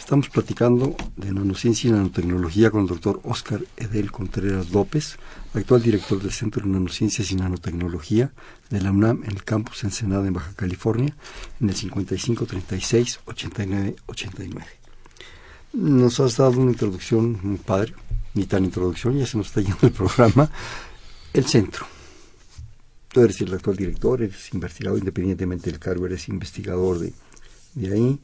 Estamos 0.03 0.27
platicando 0.27 0.97
de 1.15 1.31
nanociencia 1.31 1.87
y 1.87 1.93
nanotecnología 1.93 2.71
con 2.71 2.81
el 2.81 2.87
doctor 2.87 3.21
Oscar 3.23 3.61
Edel 3.77 4.11
Contreras 4.11 4.71
López, 4.71 5.15
actual 5.53 5.81
director 5.81 6.21
del 6.21 6.33
Centro 6.33 6.61
de 6.61 6.71
Nanociencias 6.71 7.31
y 7.31 7.35
Nanotecnología 7.35 8.33
de 8.69 8.81
la 8.81 8.91
UNAM 8.91 9.23
en 9.23 9.31
el 9.31 9.45
campus 9.45 9.85
Ensenada 9.85 10.27
en 10.27 10.33
Baja 10.33 10.51
California, 10.57 11.15
en 11.61 11.69
el 11.69 11.75
5536-8989. 11.75 14.65
Nos 15.71 16.19
has 16.19 16.35
dado 16.35 16.59
una 16.59 16.71
introducción 16.71 17.39
muy 17.41 17.59
padre, 17.59 17.93
ni 18.33 18.45
tan 18.45 18.65
introducción, 18.65 19.17
ya 19.17 19.25
se 19.25 19.37
nos 19.37 19.47
está 19.47 19.61
yendo 19.61 19.87
el 19.87 19.93
programa. 19.93 20.51
El 21.31 21.45
centro. 21.45 21.85
Tú 23.07 23.21
eres 23.21 23.39
el 23.39 23.53
actual 23.53 23.77
director, 23.77 24.21
eres 24.21 24.53
investigador, 24.53 24.99
independientemente 24.99 25.71
del 25.71 25.79
cargo, 25.79 26.07
eres 26.07 26.27
investigador 26.27 26.99
de, 26.99 27.13
de 27.75 27.93
ahí. 27.93 28.19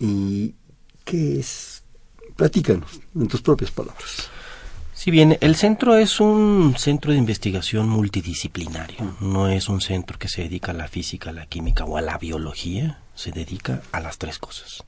¿Y 0.00 0.54
qué 1.04 1.40
es? 1.40 1.82
Platícanos, 2.36 3.00
en 3.14 3.28
tus 3.28 3.42
propias 3.42 3.70
palabras. 3.70 4.30
Si 4.94 5.10
bien 5.10 5.36
el 5.40 5.56
centro 5.56 5.96
es 5.96 6.20
un 6.20 6.74
centro 6.78 7.12
de 7.12 7.18
investigación 7.18 7.88
multidisciplinario, 7.88 9.16
no 9.20 9.48
es 9.48 9.68
un 9.68 9.80
centro 9.80 10.18
que 10.18 10.28
se 10.28 10.42
dedica 10.42 10.70
a 10.70 10.74
la 10.74 10.86
física, 10.86 11.30
a 11.30 11.32
la 11.32 11.46
química 11.46 11.84
o 11.84 11.96
a 11.96 12.02
la 12.02 12.18
biología, 12.18 13.00
se 13.14 13.32
dedica 13.32 13.82
a 13.90 14.00
las 14.00 14.18
tres 14.18 14.38
cosas. 14.38 14.84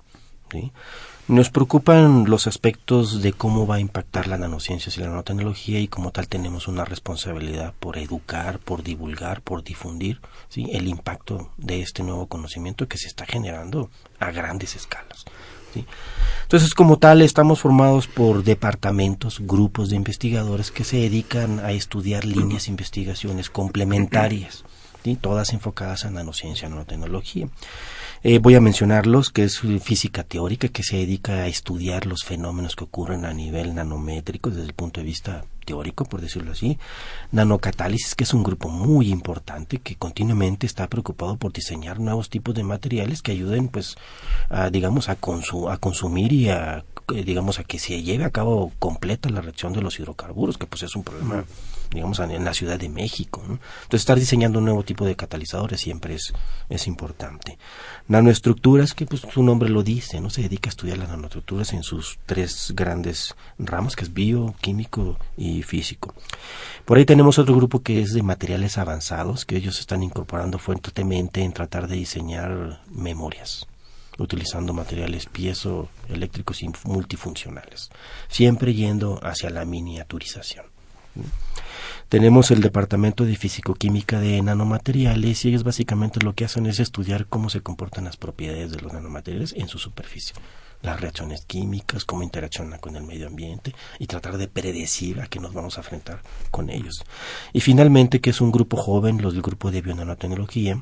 Nos 1.27 1.49
preocupan 1.49 2.27
los 2.29 2.47
aspectos 2.47 3.23
de 3.23 3.33
cómo 3.33 3.67
va 3.67 3.77
a 3.77 3.81
impactar 3.81 4.29
la 4.29 4.37
nanociencia 4.37 4.93
y 4.95 5.01
la 5.01 5.09
nanotecnología 5.09 5.81
y 5.81 5.89
como 5.89 6.13
tal 6.13 6.29
tenemos 6.29 6.69
una 6.69 6.85
responsabilidad 6.85 7.73
por 7.81 7.97
educar, 7.97 8.59
por 8.59 8.83
divulgar, 8.83 9.41
por 9.41 9.65
difundir 9.65 10.21
el 10.55 10.87
impacto 10.87 11.51
de 11.57 11.81
este 11.81 12.03
nuevo 12.03 12.27
conocimiento 12.27 12.89
que 12.89 12.99
se 12.99 13.09
está 13.09 13.25
generando 13.25 13.91
a 14.21 14.33
grandes 14.33 14.77
escalas. 14.77 15.25
Entonces, 16.43 16.75
como 16.75 16.99
tal, 16.99 17.23
estamos 17.23 17.61
formados 17.61 18.07
por 18.07 18.45
departamentos, 18.45 19.41
grupos 19.41 19.91
de 19.91 19.97
investigadores 19.97 20.71
que 20.71 20.85
se 20.85 20.99
dedican 20.99 21.61
a 21.61 21.73
estudiar 21.73 22.25
líneas 22.25 22.65
de 22.65 22.71
investigaciones 22.71 23.51
complementarias, 23.51 24.65
todas 25.21 25.53
enfocadas 25.53 26.07
a 26.07 26.11
nanociencia, 26.11 26.69
nanotecnología. 26.69 27.49
Eh, 28.23 28.39
voy 28.39 28.55
a 28.55 28.61
mencionarlos, 28.61 29.29
que 29.29 29.45
es 29.45 29.61
física 29.83 30.25
teórica, 30.25 30.69
que 30.69 30.83
se 30.83 30.97
dedica 30.97 31.33
a 31.33 31.47
estudiar 31.47 32.07
los 32.07 32.25
fenómenos 32.25 32.75
que 32.75 32.85
ocurren 32.85 33.27
a 33.27 33.35
nivel 33.35 33.75
nanométrico 33.75 34.49
desde 34.49 34.65
el 34.65 34.73
punto 34.73 35.01
de 35.01 35.07
vista 35.07 35.45
teórico, 35.65 36.05
por 36.05 36.21
decirlo 36.21 36.53
así. 36.53 36.79
Nanocatálisis, 37.33 38.15
que 38.15 38.25
es 38.25 38.35
un 38.35 38.43
grupo 38.43 38.69
muy 38.69 39.11
importante 39.11 39.79
que 39.79 39.97
continuamente 39.97 40.67
está 40.67 40.89
preocupado 40.89 41.37
por 41.37 41.53
diseñar 41.53 42.01
nuevos 42.01 42.31
tipos 42.31 42.55
de 42.55 42.65
materiales 42.65 43.23
que 43.23 43.33
ayuden, 43.33 43.69
pues, 43.69 43.97
a, 44.51 44.71
digamos, 44.71 45.09
a, 45.09 45.17
consu 45.17 45.69
a 45.69 45.79
consumir 45.79 46.33
y 46.33 46.51
a, 46.51 46.85
eh, 47.15 47.25
digamos, 47.25 47.59
a 47.59 47.65
que 47.65 47.79
se 47.79 48.03
lleve 48.03 48.25
a 48.25 48.31
cabo 48.31 48.73
completa 48.79 49.29
la 49.31 49.41
reacción 49.41 49.73
de 49.73 49.83
los 49.83 49.99
hidrocarburos, 49.99 50.59
que 50.59 50.67
pues 50.67 50.83
es 50.83 50.95
un 50.97 51.05
problema 51.05 51.45
digamos, 51.95 52.19
en 52.19 52.45
la 52.45 52.53
Ciudad 52.53 52.79
de 52.79 52.89
México. 52.89 53.43
¿no? 53.47 53.55
Entonces, 53.55 54.01
estar 54.01 54.19
diseñando 54.19 54.59
un 54.59 54.67
nuevo 54.67 54.83
tipo 54.83 55.07
de 55.07 55.17
catalizadores 55.17 55.81
siempre 55.81 56.15
es, 56.15 56.33
es 56.69 56.87
importante. 56.87 57.59
Nanoestructuras, 58.09 58.93
que 58.93 59.07
pues 59.07 59.23
su 59.23 59.43
nombre 59.43 59.71
lo 59.71 59.83
dice, 59.83 60.21
¿no? 60.21 60.29
Se 60.29 60.43
dedica 60.43 60.69
a 60.69 60.73
estudiar 60.73 60.99
las 60.99 61.09
nanoestructuras 61.09 61.73
en 61.73 61.83
sus 61.83 62.19
tres 62.27 62.73
grandes 62.77 63.35
ramos, 63.59 63.97
que 63.97 64.05
es 64.05 64.13
bio, 64.13 64.55
químico 64.61 65.19
y 65.37 65.63
físico. 65.63 66.15
Por 66.85 66.99
ahí 66.99 67.07
tenemos 67.07 67.39
otro 67.39 67.57
grupo 67.57 67.83
que 67.83 68.03
es 68.03 68.13
de 68.13 68.23
materiales 68.23 68.77
avanzados, 68.77 69.47
que 69.47 69.57
ellos 69.57 69.81
están 69.81 70.03
incorporando 70.03 70.59
fuertemente 70.59 71.43
en 71.43 71.53
tratar 71.53 71.89
de 71.89 71.97
diseñar 71.97 72.83
memorias 72.91 73.67
utilizando 74.19 74.73
materiales 74.73 75.27
piezoeléctricos 75.27 76.63
y 76.63 76.71
multifuncionales, 76.85 77.91
siempre 78.29 78.75
yendo 78.75 79.19
hacia 79.23 79.51
la 79.51 79.65
miniaturización. 79.65 80.67
Tenemos 82.09 82.51
el 82.51 82.61
departamento 82.61 83.25
de 83.25 83.35
fisicoquímica 83.35 84.21
de 84.21 84.41
nanomateriales 84.43 85.45
y 85.45 85.49
ellos 85.49 85.65
básicamente 85.65 86.21
lo 86.21 86.35
que 86.35 86.45
hacen 86.45 86.67
es 86.67 86.79
estudiar 86.79 87.27
cómo 87.27 87.49
se 87.49 87.63
comportan 87.63 88.05
las 88.05 88.17
propiedades 88.17 88.71
de 88.71 88.81
los 88.81 88.93
nanomateriales 88.93 89.55
en 89.57 89.69
su 89.69 89.79
superficie, 89.79 90.37
las 90.83 91.01
reacciones 91.01 91.45
químicas, 91.47 92.05
cómo 92.05 92.23
interaccionan 92.23 92.79
con 92.79 92.95
el 92.95 93.05
medio 93.05 93.27
ambiente 93.27 93.75
y 93.99 94.07
tratar 94.07 94.37
de 94.37 94.49
predecir 94.49 95.21
a 95.21 95.27
qué 95.27 95.41
nos 95.41 95.55
vamos 95.55 95.77
a 95.77 95.81
enfrentar 95.81 96.21
con 96.51 96.69
ellos. 96.69 97.03
Y 97.53 97.61
finalmente, 97.61 98.21
que 98.21 98.31
es 98.31 98.41
un 98.41 98.53
grupo 98.53 98.77
joven, 98.77 99.23
los 99.23 99.33
del 99.33 99.43
grupo 99.43 99.71
de 99.71 99.81
bionanotecnología, 99.81 100.81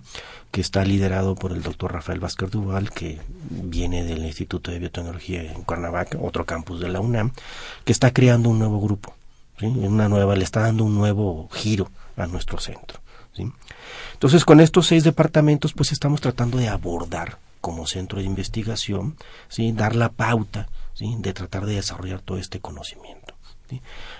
que 0.50 0.60
está 0.60 0.84
liderado 0.84 1.36
por 1.36 1.52
el 1.52 1.62
doctor 1.62 1.92
Rafael 1.92 2.20
Vázquez 2.20 2.50
Duval, 2.50 2.90
que 2.90 3.20
viene 3.48 4.02
del 4.02 4.26
Instituto 4.26 4.70
de 4.72 4.80
Biotecnología 4.80 5.50
en 5.50 5.62
Cuernavaca, 5.62 6.18
otro 6.20 6.44
campus 6.44 6.80
de 6.80 6.88
la 6.88 7.00
UNAM, 7.00 7.32
que 7.84 7.92
está 7.92 8.12
creando 8.12 8.50
un 8.50 8.58
nuevo 8.58 8.80
grupo 8.80 9.14
una 9.66 10.08
nueva, 10.08 10.36
le 10.36 10.44
está 10.44 10.60
dando 10.60 10.84
un 10.84 10.94
nuevo 10.94 11.48
giro 11.52 11.90
a 12.16 12.26
nuestro 12.26 12.58
centro. 12.58 13.00
¿sí? 13.32 13.50
Entonces, 14.14 14.44
con 14.44 14.60
estos 14.60 14.86
seis 14.86 15.04
departamentos, 15.04 15.72
pues 15.72 15.92
estamos 15.92 16.20
tratando 16.20 16.58
de 16.58 16.68
abordar 16.68 17.38
como 17.60 17.86
centro 17.86 18.18
de 18.18 18.24
investigación, 18.24 19.16
dar 19.74 19.94
la 19.94 20.10
pauta 20.10 20.68
de 20.98 21.32
tratar 21.32 21.66
de 21.66 21.76
desarrollar 21.76 22.20
todo 22.20 22.38
este 22.38 22.60
conocimiento. 22.60 23.34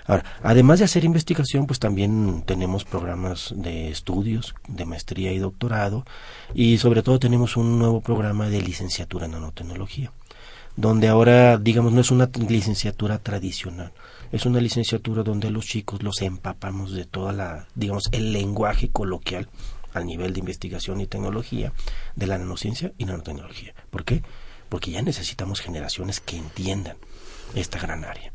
Ahora, 0.06 0.24
además 0.42 0.78
de 0.78 0.86
hacer 0.86 1.04
investigación, 1.04 1.66
pues 1.66 1.78
también 1.78 2.42
tenemos 2.46 2.84
programas 2.84 3.52
de 3.54 3.90
estudios, 3.90 4.54
de 4.66 4.86
maestría 4.86 5.32
y 5.32 5.38
doctorado, 5.38 6.04
y 6.54 6.78
sobre 6.78 7.02
todo 7.02 7.18
tenemos 7.18 7.58
un 7.58 7.78
nuevo 7.78 8.00
programa 8.00 8.48
de 8.48 8.62
licenciatura 8.62 9.26
en 9.26 9.32
nanotecnología, 9.32 10.10
donde 10.76 11.08
ahora, 11.08 11.58
digamos, 11.58 11.92
no 11.92 12.00
es 12.00 12.10
una 12.10 12.30
licenciatura 12.48 13.18
tradicional, 13.18 13.92
es 14.32 14.46
una 14.46 14.60
licenciatura 14.60 15.22
donde 15.22 15.50
los 15.50 15.66
chicos 15.66 16.02
los 16.02 16.22
empapamos 16.22 16.92
de 16.92 17.04
toda 17.04 17.32
la, 17.32 17.68
digamos, 17.74 18.08
el 18.12 18.32
lenguaje 18.32 18.90
coloquial 18.90 19.48
al 19.92 20.06
nivel 20.06 20.32
de 20.32 20.40
investigación 20.40 21.00
y 21.02 21.06
tecnología 21.06 21.72
de 22.16 22.26
la 22.26 22.38
nanociencia 22.38 22.92
y 22.96 23.04
nanotecnología. 23.04 23.74
¿Por 23.90 24.04
qué? 24.04 24.22
Porque 24.70 24.90
ya 24.90 25.02
necesitamos 25.02 25.60
generaciones 25.60 26.20
que 26.20 26.38
entiendan 26.38 26.96
esta 27.54 27.78
gran 27.78 28.04
área. 28.04 28.31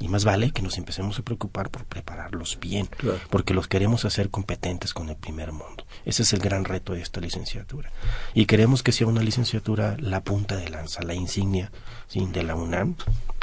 Y 0.00 0.08
más 0.08 0.24
vale 0.24 0.50
que 0.50 0.62
nos 0.62 0.78
empecemos 0.78 1.18
a 1.18 1.22
preocupar 1.22 1.70
por 1.70 1.84
prepararlos 1.84 2.58
bien, 2.60 2.86
Claro. 2.96 3.18
porque 3.30 3.54
los 3.54 3.68
queremos 3.68 4.04
hacer 4.04 4.30
competentes 4.30 4.92
con 4.94 5.08
el 5.08 5.16
primer 5.16 5.52
mundo. 5.52 5.84
Ese 6.04 6.22
es 6.22 6.32
el 6.32 6.40
gran 6.40 6.64
reto 6.64 6.92
de 6.94 7.02
esta 7.02 7.20
licenciatura. 7.20 7.90
Y 8.34 8.46
queremos 8.46 8.82
que 8.82 8.92
sea 8.92 9.06
una 9.06 9.22
licenciatura 9.22 9.96
la 9.98 10.22
punta 10.22 10.56
de 10.56 10.68
lanza, 10.68 11.02
la 11.02 11.14
insignia 11.14 11.70
¿sí? 12.08 12.26
de 12.32 12.42
la 12.42 12.54
UNAM, 12.56 12.96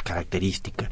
característica. 0.04 0.90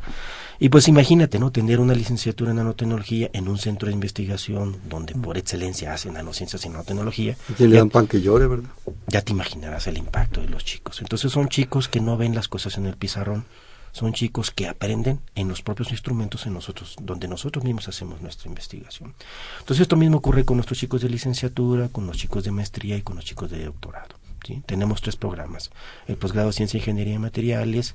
Y 0.60 0.68
pues 0.70 0.88
imagínate, 0.88 1.38
¿no? 1.38 1.50
Tener 1.52 1.78
una 1.80 1.94
licenciatura 1.94 2.50
en 2.50 2.56
nanotecnología 2.56 3.30
en 3.32 3.48
un 3.48 3.58
centro 3.58 3.88
de 3.88 3.94
investigación 3.94 4.76
donde 4.88 5.14
por 5.14 5.38
excelencia 5.38 5.92
hacen 5.92 6.14
nanociencias 6.14 6.64
y 6.64 6.68
nanotecnología. 6.68 7.36
¿A 7.50 7.54
quién 7.54 7.70
le 7.70 7.76
dan 7.76 7.90
pan 7.90 8.06
que 8.06 8.20
llore, 8.20 8.46
verdad? 8.46 8.70
ya 9.06 9.22
te 9.22 9.32
imaginarás 9.32 9.86
el 9.86 9.98
impacto 9.98 10.40
de 10.40 10.48
los 10.48 10.64
chicos. 10.64 11.00
Entonces 11.00 11.32
son 11.32 11.48
chicos 11.48 11.88
que 11.88 12.00
no 12.00 12.16
ven 12.16 12.34
las 12.34 12.48
cosas 12.48 12.76
en 12.76 12.86
el 12.86 12.96
pizarrón, 12.96 13.44
son 13.92 14.12
chicos 14.12 14.50
que 14.50 14.68
aprenden 14.68 15.20
en 15.34 15.48
los 15.48 15.62
propios 15.62 15.90
instrumentos 15.90 16.46
en 16.46 16.54
nosotros, 16.54 16.96
donde 17.00 17.28
nosotros 17.28 17.64
mismos 17.64 17.88
hacemos 17.88 18.20
nuestra 18.22 18.48
investigación. 18.48 19.14
Entonces 19.60 19.82
esto 19.82 19.96
mismo 19.96 20.18
ocurre 20.18 20.44
con 20.44 20.56
nuestros 20.56 20.78
chicos 20.78 21.00
de 21.02 21.08
licenciatura, 21.08 21.88
con 21.88 22.06
los 22.06 22.16
chicos 22.16 22.44
de 22.44 22.50
maestría 22.52 22.96
y 22.96 23.02
con 23.02 23.16
los 23.16 23.24
chicos 23.24 23.50
de 23.50 23.64
doctorado. 23.64 24.14
¿sí? 24.46 24.62
Tenemos 24.66 25.00
tres 25.02 25.16
programas, 25.16 25.70
el 26.06 26.16
posgrado 26.16 26.48
de 26.48 26.52
Ciencia, 26.52 26.78
Ingeniería 26.78 27.14
y 27.14 27.18
Materiales, 27.18 27.94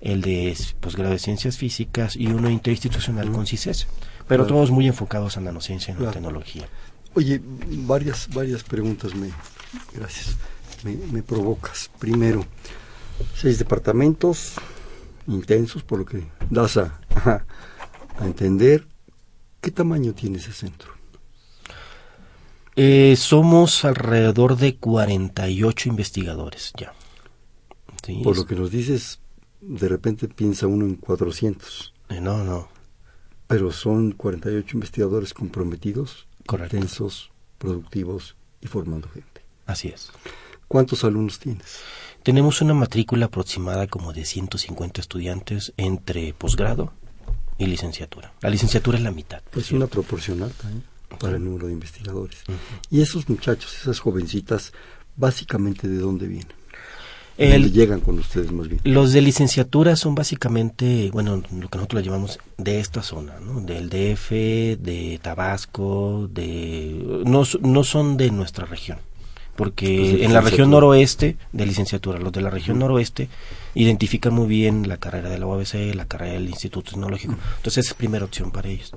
el 0.00 0.22
de 0.22 0.56
posgrado 0.80 1.12
de 1.12 1.18
Ciencias 1.18 1.56
Físicas 1.56 2.16
y 2.16 2.26
uno 2.26 2.50
interinstitucional 2.50 3.30
con 3.30 3.46
CICES, 3.46 3.86
pero 4.26 4.44
Claro. 4.44 4.56
todos 4.56 4.70
muy 4.70 4.86
enfocados 4.86 5.36
en 5.36 5.44
nanociencia 5.44 5.92
y 5.92 5.96
Claro. 5.96 6.10
nanotecnología. 6.12 6.68
Oye, 7.14 7.40
varias, 7.44 8.28
varias 8.34 8.64
preguntas 8.64 9.14
me, 9.14 9.30
gracias, 9.94 10.36
me, 10.82 10.96
me 10.96 11.22
provocas. 11.22 11.88
Primero, 12.00 12.44
seis 13.36 13.58
departamentos 13.60 14.54
intensos, 15.26 15.82
por 15.82 15.98
lo 16.00 16.04
que 16.04 16.26
das 16.50 16.76
a, 16.76 17.00
a 18.18 18.24
entender. 18.26 18.86
¿Qué 19.60 19.70
tamaño 19.70 20.12
tiene 20.14 20.38
ese 20.38 20.52
centro? 20.52 20.92
Eh, 22.76 23.14
somos 23.16 23.84
alrededor 23.84 24.56
de 24.56 24.76
48 24.76 25.88
investigadores 25.88 26.72
ya. 26.76 26.92
Sí, 28.04 28.20
Por 28.22 28.32
es- 28.32 28.38
lo 28.38 28.46
que 28.46 28.56
nos 28.56 28.70
dices, 28.70 29.20
de 29.60 29.88
repente 29.88 30.28
piensa 30.28 30.66
uno 30.66 30.84
en 30.84 30.96
400, 30.96 31.94
eh, 32.08 32.20
no, 32.20 32.42
no, 32.44 32.68
pero 33.46 33.70
son 33.70 34.12
48 34.12 34.76
investigadores 34.76 35.32
comprometidos, 35.32 36.26
Correcto. 36.46 36.76
intensos, 36.76 37.30
productivos 37.58 38.36
y 38.60 38.66
formando 38.66 39.08
gente. 39.08 39.42
así 39.66 39.88
es. 39.88 40.10
¿Cuántos 40.68 41.04
alumnos 41.04 41.38
tienes? 41.38 41.78
Tenemos 42.24 42.60
una 42.62 42.74
matrícula 42.74 43.26
aproximada 43.26 43.86
como 43.86 44.12
de 44.12 44.24
150 44.24 45.00
estudiantes 45.00 45.72
entre 45.76 46.32
posgrado 46.34 46.92
y 47.58 47.66
licenciatura. 47.66 48.32
La 48.40 48.50
licenciatura 48.50 48.98
es 48.98 49.04
la 49.04 49.12
mitad. 49.12 49.38
Es 49.54 49.66
cierto. 49.66 49.76
una 49.76 49.86
proporcional 49.86 50.50
también 50.52 50.82
para 51.20 51.36
el 51.36 51.44
número 51.44 51.66
de 51.68 51.74
investigadores. 51.74 52.38
Y 52.90 53.00
esos 53.02 53.28
muchachos, 53.28 53.76
esas 53.80 54.00
jovencitas, 54.00 54.72
básicamente 55.16 55.86
de 55.86 55.98
dónde 55.98 56.26
vienen? 56.26 56.48
¿De 57.36 57.54
El- 57.54 57.62
dónde 57.64 57.78
llegan 57.78 58.00
con 58.00 58.18
ustedes 58.18 58.50
más 58.52 58.68
bien? 58.68 58.80
Los 58.84 59.12
de 59.12 59.20
licenciatura 59.20 59.94
son 59.94 60.14
básicamente, 60.14 61.10
bueno, 61.12 61.36
lo 61.36 61.68
que 61.68 61.76
nosotros 61.78 62.00
le 62.02 62.06
llamamos 62.06 62.38
de 62.56 62.80
esta 62.80 63.02
zona, 63.02 63.38
¿no? 63.40 63.60
Del 63.60 63.88
DF, 63.90 64.30
de 64.80 65.20
Tabasco, 65.22 66.28
de... 66.32 67.22
No, 67.26 67.42
no 67.60 67.84
son 67.84 68.16
de 68.16 68.30
nuestra 68.30 68.66
región, 68.66 68.98
porque 69.56 70.24
en 70.24 70.32
la 70.32 70.40
región 70.40 70.70
noroeste, 70.70 71.36
de 71.52 71.66
licenciatura, 71.66 72.18
los 72.18 72.32
de 72.32 72.40
la 72.40 72.50
región 72.50 72.78
noroeste 72.78 73.28
identifican 73.74 74.34
muy 74.34 74.46
bien 74.46 74.88
la 74.88 74.96
carrera 74.96 75.28
de 75.28 75.38
la 75.38 75.46
UABC, 75.46 75.94
la 75.94 76.06
carrera 76.06 76.34
del 76.34 76.48
Instituto 76.48 76.90
Tecnológico, 76.90 77.34
entonces 77.56 77.86
es 77.86 77.94
primera 77.94 78.24
opción 78.24 78.50
para 78.50 78.68
ellos. 78.68 78.92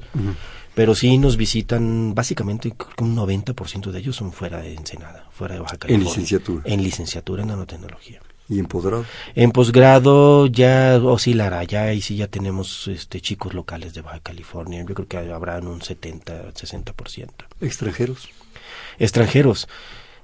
Pero 0.74 0.94
sí 0.94 1.18
nos 1.18 1.38
visitan, 1.38 2.14
básicamente 2.14 2.72
creo 2.72 2.92
que 2.96 3.04
un 3.04 3.16
90% 3.16 3.92
de 3.92 4.00
ellos 4.00 4.16
son 4.16 4.32
fuera 4.32 4.62
de 4.62 4.76
Ensenada, 4.76 5.28
fuera 5.32 5.56
de 5.56 5.62
Baja 5.62 5.78
California. 5.78 6.08
licenciatura. 6.08 6.62
En 6.66 6.84
licenciatura 6.84 7.42
en 7.42 7.50
nanotecnología. 7.50 8.22
¿Y 8.50 8.60
empoderado? 8.60 9.06
En 9.36 9.52
posgrado 9.52 10.48
ya 10.48 11.00
oscilará, 11.04 11.64
ya 11.64 11.84
ahí 11.84 12.02
sí 12.02 12.16
ya 12.16 12.28
tenemos 12.28 12.88
este 12.88 13.20
chicos 13.20 13.54
locales 13.54 13.94
de 13.94 14.02
Baja 14.02 14.20
California, 14.22 14.86
yo 14.88 14.96
creo 14.96 15.08
que 15.08 15.18
habrán 15.18 15.68
un 15.68 15.82
70, 15.82 16.54
60%. 16.54 17.30
¿Extranjeros? 17.60 18.30
Extranjeros, 19.00 19.68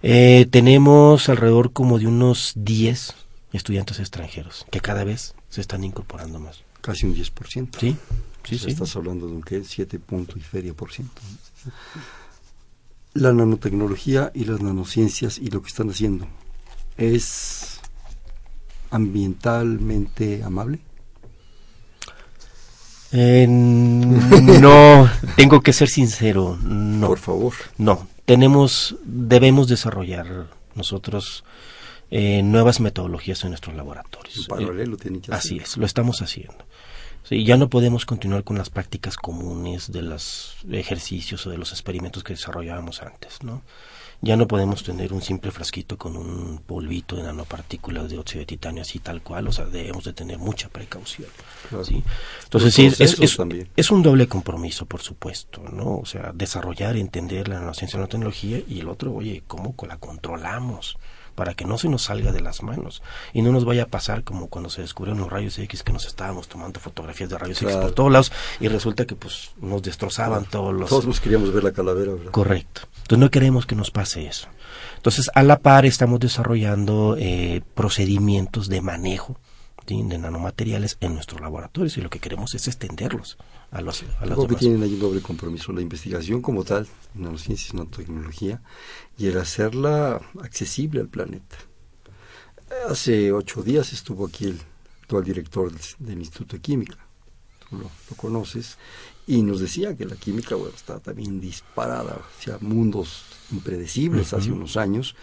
eh, 0.03 0.45
tenemos 0.51 1.29
alrededor 1.29 1.71
como 1.71 1.97
de 1.97 2.07
unos 2.07 2.51
10 2.55 3.15
estudiantes 3.53 3.99
extranjeros, 3.99 4.65
que 4.69 4.81
cada 4.81 5.05
vez 5.05 5.33
se 5.49 5.61
están 5.61 5.85
incorporando 5.85 6.39
más. 6.39 6.63
Casi 6.81 7.05
un 7.05 7.15
10%. 7.15 7.69
Sí, 7.79 7.95
sí, 8.43 8.59
sí. 8.59 8.71
Estás 8.71 8.95
hablando 8.97 9.27
de 9.27 9.33
un 9.33 9.41
¿qué? 9.41 9.63
7 9.63 9.99
punto 9.99 10.37
y 10.37 10.41
feria 10.41 10.73
por 10.73 10.91
ciento. 10.91 11.21
La 13.13 13.31
nanotecnología 13.31 14.29
y 14.33 14.43
las 14.43 14.59
nanociencias 14.59 15.37
y 15.37 15.47
lo 15.47 15.61
que 15.61 15.69
están 15.69 15.89
haciendo 15.89 16.27
es 16.97 17.79
ambientalmente 18.91 20.43
amable. 20.43 20.79
Eh, 23.13 23.47
no, 23.47 25.09
tengo 25.37 25.61
que 25.61 25.71
ser 25.71 25.87
sincero, 25.87 26.57
no. 26.61 27.07
Por 27.07 27.19
favor. 27.19 27.53
No, 27.77 28.07
tenemos, 28.25 28.95
debemos 29.03 29.67
desarrollar 29.67 30.47
nosotros 30.75 31.43
eh, 32.11 32.41
nuevas 32.43 32.79
metodologías 32.79 33.43
en 33.43 33.51
nuestros 33.51 33.75
laboratorios. 33.75 34.37
En 34.37 34.45
paralelo 34.45 34.97
tienen 34.97 35.21
que 35.21 35.31
Así 35.33 35.55
hacer. 35.55 35.61
es, 35.67 35.77
lo 35.77 35.85
estamos 35.85 36.21
haciendo. 36.21 36.65
Sí, 37.23 37.45
ya 37.45 37.55
no 37.57 37.69
podemos 37.69 38.05
continuar 38.05 38.43
con 38.43 38.57
las 38.57 38.69
prácticas 38.69 39.15
comunes 39.15 39.91
de 39.91 40.01
los 40.01 40.57
ejercicios 40.69 41.47
o 41.47 41.49
de 41.49 41.57
los 41.57 41.71
experimentos 41.71 42.23
que 42.23 42.33
desarrollábamos 42.33 43.01
antes, 43.01 43.41
¿no? 43.43 43.61
Ya 44.25 44.37
no 44.37 44.47
podemos 44.47 44.83
tener 44.83 45.11
un 45.11 45.21
simple 45.21 45.51
frasquito 45.51 45.97
con 45.97 46.15
un 46.15 46.59
polvito 46.65 47.17
de 47.17 47.23
nanopartículas 47.23 48.09
de 48.09 48.17
óxido 48.17 48.39
de 48.39 48.45
titanio 48.45 48.81
así 48.81 48.99
tal 48.99 49.21
cual, 49.21 49.49
o 49.49 49.51
sea, 49.51 49.65
debemos 49.65 50.05
de 50.05 50.13
tener 50.13 50.37
mucha 50.37 50.69
precaución. 50.69 51.27
Claro. 51.67 51.83
¿sí? 51.83 52.01
Entonces 52.45 52.73
sí, 52.73 52.89
es 53.75 53.91
un 53.91 54.01
doble 54.01 54.27
compromiso, 54.29 54.85
por 54.85 55.01
supuesto, 55.01 55.61
¿no? 55.69 55.97
O 55.97 56.05
sea, 56.05 56.31
desarrollar, 56.33 56.95
entender 56.95 57.49
la 57.49 57.59
nanociencia 57.59 57.97
y 57.97 57.99
la 58.01 58.07
tecnología 58.07 58.61
y 58.65 58.79
el 58.79 58.87
otro, 58.87 59.13
oye, 59.13 59.43
¿cómo 59.45 59.75
la 59.85 59.97
controlamos? 59.97 60.97
Para 61.35 61.53
que 61.53 61.65
no 61.65 61.77
se 61.77 61.89
nos 61.89 62.03
salga 62.03 62.31
de 62.31 62.41
las 62.41 62.61
manos 62.61 63.01
y 63.33 63.41
no 63.41 63.51
nos 63.51 63.65
vaya 63.65 63.83
a 63.83 63.87
pasar 63.87 64.23
como 64.23 64.47
cuando 64.47 64.69
se 64.69 64.81
descubrieron 64.81 65.19
los 65.19 65.31
rayos 65.31 65.57
X 65.57 65.83
que 65.83 65.91
nos 65.91 66.05
estábamos 66.05 66.47
tomando 66.47 66.79
fotografías 66.79 67.29
de 67.29 67.37
rayos 67.37 67.61
X 67.61 67.75
por 67.75 67.91
todos 67.91 68.11
lados 68.11 68.31
y 68.59 68.67
resulta 68.67 69.05
que 69.05 69.15
pues 69.15 69.51
nos 69.59 69.81
destrozaban 69.81 70.45
todos 70.45 70.73
los... 70.73 70.89
Todos 70.89 71.07
nos 71.07 71.19
queríamos 71.19 71.51
ver 71.51 71.63
la 71.63 71.71
calavera, 71.71 72.13
¿verdad? 72.13 72.31
Correcto. 72.31 72.81
Entonces 72.97 73.19
no 73.19 73.31
queremos 73.31 73.65
que 73.65 73.75
nos 73.75 73.91
pase 73.91 74.27
eso. 74.27 74.47
Entonces 74.97 75.31
a 75.33 75.43
la 75.43 75.59
par 75.59 75.85
estamos 75.85 76.19
desarrollando 76.19 77.15
eh, 77.17 77.61
procedimientos 77.73 78.69
de 78.69 78.81
manejo 78.81 79.39
¿sí? 79.87 80.01
de 80.03 80.17
nanomateriales 80.17 80.97
en 81.01 81.15
nuestros 81.15 81.41
laboratorios 81.41 81.97
y 81.97 82.01
lo 82.01 82.09
que 82.09 82.19
queremos 82.19 82.53
es 82.53 82.67
extenderlos 82.67 83.37
a 83.73 83.79
a 83.79 83.81
las 83.81 84.03
Creo 84.03 84.47
que 84.47 84.55
tienen 84.55 84.83
ahí 84.83 84.93
un 84.93 84.99
doble 84.99 85.21
compromiso, 85.21 85.71
la 85.73 85.81
investigación 85.81 86.41
como 86.41 86.63
tal, 86.63 86.87
nanociencias, 87.15 87.73
nanotecnología, 87.73 88.61
y 89.17 89.27
el 89.27 89.37
hacerla 89.37 90.21
accesible 90.41 91.01
al 91.01 91.07
planeta. 91.07 91.57
Hace 92.89 93.31
ocho 93.31 93.63
días 93.63 93.91
estuvo 93.93 94.27
aquí 94.27 94.45
el 94.45 94.59
actual 95.01 95.23
director 95.23 95.71
del, 95.71 95.81
del 95.99 96.19
Instituto 96.19 96.55
de 96.55 96.61
Química, 96.61 96.97
tú 97.69 97.77
lo, 97.77 97.83
lo 98.09 98.15
conoces, 98.15 98.77
y 99.25 99.41
nos 99.41 99.59
decía 99.59 99.95
que 99.95 100.05
la 100.05 100.15
química 100.15 100.55
bueno, 100.55 100.75
está 100.75 100.99
también 100.99 101.39
disparada 101.39 102.21
hacia 102.37 102.57
mundos 102.59 103.23
impredecibles 103.51 104.33
hace 104.33 104.49
Ujú. 104.49 104.57
unos 104.57 104.77
años, 104.77 105.15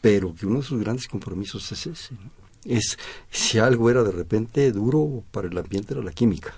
pero 0.00 0.34
que 0.34 0.46
uno 0.46 0.58
de 0.58 0.64
sus 0.64 0.80
grandes 0.80 1.08
compromisos 1.08 1.72
es 1.72 1.86
ese. 1.86 2.14
¿no? 2.14 2.30
Es 2.64 2.98
si 3.30 3.58
algo 3.58 3.90
era 3.90 4.02
de 4.02 4.12
repente 4.12 4.70
duro 4.72 5.24
para 5.30 5.48
el 5.48 5.56
ambiente 5.56 5.94
era 5.94 6.02
la 6.02 6.12
química, 6.12 6.54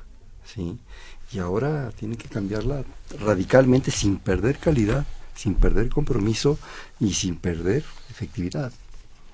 ¿sí? 0.54 0.78
Y 1.32 1.38
ahora 1.38 1.90
tiene 1.98 2.16
que 2.16 2.28
cambiarla 2.28 2.84
radicalmente 3.20 3.90
sin 3.90 4.18
perder 4.18 4.58
calidad, 4.58 5.04
sin 5.34 5.54
perder 5.54 5.88
compromiso 5.88 6.58
y 6.98 7.14
sin 7.14 7.36
perder 7.36 7.84
efectividad. 8.10 8.72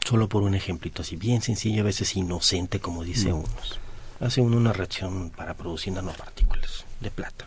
Solo 0.05 0.29
por 0.29 0.43
un 0.43 0.55
ejemplito 0.55 1.03
así, 1.03 1.17
bien 1.17 1.43
sencillo, 1.43 1.83
a 1.83 1.87
veces 1.87 2.15
inocente, 2.17 2.81
como 2.81 3.03
dice 3.03 3.33
Mm. 3.33 3.37
unos. 3.39 3.81
Hace 4.21 4.41
uno 4.41 4.57
una 4.57 4.73
reacción 4.73 5.31
para 5.31 5.55
producir 5.55 5.93
nanopartículas 5.93 6.85
de 7.01 7.11
plata, 7.11 7.47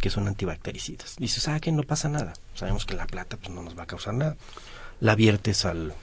que 0.00 0.10
son 0.10 0.26
antibactericidas. 0.28 1.16
Dices, 1.16 1.46
ah, 1.48 1.60
que 1.60 1.72
no 1.72 1.82
pasa 1.82 2.08
nada. 2.08 2.32
Sabemos 2.54 2.84
que 2.84 2.94
la 2.94 3.06
plata 3.06 3.36
pues, 3.36 3.50
no 3.50 3.62
nos 3.62 3.78
va 3.78 3.84
a 3.84 3.86
causar 3.86 4.14
nada. 4.14 4.36
La 5.00 5.14
viertes 5.14 5.64
al, 5.64 5.94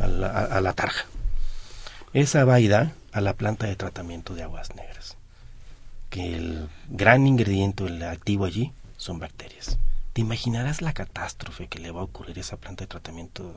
a, 0.00 0.06
la, 0.06 0.28
a- 0.28 0.44
a 0.56 0.60
la 0.60 0.72
tarja. 0.72 1.04
Esa 2.14 2.44
va 2.46 2.58
y 2.60 2.68
da 2.68 2.92
a 3.12 3.20
la 3.20 3.34
planta 3.34 3.66
de 3.66 3.76
tratamiento 3.76 4.34
de 4.34 4.44
aguas 4.44 4.74
negras. 4.76 5.16
Que 6.10 6.34
el 6.34 6.68
gran 6.88 7.26
ingrediente, 7.26 7.84
el 7.84 8.02
activo 8.02 8.44
allí, 8.44 8.72
son 8.96 9.18
bacterias. 9.18 9.78
¿Te 10.12 10.20
imaginarás 10.20 10.82
la 10.82 10.92
catástrofe 10.92 11.68
que 11.68 11.78
le 11.78 11.90
va 11.90 12.00
a 12.00 12.04
ocurrir 12.04 12.38
a 12.38 12.40
esa 12.40 12.56
planta 12.56 12.84
de 12.84 12.88
tratamiento 12.88 13.54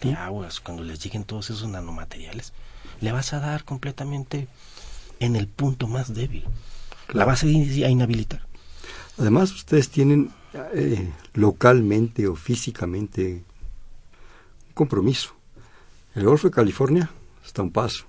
de 0.00 0.14
aguas 0.14 0.60
cuando 0.60 0.82
les 0.82 1.02
lleguen 1.02 1.24
todos 1.24 1.50
esos 1.50 1.68
nanomateriales? 1.68 2.52
Le 3.00 3.12
vas 3.12 3.32
a 3.32 3.40
dar 3.40 3.64
completamente 3.64 4.48
en 5.20 5.36
el 5.36 5.46
punto 5.46 5.86
más 5.86 6.14
débil. 6.14 6.44
La 7.08 7.24
vas 7.24 7.42
a 7.42 7.46
inhabilitar. 7.46 8.46
Además, 9.18 9.52
ustedes 9.52 9.88
tienen 9.88 10.32
eh, 10.74 11.10
localmente 11.34 12.26
o 12.26 12.34
físicamente 12.36 13.42
un 14.68 14.74
compromiso. 14.74 15.34
El 16.14 16.24
Golfo 16.24 16.48
de 16.48 16.54
California 16.54 17.10
está 17.44 17.62
a 17.62 17.64
un 17.64 17.70
paso. 17.70 18.04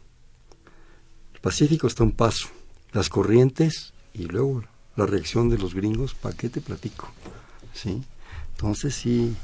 El 1.34 1.40
Pacífico 1.40 1.88
está 1.88 2.04
a 2.04 2.08
un 2.08 2.12
paso. 2.12 2.50
Las 2.94 3.10
corrientes 3.10 3.94
y 4.14 4.26
luego 4.26 4.64
la 4.96 5.06
reacción 5.06 5.50
de 5.50 5.58
los 5.58 5.74
gringos, 5.74 6.14
¿para 6.14 6.36
qué 6.36 6.50
te 6.50 6.62
platico? 6.62 7.10
¿Sí? 7.74 8.04
Entonces 8.52 8.94
sí, 8.96 9.36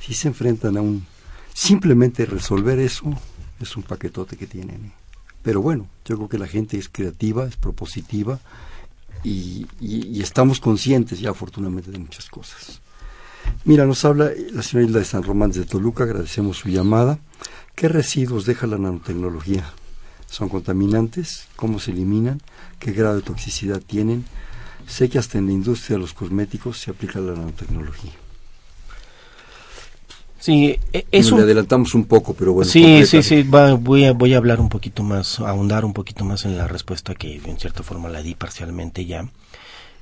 sí 0.00 0.14
se 0.14 0.28
enfrentan 0.28 0.76
a 0.76 0.80
un... 0.80 1.06
Simplemente 1.52 2.26
resolver 2.26 2.78
eso 2.80 3.12
es 3.60 3.76
un 3.76 3.82
paquetote 3.82 4.36
que 4.36 4.46
tienen. 4.46 4.86
¿eh? 4.86 4.92
Pero 5.42 5.60
bueno, 5.60 5.86
yo 6.06 6.16
creo 6.16 6.28
que 6.28 6.38
la 6.38 6.46
gente 6.46 6.78
es 6.78 6.88
creativa, 6.88 7.46
es 7.46 7.56
propositiva 7.56 8.40
y, 9.22 9.66
estamos 10.20 10.58
conscientes 10.58 11.20
ya 11.20 11.30
afortunadamente 11.30 11.90
de 11.90 11.98
muchas 11.98 12.28
cosas. 12.28 12.80
Mira, 13.64 13.84
nos 13.84 14.04
habla 14.04 14.30
la 14.52 14.62
señora 14.62 14.88
Hilda 14.88 14.98
de 15.00 15.04
San 15.04 15.22
Román 15.22 15.52
de 15.52 15.66
Toluca, 15.66 16.04
agradecemos 16.04 16.58
su 16.58 16.70
llamada. 16.70 17.18
¿Qué 17.74 17.88
residuos 17.88 18.46
deja 18.46 18.66
la 18.66 18.78
nanotecnología? 18.78 19.70
¿Son 20.34 20.48
contaminantes? 20.48 21.46
¿Cómo 21.54 21.78
se 21.78 21.92
eliminan? 21.92 22.42
¿Qué 22.80 22.90
grado 22.90 23.14
de 23.14 23.22
toxicidad 23.22 23.80
tienen? 23.80 24.24
Sé 24.84 25.08
que 25.08 25.20
hasta 25.20 25.38
en 25.38 25.46
la 25.46 25.52
industria 25.52 25.94
de 25.94 26.00
los 26.00 26.12
cosméticos 26.12 26.76
se 26.80 26.90
aplica 26.90 27.20
la 27.20 27.34
nanotecnología. 27.34 28.10
Sí, 30.40 30.76
e, 30.92 31.06
es 31.12 31.30
Le 31.30 31.42
adelantamos 31.42 31.94
un 31.94 32.06
poco, 32.06 32.34
pero 32.34 32.52
bueno. 32.52 32.68
Sí, 32.68 33.06
sí, 33.06 33.22
sí, 33.22 33.44
voy, 33.44 34.06
a, 34.06 34.12
voy 34.12 34.34
a 34.34 34.36
hablar 34.36 34.58
un 34.58 34.68
poquito 34.68 35.04
más, 35.04 35.38
ahondar 35.38 35.84
un 35.84 35.92
poquito 35.92 36.24
más 36.24 36.44
en 36.44 36.58
la 36.58 36.66
respuesta 36.66 37.14
que 37.14 37.36
en 37.36 37.56
cierta 37.56 37.84
forma 37.84 38.08
la 38.08 38.20
di 38.20 38.34
parcialmente 38.34 39.06
ya. 39.06 39.28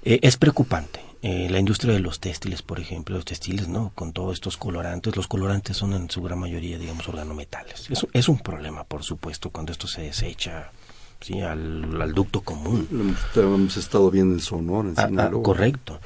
Eh, 0.03 0.21
es 0.23 0.39
preocupante. 0.39 1.12
Eh, 1.25 1.49
la 1.49 1.61
industria 1.61 1.95
de 1.95 2.01
los 2.01 2.19
textiles, 2.19 2.63
por 2.63 2.81
ejemplo, 2.81 3.15
los 3.15 3.25
textiles, 3.25 3.69
¿no? 3.69 3.93
Con 3.95 4.13
todos 4.13 4.35
estos 4.35 4.57
colorantes, 4.57 5.15
los 5.15 5.29
colorantes 5.29 5.77
son 5.77 5.93
en 5.93 6.11
su 6.11 6.21
gran 6.21 6.41
mayoría, 6.41 6.79
digamos, 6.79 7.09
organometales. 7.09 7.89
Eso 7.91 8.09
es 8.13 8.29
un 8.29 8.41
problema, 8.41 8.83
por 8.83 9.05
supuesto, 9.05 9.51
cuando 9.51 9.71
esto 9.71 9.87
se 9.87 10.03
desecha 10.03 10.73
¿sí? 11.21 11.41
al, 11.41 12.13
ducto 12.13 12.41
común. 12.41 13.17
Lo 13.37 13.55
hemos 13.55 13.77
estado 13.77 14.11
viendo 14.11 14.35
en 14.35 14.41
Sonora, 14.41 14.89
en 14.89 15.21
ah, 15.21 15.31
ah, 15.33 15.43
correcto. 15.43 16.01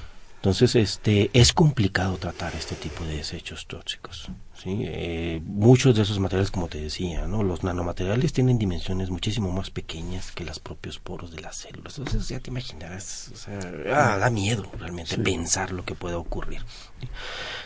Entonces, 0.46 0.76
este, 0.76 1.28
es 1.32 1.52
complicado 1.52 2.18
tratar 2.18 2.54
este 2.54 2.76
tipo 2.76 3.04
de 3.04 3.16
desechos 3.16 3.66
tóxicos. 3.66 4.30
¿sí? 4.54 4.78
Eh, 4.84 5.42
muchos 5.44 5.96
de 5.96 6.02
esos 6.02 6.20
materiales, 6.20 6.52
como 6.52 6.68
te 6.68 6.80
decía, 6.80 7.26
¿no? 7.26 7.42
los 7.42 7.64
nanomateriales 7.64 8.32
tienen 8.32 8.56
dimensiones 8.56 9.10
muchísimo 9.10 9.50
más 9.50 9.70
pequeñas 9.70 10.30
que 10.30 10.44
los 10.44 10.60
propios 10.60 11.00
poros 11.00 11.32
de 11.32 11.40
las 11.40 11.56
células. 11.56 11.98
Entonces, 11.98 12.28
ya 12.28 12.38
te 12.38 12.50
imaginarás, 12.50 13.32
o 13.34 13.36
sea, 13.36 13.58
ah, 13.92 14.18
da 14.18 14.30
miedo 14.30 14.70
realmente 14.78 15.18
pensar 15.18 15.72
lo 15.72 15.84
que 15.84 15.96
puede 15.96 16.14
ocurrir. 16.14 16.64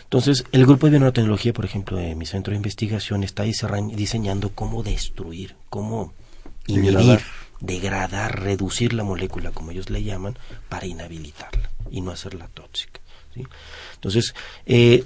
Entonces, 0.04 0.46
el 0.50 0.64
grupo 0.64 0.88
de 0.88 0.98
biotecnología, 0.98 1.52
por 1.52 1.66
ejemplo, 1.66 1.98
de 1.98 2.14
mi 2.14 2.24
centro 2.24 2.52
de 2.52 2.56
investigación, 2.56 3.24
está 3.24 3.42
diseñando 3.42 4.54
cómo 4.54 4.82
destruir, 4.82 5.54
cómo 5.68 6.14
inhibir, 6.66 7.20
degradar, 7.60 8.40
reducir 8.40 8.92
la 8.92 9.04
molécula, 9.04 9.50
como 9.52 9.70
ellos 9.70 9.90
le 9.90 10.02
llaman, 10.02 10.38
para 10.68 10.86
inhabilitarla 10.86 11.70
y 11.90 12.00
no 12.00 12.10
hacerla 12.10 12.48
tóxica. 12.48 13.00
Entonces, 13.94 14.34
eh, 14.66 15.04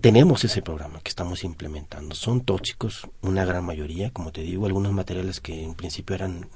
tenemos 0.00 0.44
ese 0.44 0.62
programa 0.62 1.00
que 1.00 1.08
estamos 1.08 1.44
implementando. 1.44 2.14
Son 2.14 2.42
tóxicos, 2.42 3.08
una 3.22 3.44
gran 3.44 3.64
mayoría, 3.64 4.10
como 4.10 4.32
te 4.32 4.42
digo, 4.42 4.66
algunos 4.66 4.92
materiales 4.92 5.40
que 5.40 5.62
en 5.62 5.74
principio 5.74 6.14
eran 6.14 6.48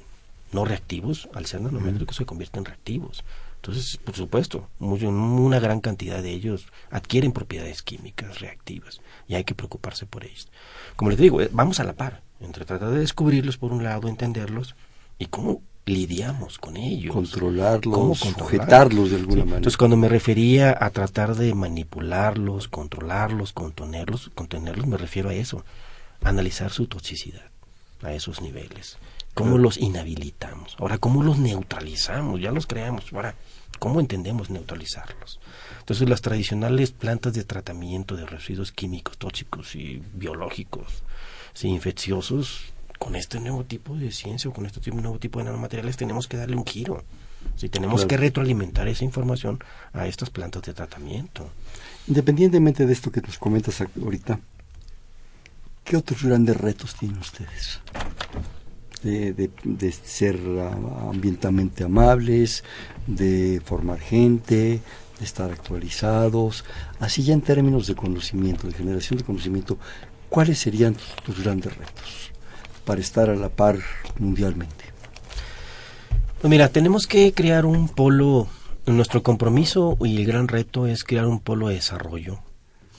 no 0.53 0.65
reactivos, 0.65 1.29
al 1.35 1.47
ser 1.47 1.63
nanométricos 1.63 2.17
se 2.17 2.27
convierten 2.27 2.61
en 2.61 2.65
reactivos. 2.67 3.25
Entonces, 3.57 3.97
por 3.97 4.17
supuesto, 4.17 4.69
una 4.81 5.61
gran 5.61 5.81
cantidad 5.81 6.21
de 6.21 6.31
ellos 6.31 6.67
adquieren 6.91 7.33
propiedades 7.33 7.83
químicas 7.83 8.41
reactivas 8.41 9.01
y 9.29 9.37
hay 9.37 9.45
que 9.45 9.55
preocuparse 9.55 10.05
por 10.05 10.25
ellos. 10.25 10.49
Como 10.97 11.11
les 11.11 11.19
digo, 11.19 11.41
eh, 11.41 11.49
vamos 11.53 11.79
a 11.79 11.85
la 11.85 11.93
par 11.93 12.23
entre 12.41 12.65
tratar 12.65 12.91
de 12.91 12.99
descubrirlos 12.99 13.57
por 13.57 13.73
un 13.73 13.85
lado, 13.85 14.09
entenderlos 14.09 14.75
y 15.23 15.27
cómo 15.27 15.63
lidiamos 15.87 16.59
con 16.59 16.77
ellos. 16.77 17.15
Controlarlos, 17.15 18.19
sujetarlos 18.19 19.11
de 19.11 19.17
alguna 19.17 19.41
manera. 19.41 19.57
Entonces, 19.59 19.77
cuando 19.77 19.97
me 19.97 20.09
refería 20.09 20.77
a 20.79 20.91
tratar 20.91 21.37
de 21.37 21.55
manipularlos, 21.55 22.69
controlarlos, 22.69 23.53
contenerlos, 23.53 24.31
contenerlos, 24.35 24.87
me 24.87 24.97
refiero 24.97 25.31
a 25.31 25.35
eso, 25.35 25.65
analizar 26.23 26.71
su 26.71 26.87
toxicidad 26.87 27.51
a 28.03 28.13
esos 28.13 28.41
niveles. 28.43 28.99
¿Cómo 29.35 29.59
los 29.59 29.79
inhabilitamos? 29.79 30.77
Ahora, 30.79 30.99
¿cómo 30.99 31.23
los 31.23 31.39
neutralizamos? 31.39 32.41
Ya 32.41 32.51
los 32.51 32.67
creamos. 32.67 33.13
Ahora, 33.13 33.35
¿cómo 33.79 34.01
entendemos 34.01 34.51
neutralizarlos? 34.51 35.41
Entonces, 35.79 36.09
las 36.09 36.21
tradicionales 36.21 36.91
plantas 36.91 37.33
de 37.33 37.45
tratamiento 37.45 38.17
de 38.17 38.27
residuos 38.27 38.73
químicos, 38.73 39.17
tóxicos 39.19 39.75
y 39.75 40.03
biológicos, 40.15 41.03
sí, 41.55 41.69
infecciosos, 41.69 42.73
con 43.03 43.17
este 43.17 43.41
nuevo 43.41 43.65
tipo 43.65 43.97
de 43.97 44.13
ciencia 44.13 44.49
o 44.49 44.53
con 44.53 44.65
este 44.65 44.79
nuevo 44.93 45.19
tipo 45.19 45.41
de 45.41 45.47
nanomateriales 45.47 45.97
tenemos 45.97 46.29
que 46.29 46.37
darle 46.37 46.55
un 46.55 46.65
giro. 46.65 47.03
Si 47.57 47.69
tenemos 47.69 48.07
que 48.07 48.17
retroalimentar 48.17 48.87
esa 48.87 49.05
información 49.05 49.59
a 49.93 50.07
estas 50.07 50.31
plantas 50.31 50.63
de 50.63 50.73
tratamiento. 50.73 51.51
Independientemente 52.07 52.87
de 52.87 52.93
esto 52.93 53.11
que 53.11 53.21
nos 53.21 53.39
comentas 53.39 53.81
ahorita, 53.81 54.39
¿qué 55.83 55.97
otros 55.97 56.23
grandes 56.23 56.57
retos 56.57 56.95
tienen 56.95 57.19
ustedes? 57.19 57.81
De, 59.03 59.33
de, 59.33 59.93
ser 59.93 60.39
ambientalmente 61.11 61.83
amables, 61.83 62.63
de 63.09 63.61
formar 63.65 63.99
gente, 63.99 64.81
de 65.19 65.25
estar 65.25 65.51
actualizados, 65.51 66.65
así 67.01 67.25
ya 67.25 67.35
en 67.35 67.41
términos 67.41 67.89
de 67.89 67.97
conocimiento, 67.97 68.69
de 68.69 68.75
generación 68.75 69.19
de 69.19 69.25
conocimiento, 69.25 69.77
¿cuáles 70.29 70.61
serían 70.61 70.97
tus 71.25 71.43
grandes 71.43 71.77
retos? 71.77 72.32
Para 72.85 73.01
estar 73.01 73.31
a 73.31 73.37
la 73.37 73.49
par 73.49 73.79
mundialmente? 74.19 74.85
Pues 76.41 76.51
mira, 76.51 76.69
tenemos 76.69 77.07
que 77.07 77.33
crear 77.33 77.67
un 77.67 77.89
polo, 77.89 78.49
nuestro 78.87 79.23
compromiso 79.23 79.97
y 80.01 80.17
el 80.17 80.27
gran 80.27 80.49
reto 80.49 80.87
es 80.87 81.05
crear 81.05 81.27
un 81.27 81.39
polo 81.39 81.69
de 81.69 81.77
desarrollo 81.77 82.41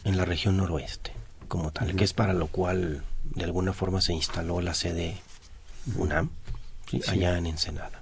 en 0.06 0.18
la 0.18 0.26
región 0.26 0.58
noroeste, 0.58 1.12
como 1.48 1.72
tal, 1.72 1.96
que 1.96 2.06
es 2.06 2.14
para 2.14 2.34
lo 2.34 2.48
cual 2.48 3.04
de 3.24 3.44
alguna 3.44 3.74
forma 3.74 4.00
se 4.00 4.14
instaló 4.14 4.62
la 4.62 4.74
sede 4.74 5.18
UNAM, 5.98 6.30
allá 7.08 7.38
en 7.38 7.48
Ensenada. 7.48 8.02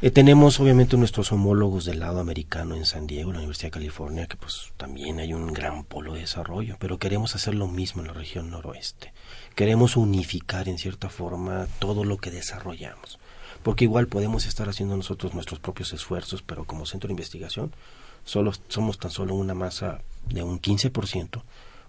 Eh, 0.00 0.10
tenemos 0.10 0.60
obviamente 0.60 0.96
nuestros 0.96 1.32
homólogos 1.32 1.84
del 1.84 1.98
lado 1.98 2.20
americano 2.20 2.76
en 2.76 2.86
San 2.86 3.06
Diego, 3.06 3.32
la 3.32 3.38
Universidad 3.40 3.66
de 3.66 3.72
California, 3.72 4.26
que 4.28 4.36
pues 4.36 4.72
también 4.76 5.18
hay 5.18 5.34
un 5.34 5.52
gran 5.52 5.84
polo 5.84 6.14
de 6.14 6.20
desarrollo, 6.20 6.76
pero 6.78 6.98
queremos 6.98 7.34
hacer 7.34 7.54
lo 7.54 7.66
mismo 7.66 8.00
en 8.00 8.08
la 8.08 8.14
región 8.14 8.50
noroeste 8.50 9.12
queremos 9.58 9.96
unificar 9.96 10.68
en 10.68 10.78
cierta 10.78 11.10
forma 11.10 11.66
todo 11.80 12.04
lo 12.04 12.18
que 12.18 12.30
desarrollamos. 12.30 13.18
Porque 13.64 13.86
igual 13.86 14.06
podemos 14.06 14.46
estar 14.46 14.68
haciendo 14.68 14.96
nosotros 14.96 15.34
nuestros 15.34 15.58
propios 15.58 15.92
esfuerzos, 15.92 16.42
pero 16.42 16.64
como 16.64 16.86
centro 16.86 17.08
de 17.08 17.14
investigación 17.14 17.74
solo, 18.22 18.52
somos 18.68 19.00
tan 19.00 19.10
solo 19.10 19.34
una 19.34 19.54
masa 19.54 20.00
de 20.28 20.44
un 20.44 20.60
15% 20.60 21.42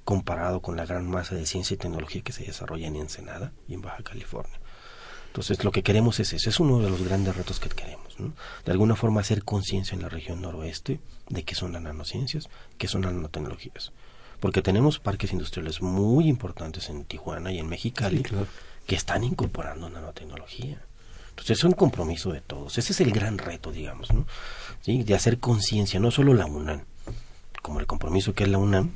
comparado 0.04 0.64
con 0.64 0.78
la 0.78 0.88
gran 0.88 1.08
masa 1.08 1.36
de 1.36 1.46
ciencia 1.46 1.76
y 1.76 1.78
tecnología 1.78 2.24
que 2.24 2.32
se 2.32 2.44
desarrolla 2.44 2.88
en 2.88 2.96
Ensenada 2.96 3.52
y 3.68 3.76
en 3.76 3.82
Baja 3.82 4.02
California. 4.02 4.60
Entonces, 5.28 5.64
lo 5.64 5.72
que 5.72 5.84
queremos 5.84 6.20
es 6.20 6.34
eso, 6.34 6.50
es 6.50 6.60
uno 6.60 6.80
de 6.80 6.90
los 6.90 7.04
grandes 7.04 7.36
retos 7.36 7.60
que 7.60 7.70
queremos. 7.70 8.18
De 8.66 8.72
alguna 8.72 8.96
forma, 8.96 9.22
hacer 9.22 9.44
conciencia 9.44 9.94
en 9.94 10.02
la 10.02 10.10
región 10.10 10.42
noroeste 10.42 11.00
de 11.30 11.44
qué 11.44 11.54
son 11.54 11.74
las 11.74 11.84
nanociencias, 11.84 12.50
qué 12.80 12.88
son 12.88 13.04
las 13.04 13.14
nanotecnologías 13.14 13.94
porque 14.40 14.62
tenemos 14.62 15.00
parques 15.00 15.34
industriales 15.34 15.82
muy 15.82 16.28
importantes 16.28 16.90
en 16.90 17.06
Tijuana 17.06 17.52
y 17.52 17.60
en 17.60 17.68
Mexicali 17.68 18.24
que 18.86 18.96
están 18.96 19.24
incorporando 19.24 19.90
nanotecnología. 19.90 20.82
Entonces 21.30 21.60
es 21.60 21.64
un 21.64 21.74
compromiso 21.74 22.32
de 22.32 22.42
todos. 22.42 22.78
Ese 22.78 22.94
es 22.94 23.02
el 23.02 23.12
gran 23.12 23.38
reto, 23.38 23.72
digamos, 23.72 24.12
¿no? 24.12 24.26
¿Sí? 24.82 25.04
de 25.04 25.14
hacer 25.14 25.40
conciencia, 25.40 26.00
no 26.00 26.12
solo 26.12 26.34
la 26.34 26.46
UNAM, 26.46 26.84
como 27.62 27.80
el 27.80 27.86
compromiso 27.86 28.34
que 28.34 28.44
es 28.44 28.50
la 28.50 28.58
UNAM, 28.58 28.92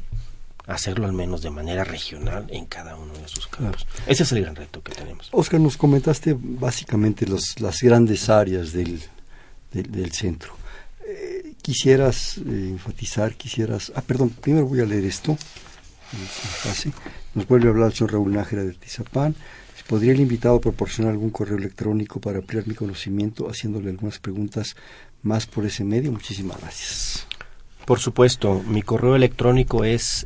hacerlo 0.65 1.05
al 1.05 1.13
menos 1.13 1.41
de 1.41 1.49
manera 1.49 1.83
regional 1.83 2.47
en 2.49 2.65
cada 2.65 2.95
uno 2.95 3.13
de 3.13 3.27
sus 3.27 3.47
campos. 3.47 3.85
Ese 4.07 4.23
es 4.23 4.31
el 4.31 4.41
gran 4.41 4.55
reto 4.55 4.81
que 4.81 4.93
tenemos. 4.93 5.29
Oscar, 5.31 5.59
nos 5.59 5.77
comentaste 5.77 6.35
básicamente 6.37 7.25
los, 7.25 7.59
las 7.59 7.81
grandes 7.81 8.29
áreas 8.29 8.71
del, 8.71 9.01
del 9.71 10.11
centro 10.13 10.55
quisieras 11.63 12.37
eh, 12.37 12.69
enfatizar, 12.69 13.33
quisieras... 13.35 13.91
Ah, 13.95 14.01
perdón, 14.01 14.29
primero 14.29 14.67
voy 14.67 14.81
a 14.81 14.85
leer 14.85 15.05
esto. 15.05 15.35
Nos 17.33 17.47
vuelve 17.47 17.67
a 17.67 17.71
hablar 17.71 17.87
el 17.87 17.93
señor 17.93 18.13
Raúl 18.13 18.33
Nájera 18.33 18.63
de 18.63 18.73
Tizapán. 18.73 19.35
¿Podría 19.87 20.13
el 20.13 20.21
invitado 20.21 20.61
proporcionar 20.61 21.11
algún 21.11 21.29
correo 21.29 21.57
electrónico 21.57 22.21
para 22.21 22.39
ampliar 22.39 22.67
mi 22.67 22.73
conocimiento, 22.73 23.49
haciéndole 23.49 23.89
algunas 23.89 24.19
preguntas 24.19 24.75
más 25.23 25.45
por 25.45 25.65
ese 25.65 25.83
medio? 25.83 26.11
Muchísimas 26.11 26.59
gracias. 26.61 27.27
Por 27.85 27.99
supuesto, 27.99 28.61
mi 28.65 28.81
correo 28.81 29.15
electrónico 29.15 29.83
es 29.83 30.25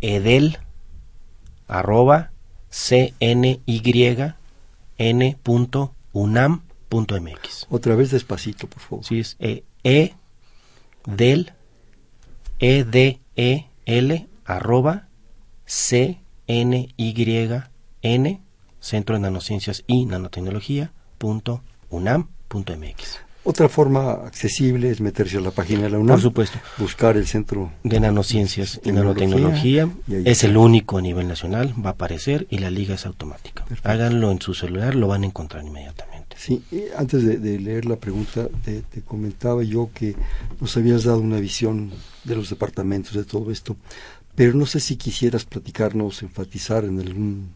edel 0.00 0.58
arroba 1.68 2.32
punto 6.88 7.20
MX. 7.20 7.66
Otra 7.70 7.94
vez 7.94 8.10
despacito, 8.10 8.66
por 8.66 8.80
favor. 8.80 9.04
Sí, 9.04 9.20
es 9.20 9.36
E, 9.38 9.64
e 9.84 10.14
del 11.06 11.52
E 12.58 12.84
D 12.84 13.20
E 13.36 13.66
L 13.86 14.28
arroba 14.44 15.08
C 15.64 16.20
N 16.46 16.88
Y 16.96 17.50
N 18.02 18.42
Centro 18.80 19.14
de 19.14 19.20
Nanociencias 19.20 19.84
y 19.86 20.06
Nanotecnología 20.06 20.92
punto 21.18 21.62
UNAM 21.90 22.28
punto 22.48 22.76
MX. 22.76 23.20
Otra 23.44 23.68
forma 23.68 24.12
accesible 24.12 24.90
es 24.90 25.00
meterse 25.00 25.38
a 25.38 25.40
la 25.40 25.50
página 25.50 25.82
de 25.82 25.90
la 25.90 25.98
UNAM. 25.98 26.14
Por 26.14 26.22
supuesto. 26.22 26.58
Buscar 26.78 27.16
el 27.16 27.26
centro 27.26 27.72
de 27.82 27.98
nanociencias 27.98 28.76
y 28.76 28.92
Tecnología, 28.92 29.86
nanotecnología. 29.86 29.88
y 30.06 30.28
Es 30.28 30.44
el 30.44 30.56
único 30.56 30.98
a 30.98 31.02
nivel 31.02 31.26
nacional, 31.26 31.74
va 31.84 31.90
a 31.90 31.92
aparecer 31.94 32.46
y 32.50 32.58
la 32.58 32.70
liga 32.70 32.94
es 32.94 33.04
automática. 33.04 33.64
Háganlo 33.82 34.30
en 34.30 34.40
su 34.40 34.54
celular, 34.54 34.94
lo 34.94 35.08
van 35.08 35.24
a 35.24 35.26
encontrar 35.26 35.64
inmediatamente. 35.64 36.11
Sí, 36.36 36.62
antes 36.96 37.22
de, 37.22 37.38
de 37.38 37.58
leer 37.58 37.84
la 37.84 37.96
pregunta, 37.96 38.48
te, 38.64 38.82
te 38.82 39.02
comentaba 39.02 39.62
yo 39.62 39.90
que 39.94 40.14
nos 40.60 40.76
habías 40.76 41.04
dado 41.04 41.20
una 41.20 41.38
visión 41.38 41.90
de 42.24 42.36
los 42.36 42.50
departamentos, 42.50 43.14
de 43.14 43.24
todo 43.24 43.50
esto, 43.50 43.76
pero 44.34 44.54
no 44.54 44.66
sé 44.66 44.80
si 44.80 44.96
quisieras 44.96 45.44
platicarnos, 45.44 46.22
enfatizar 46.22 46.84
en 46.84 47.00
algún 47.00 47.50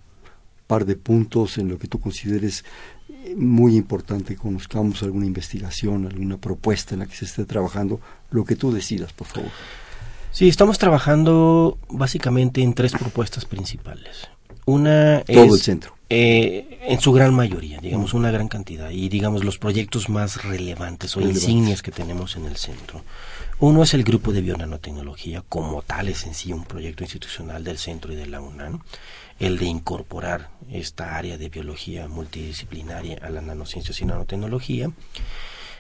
par 0.67 0.85
de 0.85 0.97
puntos 0.97 1.59
en 1.59 1.69
lo 1.69 1.79
que 1.79 1.89
tú 1.89 2.01
consideres 2.01 2.65
eh, 3.09 3.35
muy 3.37 3.77
importante 3.77 4.35
que 4.35 4.41
conozcamos 4.41 5.03
alguna 5.03 5.27
investigación, 5.27 6.07
alguna 6.07 6.39
propuesta 6.39 6.95
en 6.95 7.01
la 7.01 7.07
que 7.07 7.15
se 7.17 7.25
esté 7.25 7.45
trabajando, 7.45 8.01
lo 8.31 8.45
que 8.45 8.57
tú 8.57 8.73
decidas, 8.73 9.13
por 9.13 9.27
favor. 9.29 9.51
Sí, 10.33 10.49
estamos 10.49 10.79
trabajando 10.79 11.79
básicamente 11.89 12.63
en 12.63 12.75
tres 12.75 12.93
propuestas 12.93 13.45
principales. 13.45 14.29
Una 14.67 15.23
Todo 15.25 15.45
es 15.45 15.53
el 15.53 15.61
centro. 15.61 15.96
Eh, 16.09 16.79
en 16.83 17.01
su 17.01 17.13
gran 17.13 17.35
mayoría, 17.35 17.79
digamos 17.79 18.15
una 18.15 18.31
gran 18.31 18.49
cantidad, 18.49 18.91
y 18.91 19.09
digamos 19.09 19.45
los 19.45 19.59
proyectos 19.59 20.09
más 20.09 20.45
relevantes 20.45 21.17
o 21.17 21.21
Relevantes. 21.21 21.49
insignias 21.49 21.83
que 21.83 21.91
tenemos 21.91 22.37
en 22.37 22.47
el 22.47 22.57
centro. 22.57 23.03
Uno 23.59 23.83
es 23.83 23.95
el 23.95 24.05
grupo 24.05 24.33
de 24.33 24.43
bionanotecnología, 24.43 25.43
como 25.49 25.83
tal 25.83 26.09
es 26.09 26.25
en 26.27 26.35
sí 26.35 26.53
un 26.53 26.65
proyecto 26.65 27.03
institucional 27.03 27.65
del 27.65 27.79
centro 27.79 28.13
y 28.13 28.17
de 28.17 28.27
la 28.27 28.41
UNAM, 28.41 28.83
el 29.41 29.59
de 29.59 29.65
incorporar 29.65 30.51
esta 30.71 31.17
área 31.17 31.39
de 31.39 31.49
biología 31.49 32.07
multidisciplinaria 32.07 33.19
a 33.23 33.31
las 33.31 33.43
nanociencias 33.43 34.01
y 34.01 34.05
nanotecnología. 34.05 34.91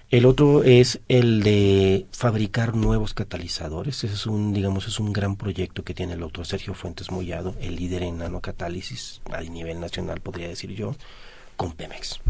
El 0.08 0.24
otro 0.24 0.62
es 0.62 1.00
el 1.08 1.42
de 1.42 2.06
fabricar 2.12 2.76
nuevos 2.76 3.12
catalizadores. 3.12 4.04
Ese 4.04 4.14
es 4.14 4.26
un, 4.26 4.52
digamos, 4.52 4.86
es 4.86 5.00
un 5.00 5.12
gran 5.12 5.34
proyecto 5.34 5.82
que 5.82 5.94
tiene 5.94 6.12
el 6.12 6.20
doctor 6.20 6.46
Sergio 6.46 6.74
Fuentes 6.74 7.10
Mollado, 7.10 7.56
el 7.60 7.74
líder 7.74 8.04
en 8.04 8.18
nanocatálisis 8.18 9.20
a 9.32 9.40
nivel 9.40 9.80
nacional, 9.80 10.20
podría 10.20 10.46
decir 10.46 10.70
yo, 10.72 10.94
con 11.56 11.72
Pemex. 11.72 12.20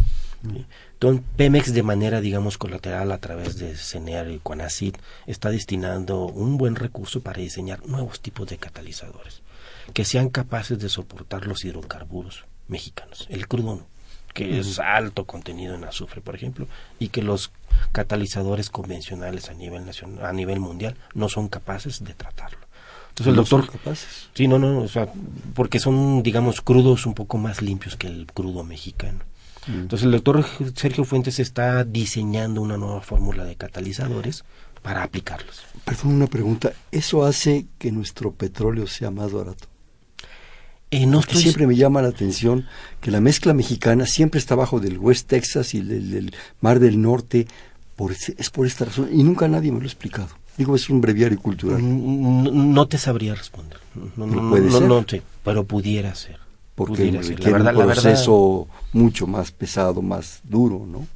¿sí? 0.43 0.65
Entonces, 0.95 1.23
Pemex 1.37 1.75
de 1.75 1.83
manera, 1.83 2.23
digamos, 2.23 2.57
colateral 2.57 3.13
a 3.13 3.19
través 3.19 3.59
de 3.59 3.77
CENER 3.77 4.31
y 4.31 4.39
CONACID 4.39 4.95
está 5.27 5.51
destinando 5.51 6.25
un 6.25 6.57
buen 6.57 6.77
recurso 6.77 7.21
para 7.21 7.43
diseñar 7.43 7.87
nuevos 7.87 8.21
tipos 8.21 8.49
de 8.49 8.57
catalizadores 8.57 9.43
que 9.93 10.05
sean 10.05 10.31
capaces 10.31 10.79
de 10.79 10.89
soportar 10.89 11.47
los 11.47 11.65
hidrocarburos 11.65 12.45
mexicanos, 12.69 13.27
el 13.31 13.47
crudo 13.47 13.87
que 14.37 14.59
es 14.59 14.79
alto 14.79 15.25
contenido 15.25 15.75
en 15.75 15.85
azufre, 15.85 16.21
por 16.21 16.35
ejemplo, 16.35 16.69
y 16.99 17.09
que 17.09 17.23
los 17.23 17.53
catalizadores 17.93 18.69
convencionales 18.69 19.49
a 19.49 19.55
nivel 19.55 19.87
nacional, 19.87 20.27
a 20.27 20.33
nivel 20.35 20.61
mundial 20.61 20.95
no 21.15 21.31
son 21.31 21.49
capaces 21.49 22.05
de 22.05 22.13
tratarlo. 22.13 22.59
Entonces 23.09 23.29
el 23.29 23.37
No 23.37 23.47
son 23.47 23.61
doctor 23.63 23.79
capaces. 23.79 24.29
Sí, 24.35 24.47
no, 24.47 24.59
no, 24.59 24.81
o 24.81 24.89
sea, 24.89 25.09
porque 25.55 25.79
son, 25.79 26.23
digamos, 26.23 26.61
crudos 26.61 27.07
un 27.07 27.15
poco 27.15 27.39
más 27.39 27.63
limpios 27.63 27.97
que 27.97 28.09
el 28.09 28.27
crudo 28.27 28.63
mexicano. 28.63 29.21
Entonces 29.67 30.05
el 30.05 30.13
doctor 30.13 30.45
Sergio 30.77 31.05
Fuentes 31.05 31.41
está 31.41 31.83
diseñando 31.83 32.61
una 32.61 32.77
nueva 32.77 33.01
fórmula 33.01 33.43
de 33.43 33.57
catalizadores 33.57 34.45
para 34.83 35.03
aplicarlos. 35.03 35.63
Perdón, 35.85 36.13
una 36.13 36.27
pregunta. 36.27 36.73
¿Eso 36.93 37.25
hace 37.25 37.67
que 37.79 37.91
nuestro 37.91 38.33
petróleo 38.33 38.87
sea 38.87 39.11
más 39.11 39.33
barato? 39.33 39.67
Eh, 40.91 41.05
no 41.07 41.19
Porque 41.19 41.33
estoy- 41.33 41.43
siempre 41.43 41.67
me 41.67 41.75
llama 41.77 42.01
la 42.03 42.09
atención 42.09 42.65
que 43.01 43.11
la 43.11 43.21
mezcla 43.21 43.53
mexicana 43.55 44.07
siempre 44.07 44.39
está 44.39 44.55
abajo 44.55 44.79
del 44.81 44.99
West 44.99 45.27
Texas 45.29 45.75
y 45.75 45.81
del, 45.81 46.11
del 46.11 46.35
Mar 46.61 46.79
del 46.81 47.01
Norte. 47.01 47.47
Por 47.97 48.13
es 48.13 48.51
por 48.51 48.67
esta 48.67 48.85
razón. 48.85 49.09
Y 49.13 49.23
nunca 49.23 49.49
nadie 49.49 49.73
me 49.73 49.79
lo 49.79 49.85
ha 49.85 49.87
explicado. 49.87 50.29
Digo, 50.59 50.77
es 50.77 50.89
un 50.89 51.01
breviario 51.01 51.39
cultural. 51.39 51.81
No, 51.83 52.51
no 52.53 52.87
te 52.89 52.99
sabría 52.99 53.35
responder. 53.35 53.79
No, 54.17 54.27
No 54.27 54.51
puede 54.51 54.67
no, 54.71 54.79
ser. 54.79 54.89
no 54.89 55.05
sé, 55.09 55.23
pero 55.45 55.65
pudiera 55.65 56.15
ser. 56.15 56.39
Porque 56.75 56.95
pudiera 56.95 57.23
ser. 57.23 57.31
requiere 57.33 57.53
La 57.53 57.59
verdad, 57.59 57.73
un 57.75 57.79
la 57.81 57.87
verdad- 57.87 58.03
proceso 58.03 58.69
mucho 58.93 59.27
más 59.27 59.51
pesado, 59.51 60.03
más 60.03 60.41
duro, 60.45 60.87
¿no? 60.87 61.07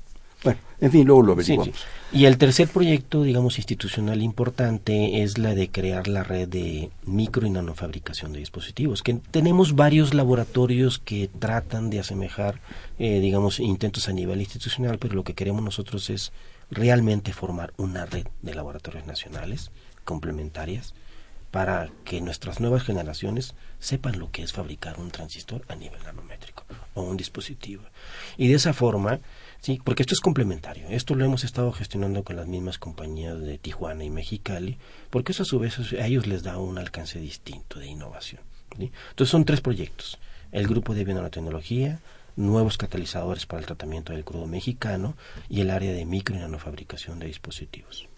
Bueno, 0.43 0.59
en 0.81 0.91
fin, 0.91 1.07
luego 1.07 1.23
lo 1.23 1.33
Sí, 1.43 1.53
averiguamos. 1.53 1.77
sí. 1.81 2.19
Y 2.19 2.25
el 2.25 2.39
tercer 2.39 2.69
proyecto, 2.69 3.23
digamos, 3.23 3.59
institucional 3.59 4.23
importante 4.23 5.23
es 5.23 5.39
la 5.39 5.55
de 5.55 5.71
crear 5.71 6.09
la 6.09 6.25
red 6.25 6.49
de 6.49 6.91
micro 7.05 7.47
y 7.47 7.51
nanofabricación 7.51 8.33
de 8.33 8.39
dispositivos, 8.41 9.03
que 9.03 9.15
tenemos 9.31 9.75
varios 9.77 10.15
laboratorios 10.15 10.99
que 10.99 11.29
tratan 11.29 11.91
de 11.91 12.01
asemejar, 12.01 12.61
eh, 12.99 13.21
digamos, 13.21 13.61
intentos 13.61 14.09
a 14.09 14.13
nivel 14.13 14.41
institucional, 14.41 14.99
pero 14.99 15.15
lo 15.15 15.25
que 15.25 15.35
queremos 15.35 15.63
nosotros 15.63 16.09
es 16.11 16.33
realmente 16.71 17.33
formar 17.33 17.73
una 17.77 18.07
red 18.07 18.27
de 18.43 18.55
laboratorios 18.55 19.07
nacionales 19.07 19.71
complementarias 20.05 20.95
para 21.51 21.91
que 22.05 22.21
nuestras 22.21 22.61
nuevas 22.61 22.85
generaciones 22.85 23.55
sepan 23.81 24.19
lo 24.19 24.31
que 24.31 24.43
es 24.43 24.53
fabricar 24.53 24.99
un 25.01 25.11
transistor 25.11 25.65
a 25.69 25.75
nivel 25.75 26.01
nanométrico 26.05 26.65
o 26.95 27.03
un 27.03 27.17
dispositivo. 27.17 27.83
Y 28.37 28.49
de 28.49 28.55
esa 28.55 28.73
forma, 28.73 29.19
sí, 29.61 29.81
porque 29.85 30.03
esto 30.03 30.15
es 30.15 30.21
complementario. 30.21 30.87
Esto 30.89 31.15
lo 31.15 31.25
hemos 31.25 31.45
estado 31.45 31.73
gestionando 31.73 32.25
con 32.25 32.37
las 32.37 32.47
mismas 32.47 32.79
compañías 32.79 33.41
de 33.41 33.59
Tijuana 33.59 34.05
y 34.05 34.11
Mexicali, 34.11 34.79
porque 35.11 35.33
eso 35.33 35.43
a 35.43 35.47
su 35.47 35.59
vez 35.59 35.79
a 35.93 36.07
ellos 36.07 36.27
les 36.27 36.43
da 36.43 36.59
un 36.59 36.79
alcance 36.79 37.19
distinto 37.21 37.79
de 37.79 37.87
innovación. 37.87 38.43
Entonces 38.79 39.31
son 39.31 39.45
tres 39.45 39.61
proyectos. 39.61 40.19
El 40.53 40.67
grupo 40.67 40.95
de 40.95 41.05
biotecnología, 41.05 42.01
nuevos 42.37 42.79
catalizadores 42.79 43.47
para 43.47 43.61
el 43.61 43.67
tratamiento 43.67 44.13
del 44.13 44.25
crudo 44.25 44.47
mexicano 44.47 45.15
y 45.49 45.61
el 45.61 45.71
área 45.71 45.93
de 45.93 46.05
micro 46.05 46.37
y 46.37 46.39
nanofabricación 46.39 47.19
de 47.19 47.27
dispositivos. 47.27 48.09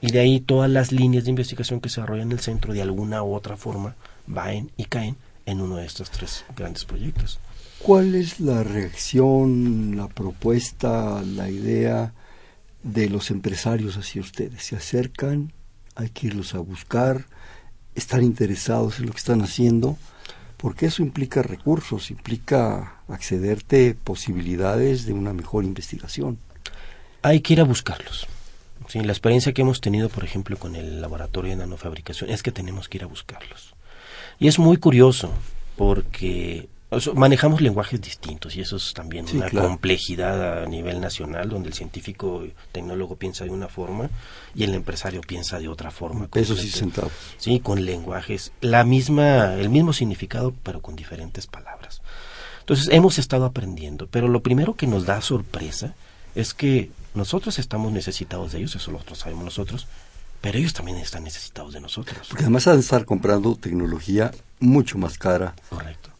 Y 0.00 0.12
de 0.12 0.20
ahí 0.20 0.40
todas 0.40 0.70
las 0.70 0.92
líneas 0.92 1.24
de 1.24 1.30
investigación 1.30 1.80
que 1.80 1.88
se 1.88 2.00
desarrollan 2.00 2.28
en 2.28 2.32
el 2.32 2.40
centro 2.40 2.74
de 2.74 2.82
alguna 2.82 3.22
u 3.22 3.34
otra 3.34 3.56
forma 3.56 3.96
van 4.26 4.70
y 4.76 4.84
caen 4.84 5.16
en 5.46 5.60
uno 5.60 5.76
de 5.76 5.86
estos 5.86 6.10
tres 6.10 6.44
grandes 6.56 6.84
proyectos. 6.84 7.40
¿Cuál 7.78 8.14
es 8.14 8.40
la 8.40 8.62
reacción, 8.62 9.96
la 9.96 10.08
propuesta, 10.08 11.22
la 11.22 11.50
idea 11.50 12.14
de 12.82 13.08
los 13.10 13.30
empresarios 13.30 13.96
hacia 13.96 14.22
ustedes? 14.22 14.64
¿Se 14.64 14.76
acercan? 14.76 15.52
¿Hay 15.94 16.08
que 16.08 16.28
irlos 16.28 16.54
a 16.54 16.58
buscar? 16.58 17.26
¿Estar 17.94 18.22
interesados 18.22 18.98
en 18.98 19.06
lo 19.06 19.12
que 19.12 19.18
están 19.18 19.42
haciendo? 19.42 19.98
Porque 20.56 20.86
eso 20.86 21.02
implica 21.02 21.42
recursos, 21.42 22.10
implica 22.10 23.00
accederte 23.06 23.94
posibilidades 24.02 25.04
de 25.04 25.12
una 25.12 25.34
mejor 25.34 25.64
investigación. 25.64 26.38
Hay 27.20 27.40
que 27.40 27.52
ir 27.52 27.60
a 27.60 27.64
buscarlos. 27.64 28.26
Sí, 28.88 29.00
la 29.00 29.12
experiencia 29.12 29.52
que 29.52 29.62
hemos 29.62 29.80
tenido, 29.80 30.08
por 30.08 30.24
ejemplo, 30.24 30.56
con 30.56 30.76
el 30.76 31.00
laboratorio 31.00 31.50
de 31.50 31.56
nanofabricación 31.56 32.30
es 32.30 32.42
que 32.42 32.52
tenemos 32.52 32.88
que 32.88 32.98
ir 32.98 33.04
a 33.04 33.08
buscarlos. 33.08 33.74
Y 34.38 34.48
es 34.48 34.58
muy 34.58 34.76
curioso 34.76 35.32
porque 35.76 36.68
manejamos 37.14 37.60
lenguajes 37.60 38.00
distintos 38.00 38.56
y 38.56 38.60
eso 38.60 38.76
es 38.76 38.92
también 38.92 39.26
Sí, 39.26 39.36
una 39.36 39.48
claro. 39.48 39.68
complejidad 39.68 40.62
a 40.64 40.66
nivel 40.66 41.00
nacional 41.00 41.48
donde 41.48 41.68
el 41.68 41.74
científico 41.74 42.44
tecnólogo 42.72 43.16
piensa 43.16 43.44
de 43.44 43.50
una 43.50 43.68
forma 43.68 44.10
y 44.54 44.64
el 44.64 44.74
empresario 44.74 45.20
piensa 45.20 45.58
de 45.58 45.68
otra 45.68 45.90
forma. 45.90 46.26
Pesos 46.28 46.64
y 46.64 46.70
centavos. 46.70 47.12
Sí, 47.38 47.60
con 47.60 47.84
lenguajes, 47.84 48.52
la 48.60 48.84
misma, 48.84 49.54
el 49.54 49.68
mismo 49.70 49.92
significado, 49.92 50.54
pero 50.62 50.80
con 50.80 50.96
diferentes 50.96 51.46
palabras. 51.46 52.02
Entonces 52.60 52.88
hemos 52.90 53.18
estado 53.18 53.44
aprendiendo, 53.44 54.06
pero 54.10 54.28
lo 54.28 54.40
primero 54.40 54.74
que 54.74 54.86
nos 54.86 55.04
da 55.04 55.20
sorpresa 55.20 55.94
es 56.34 56.54
que 56.54 56.90
nosotros 57.14 57.58
estamos 57.58 57.92
necesitados 57.92 58.52
de 58.52 58.58
ellos, 58.58 58.74
eso 58.74 58.90
lo 58.90 59.00
sabemos 59.14 59.44
nosotros, 59.44 59.86
pero 60.40 60.58
ellos 60.58 60.72
también 60.72 60.98
están 60.98 61.24
necesitados 61.24 61.72
de 61.72 61.80
nosotros. 61.80 62.26
Porque 62.28 62.44
además 62.44 62.66
han 62.66 62.74
de 62.76 62.80
estar 62.80 63.04
comprando 63.04 63.54
tecnología 63.56 64.30
mucho 64.60 64.98
más 64.98 65.16
cara 65.18 65.54
Correcto. 65.70 66.10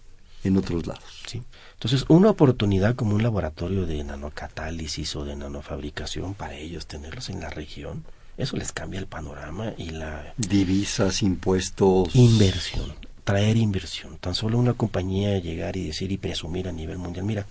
En 0.45 0.57
otros 0.57 0.87
lados. 0.87 1.23
¿sí? 1.27 1.43
Entonces, 1.75 2.05
una 2.09 2.31
oportunidad 2.31 2.95
como 2.95 3.15
un 3.15 3.23
laboratorio 3.23 3.87
de 3.87 4.03
nanocatálisis 4.05 5.17
o 5.17 5.25
de 5.25 5.37
nanofabricación 5.37 6.35
para 6.35 6.55
ellos 6.55 6.87
tenerlos 6.87 7.29
en 7.31 7.41
la 7.41 7.51
región, 7.51 8.05
eso 8.37 8.57
les 8.57 8.73
cambia 8.73 9.01
el 9.01 9.07
panorama 9.07 9.73
y 9.77 9.91
la 9.91 10.35
Divisas, 10.37 11.23
impuestos. 11.23 12.15
Inversión, 12.15 12.95
traer 13.25 13.57
inversión. 13.57 14.19
Tan 14.19 14.35
solo 14.35 14.59
una 14.59 14.75
compañía 14.75 15.39
llegar 15.39 15.77
y 15.77 15.87
decir 15.87 16.11
y 16.13 16.19
presumir 16.19 16.69
a 16.69 16.73
nivel 16.73 16.99
mundial, 16.99 17.25
mira, 17.25 17.47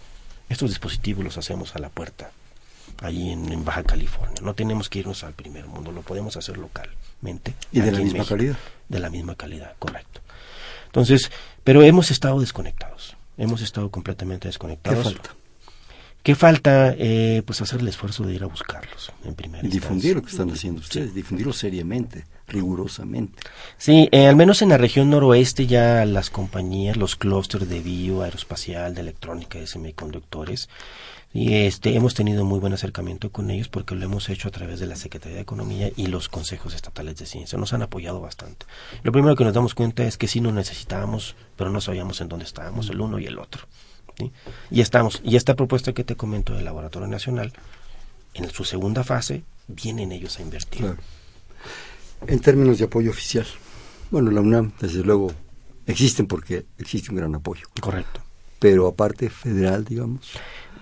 estos 0.50 0.70
dispositivos 0.70 1.24
los 1.24 1.38
hacemos 1.38 1.76
a 1.76 1.80
la 1.80 1.90
puerta, 1.90 2.32
allí 3.02 3.30
en, 3.32 3.52
en 3.52 3.64
Baja 3.64 3.84
California. 3.84 4.42
No 4.42 4.56
tenemos 4.56 4.90
que 4.90 5.00
irnos 5.00 5.24
al 5.24 5.34
primer 5.34 5.68
mundo, 5.68 5.92
lo 5.92 6.02
podemos 6.02 6.36
hacer 6.38 6.58
localmente. 6.58 7.56
Y 7.72 7.80
de 7.80 7.92
la 7.92 8.00
misma 8.00 8.20
México. 8.20 8.36
calidad. 8.36 8.58
De 8.90 9.00
la 9.00 9.10
misma 9.10 9.36
calidad, 9.36 9.74
correcto. 9.80 10.22
Entonces, 10.94 11.32
pero 11.64 11.82
hemos 11.82 12.12
estado 12.12 12.40
desconectados. 12.40 13.18
Hemos 13.36 13.62
estado 13.64 13.90
completamente 13.90 14.44
¿Qué 14.44 14.50
desconectados. 14.50 15.04
falta? 15.04 15.36
¿Qué 16.22 16.36
falta? 16.36 16.94
Eh, 16.98 17.42
pues 17.48 17.62
hacer 17.62 17.80
el 17.82 17.88
esfuerzo 17.88 18.24
de 18.24 18.36
ir 18.36 18.44
a 18.44 18.46
buscarlos 18.46 19.12
en 19.26 19.34
primer 19.34 19.66
Y 19.66 19.70
difundir 19.70 20.16
lo 20.16 20.22
que 20.22 20.30
están 20.30 20.52
haciendo 20.52 20.82
ustedes, 20.82 21.16
difundirlo 21.16 21.52
seriamente, 21.52 22.26
rigurosamente. 22.48 23.42
Sí, 23.78 24.08
eh, 24.12 24.28
al 24.28 24.36
menos 24.36 24.62
en 24.62 24.70
la 24.70 24.78
región 24.78 25.10
noroeste 25.10 25.66
ya 25.66 26.06
las 26.06 26.30
compañías, 26.30 26.96
los 26.96 27.16
clústeres 27.16 27.68
de 27.68 27.82
bio, 27.82 28.22
aeroespacial, 28.22 28.94
de 28.94 29.02
electrónica, 29.02 29.58
de 29.58 29.66
semiconductores, 29.68 30.70
y 31.34 31.56
este 31.56 31.96
hemos 31.96 32.14
tenido 32.14 32.46
muy 32.46 32.60
buen 32.60 32.74
acercamiento 32.74 33.32
con 33.32 33.50
ellos 33.50 33.68
porque 33.68 33.96
lo 33.96 34.06
hemos 34.06 34.30
hecho 34.30 34.48
a 34.48 34.52
través 34.52 34.80
de 34.80 34.86
la 34.86 34.96
Secretaría 34.96 35.38
de 35.38 35.42
Economía 35.42 35.90
y 35.96 36.06
los 36.06 36.30
consejos 36.30 36.76
estatales 36.76 37.18
de 37.18 37.26
ciencia. 37.26 37.58
Nos 37.58 37.74
han 37.74 37.82
apoyado 37.82 38.22
bastante. 38.22 38.68
Lo 39.02 39.12
primero 39.12 39.36
que 39.36 39.44
nos 39.44 39.54
damos 39.54 39.74
cuenta 39.74 40.04
es 40.04 40.18
que 40.18 40.28
sí 40.28 40.42
nos 40.42 40.54
necesitábamos, 40.54 41.36
pero 41.56 41.72
no 41.72 41.82
sabíamos 41.82 42.22
en 42.22 42.30
dónde 42.30 42.46
estábamos, 42.46 42.88
el 42.90 43.02
uno 43.02 43.18
y 43.18 43.26
el 43.26 43.40
otro. 43.40 43.64
¿sí? 44.16 44.32
Y 44.70 44.82
estamos, 44.82 45.22
y 45.24 45.36
esta 45.36 45.56
propuesta 45.56 45.94
que 45.94 46.04
te 46.04 46.16
comento 46.16 46.54
del 46.54 46.66
Laboratorio 46.66 47.08
Nacional, 47.08 47.52
en 48.36 48.50
su 48.52 48.64
segunda 48.64 49.04
fase, 49.04 49.44
vienen 49.68 50.12
ellos 50.12 50.38
a 50.38 50.44
invertir. 50.44 50.82
Claro. 50.82 50.98
En 52.28 52.40
términos 52.42 52.78
de 52.78 52.86
apoyo 52.86 53.10
oficial, 53.10 53.48
bueno, 54.12 54.30
la 54.30 54.42
UNAM, 54.42 54.72
desde 54.80 55.04
luego, 55.04 55.32
existen 55.88 56.28
porque 56.28 56.66
existe 56.78 57.10
un 57.10 57.18
gran 57.18 57.34
apoyo. 57.34 57.66
Correcto. 57.82 58.22
Pero 58.60 58.88
aparte 58.88 59.32
federal, 59.32 59.84
digamos. 59.84 60.32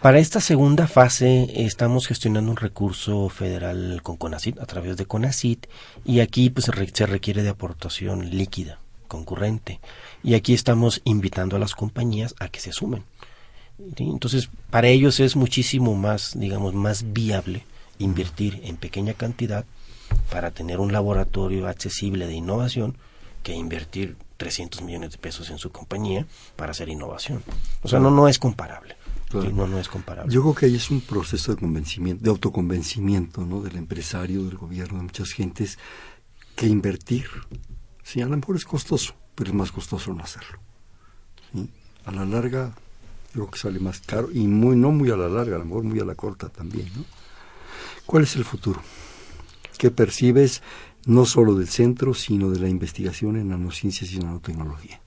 Para 0.02 0.18
esta 0.18 0.40
segunda 0.42 0.88
fase 0.88 1.48
estamos 1.64 2.08
gestionando 2.08 2.50
un 2.50 2.58
recurso 2.58 3.30
federal 3.30 4.00
con 4.02 4.18
CONACIT 4.18 4.60
a 4.60 4.66
través 4.66 4.98
de 4.98 5.06
CONACIT 5.06 5.68
y 6.04 6.22
aquí 6.22 6.50
pues 6.50 6.66
se, 6.66 6.72
re- 6.72 6.90
se 6.92 7.06
requiere 7.06 7.44
de 7.44 7.50
aportación 7.50 8.32
líquida, 8.36 8.80
concurrente. 9.08 9.80
Y 10.24 10.34
aquí 10.34 10.56
estamos 10.56 11.02
invitando 11.04 11.56
a 11.56 11.60
las 11.60 11.76
compañías 11.76 12.34
a 12.40 12.48
que 12.48 12.60
se 12.60 12.72
sumen. 12.72 13.04
Entonces, 13.98 14.50
para 14.72 14.88
ellos 14.88 15.20
es 15.20 15.36
muchísimo 15.36 15.94
más, 15.96 16.34
digamos, 16.36 16.74
más 16.74 17.14
viable 17.14 17.64
invertir 18.00 18.60
en 18.64 18.78
pequeña 18.78 19.14
cantidad 19.14 19.66
para 20.32 20.50
tener 20.50 20.80
un 20.80 20.92
laboratorio 20.92 21.68
accesible 21.68 22.26
de 22.26 22.34
innovación 22.34 22.98
que 23.44 23.54
invertir 23.54 24.18
300 24.38 24.82
millones 24.82 25.12
de 25.12 25.18
pesos 25.20 25.52
en 25.52 25.60
su 25.60 25.72
compañía 25.72 26.26
para 26.56 26.72
hacer 26.72 26.90
innovación. 26.90 27.44
O 27.84 27.88
sea, 27.88 28.00
no, 28.00 28.10
no 28.10 28.28
es 28.28 28.40
comparable. 28.40 28.96
Claro. 29.32 29.50
No, 29.52 29.66
no 29.66 29.80
es 29.80 29.88
comparable. 29.88 30.34
Yo 30.34 30.42
creo 30.42 30.56
que 30.56 30.66
ahí 30.66 30.76
es 30.76 30.92
un 30.92 31.00
proceso 31.00 31.56
de 31.56 31.62
convencimiento, 31.62 32.24
de 32.24 32.30
autoconvencimiento, 32.30 33.46
¿no? 33.46 33.62
Del 33.62 33.78
empresario, 33.78 34.44
del 34.44 34.58
gobierno, 34.58 34.98
de 34.98 35.04
muchas 35.06 35.32
gentes, 35.32 35.80
que 36.56 36.68
invertir, 36.68 37.28
sí, 38.04 38.22
a 38.22 38.26
lo 38.26 38.36
mejor 38.36 38.58
es 38.58 38.66
costoso, 38.66 39.16
pero 39.36 39.50
es 39.50 39.56
más 39.56 39.72
costoso 39.72 40.14
no 40.14 40.22
hacerlo. 40.22 40.60
¿sí? 41.54 41.70
A 42.06 42.12
la 42.12 42.26
larga, 42.26 42.76
yo 43.34 43.46
creo 43.46 43.52
que 43.52 43.60
sale 43.60 43.80
más 43.80 44.02
caro, 44.02 44.30
y 44.32 44.46
muy, 44.48 44.76
no 44.76 44.92
muy 44.92 45.10
a 45.12 45.16
la 45.16 45.30
larga, 45.30 45.56
a 45.56 45.60
lo 45.60 45.66
mejor 45.66 45.84
muy 45.84 46.00
a 46.00 46.06
la 46.06 46.16
corta 46.16 46.50
también, 46.50 46.90
¿no? 46.96 47.06
¿Cuál 48.06 48.24
es 48.24 48.36
el 48.36 48.44
futuro? 48.44 48.82
¿Qué 49.78 49.92
percibes 49.92 50.62
no 51.06 51.26
solo 51.26 51.56
del 51.56 51.70
centro, 51.70 52.14
sino 52.14 52.50
de 52.50 52.60
la 52.60 52.68
investigación 52.68 53.38
en 53.38 53.50
nanociencias 53.50 54.12
y 54.12 54.20
nanotecnología? 54.20 55.02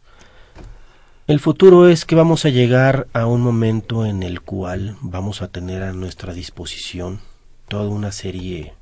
El 1.26 1.40
futuro 1.40 1.88
es 1.88 2.04
que 2.04 2.16
vamos 2.16 2.44
a 2.44 2.50
llegar 2.50 3.06
a 3.14 3.24
un 3.24 3.40
momento 3.40 4.04
en 4.04 4.22
el 4.22 4.42
cual 4.42 4.98
vamos 5.00 5.40
a 5.40 5.48
tener 5.48 5.82
a 5.82 5.94
nuestra 5.94 6.34
disposición 6.34 7.18
toda 7.66 7.88
una 7.88 8.12
serie 8.12 8.74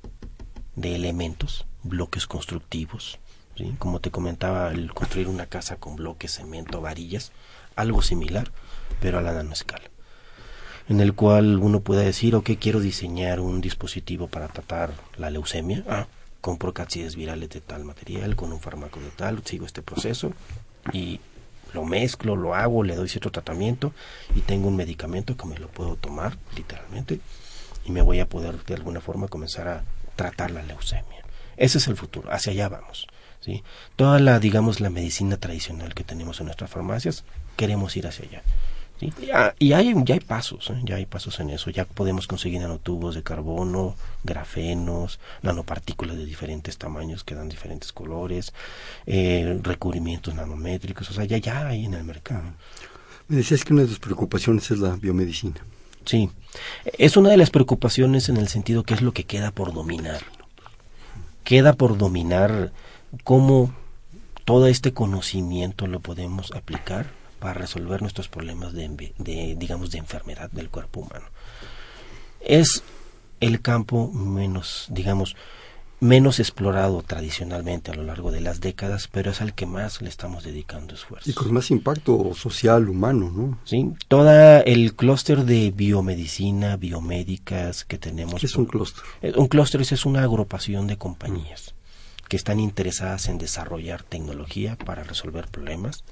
de 0.74 0.96
elementos, 0.96 1.66
bloques 1.84 2.26
constructivos, 2.26 3.20
¿sí? 3.56 3.76
como 3.78 4.00
te 4.00 4.10
comentaba, 4.10 4.72
el 4.72 4.92
construir 4.92 5.28
una 5.28 5.46
casa 5.46 5.76
con 5.76 5.94
bloques, 5.94 6.34
cemento, 6.34 6.80
varillas, 6.80 7.30
algo 7.76 8.02
similar, 8.02 8.50
pero 9.00 9.18
a 9.18 9.22
la 9.22 9.34
nanoescala, 9.34 9.88
en 10.88 11.00
el 11.00 11.14
cual 11.14 11.58
uno 11.58 11.78
puede 11.78 12.04
decir, 12.04 12.34
ok, 12.34 12.50
quiero 12.58 12.80
diseñar 12.80 13.38
un 13.38 13.60
dispositivo 13.60 14.26
para 14.26 14.48
tratar 14.48 14.90
la 15.16 15.30
leucemia, 15.30 15.84
ah, 15.88 16.08
compro 16.40 16.74
cápsides 16.74 17.14
virales 17.14 17.50
de 17.50 17.60
tal 17.60 17.84
material, 17.84 18.34
con 18.34 18.52
un 18.52 18.58
fármaco 18.58 18.98
de 18.98 19.10
tal, 19.10 19.44
sigo 19.44 19.64
este 19.64 19.80
proceso 19.80 20.32
y 20.92 21.20
lo 21.72 21.84
mezclo, 21.84 22.36
lo 22.36 22.54
hago, 22.54 22.82
le 22.82 22.96
doy 22.96 23.08
cierto 23.08 23.30
tratamiento 23.30 23.92
y 24.34 24.40
tengo 24.40 24.68
un 24.68 24.76
medicamento 24.76 25.36
que 25.36 25.46
me 25.46 25.58
lo 25.58 25.68
puedo 25.68 25.96
tomar 25.96 26.36
literalmente 26.56 27.20
y 27.84 27.92
me 27.92 28.02
voy 28.02 28.20
a 28.20 28.28
poder 28.28 28.64
de 28.64 28.74
alguna 28.74 29.00
forma 29.00 29.28
comenzar 29.28 29.68
a 29.68 29.84
tratar 30.16 30.50
la 30.50 30.62
leucemia. 30.62 31.24
Ese 31.56 31.78
es 31.78 31.88
el 31.88 31.96
futuro, 31.96 32.32
hacia 32.32 32.52
allá 32.52 32.68
vamos. 32.68 33.06
¿sí? 33.40 33.62
Toda 33.96 34.18
la, 34.18 34.38
digamos, 34.38 34.80
la 34.80 34.90
medicina 34.90 35.36
tradicional 35.36 35.94
que 35.94 36.04
tenemos 36.04 36.40
en 36.40 36.46
nuestras 36.46 36.70
farmacias, 36.70 37.24
queremos 37.56 37.96
ir 37.96 38.06
hacia 38.06 38.26
allá. 38.26 38.42
¿Sí? 39.10 39.26
Ya, 39.26 39.54
y 39.58 39.72
hay, 39.72 39.94
ya 40.04 40.14
hay 40.14 40.20
pasos, 40.20 40.70
¿eh? 40.70 40.80
ya 40.84 40.96
hay 40.96 41.06
pasos 41.06 41.40
en 41.40 41.50
eso. 41.50 41.70
Ya 41.70 41.84
podemos 41.84 42.26
conseguir 42.26 42.60
nanotubos 42.60 43.14
de 43.14 43.22
carbono, 43.22 43.96
grafenos, 44.22 45.18
nanopartículas 45.42 46.16
de 46.16 46.24
diferentes 46.24 46.78
tamaños 46.78 47.24
que 47.24 47.34
dan 47.34 47.48
diferentes 47.48 47.92
colores, 47.92 48.52
eh, 49.06 49.58
recubrimientos 49.62 50.34
nanométricos, 50.34 51.10
o 51.10 51.12
sea, 51.12 51.24
ya, 51.24 51.38
ya 51.38 51.66
hay 51.66 51.84
en 51.84 51.94
el 51.94 52.04
mercado. 52.04 52.44
Me 53.28 53.36
decías 53.36 53.64
que 53.64 53.72
una 53.72 53.82
de 53.82 53.88
tus 53.88 53.98
preocupaciones 53.98 54.70
es 54.70 54.78
la 54.78 54.96
biomedicina. 54.96 55.60
Sí, 56.04 56.30
es 56.98 57.16
una 57.16 57.30
de 57.30 57.36
las 57.36 57.50
preocupaciones 57.50 58.28
en 58.28 58.36
el 58.36 58.48
sentido 58.48 58.82
que 58.82 58.94
es 58.94 59.02
lo 59.02 59.12
que 59.12 59.24
queda 59.24 59.52
por 59.52 59.72
dominar. 59.72 60.20
Queda 61.44 61.74
por 61.74 61.96
dominar 61.96 62.72
cómo 63.24 63.72
todo 64.44 64.66
este 64.66 64.92
conocimiento 64.92 65.86
lo 65.86 66.00
podemos 66.00 66.52
aplicar 66.52 67.21
para 67.42 67.54
resolver 67.54 68.00
nuestros 68.02 68.28
problemas 68.28 68.72
de, 68.72 69.56
digamos, 69.58 69.90
de 69.90 69.98
enfermedad 69.98 70.48
del 70.52 70.70
cuerpo 70.70 71.00
humano. 71.00 71.26
Es 72.40 72.84
el 73.40 73.60
campo 73.60 74.10
menos, 74.12 74.86
digamos, 74.90 75.34
menos 75.98 76.38
explorado 76.40 77.02
tradicionalmente 77.02 77.90
a 77.90 77.94
lo 77.94 78.04
largo 78.04 78.30
de 78.30 78.40
las 78.40 78.60
décadas, 78.60 79.08
pero 79.10 79.32
es 79.32 79.40
al 79.40 79.54
que 79.54 79.66
más 79.66 80.00
le 80.02 80.08
estamos 80.08 80.44
dedicando 80.44 80.94
esfuerzos. 80.94 81.28
Y 81.28 81.32
con 81.32 81.52
más 81.52 81.70
impacto 81.72 82.32
social, 82.34 82.88
humano, 82.88 83.30
¿no? 83.34 83.58
¿sí? 83.64 83.90
Todo 84.08 84.30
el 84.64 84.94
clúster 84.94 85.44
de 85.44 85.72
biomedicina, 85.72 86.76
biomédicas 86.76 87.84
que 87.84 87.98
tenemos. 87.98 88.40
¿Qué 88.40 88.46
es 88.46 88.56
un 88.56 88.66
clúster? 88.66 89.02
Eh, 89.22 89.32
Un 89.36 89.46
clúster 89.48 89.80
es- 89.80 89.92
es 89.92 90.06
una 90.06 90.22
agrupación 90.22 90.86
de 90.86 90.96
compañías 90.96 91.74
que 92.28 92.36
están 92.36 92.58
interesadas 92.60 93.28
en 93.28 93.38
desarrollar 93.38 94.02
tecnología 94.04 94.76
para 94.76 95.04
resolver 95.04 95.48
problemas, 95.48 96.02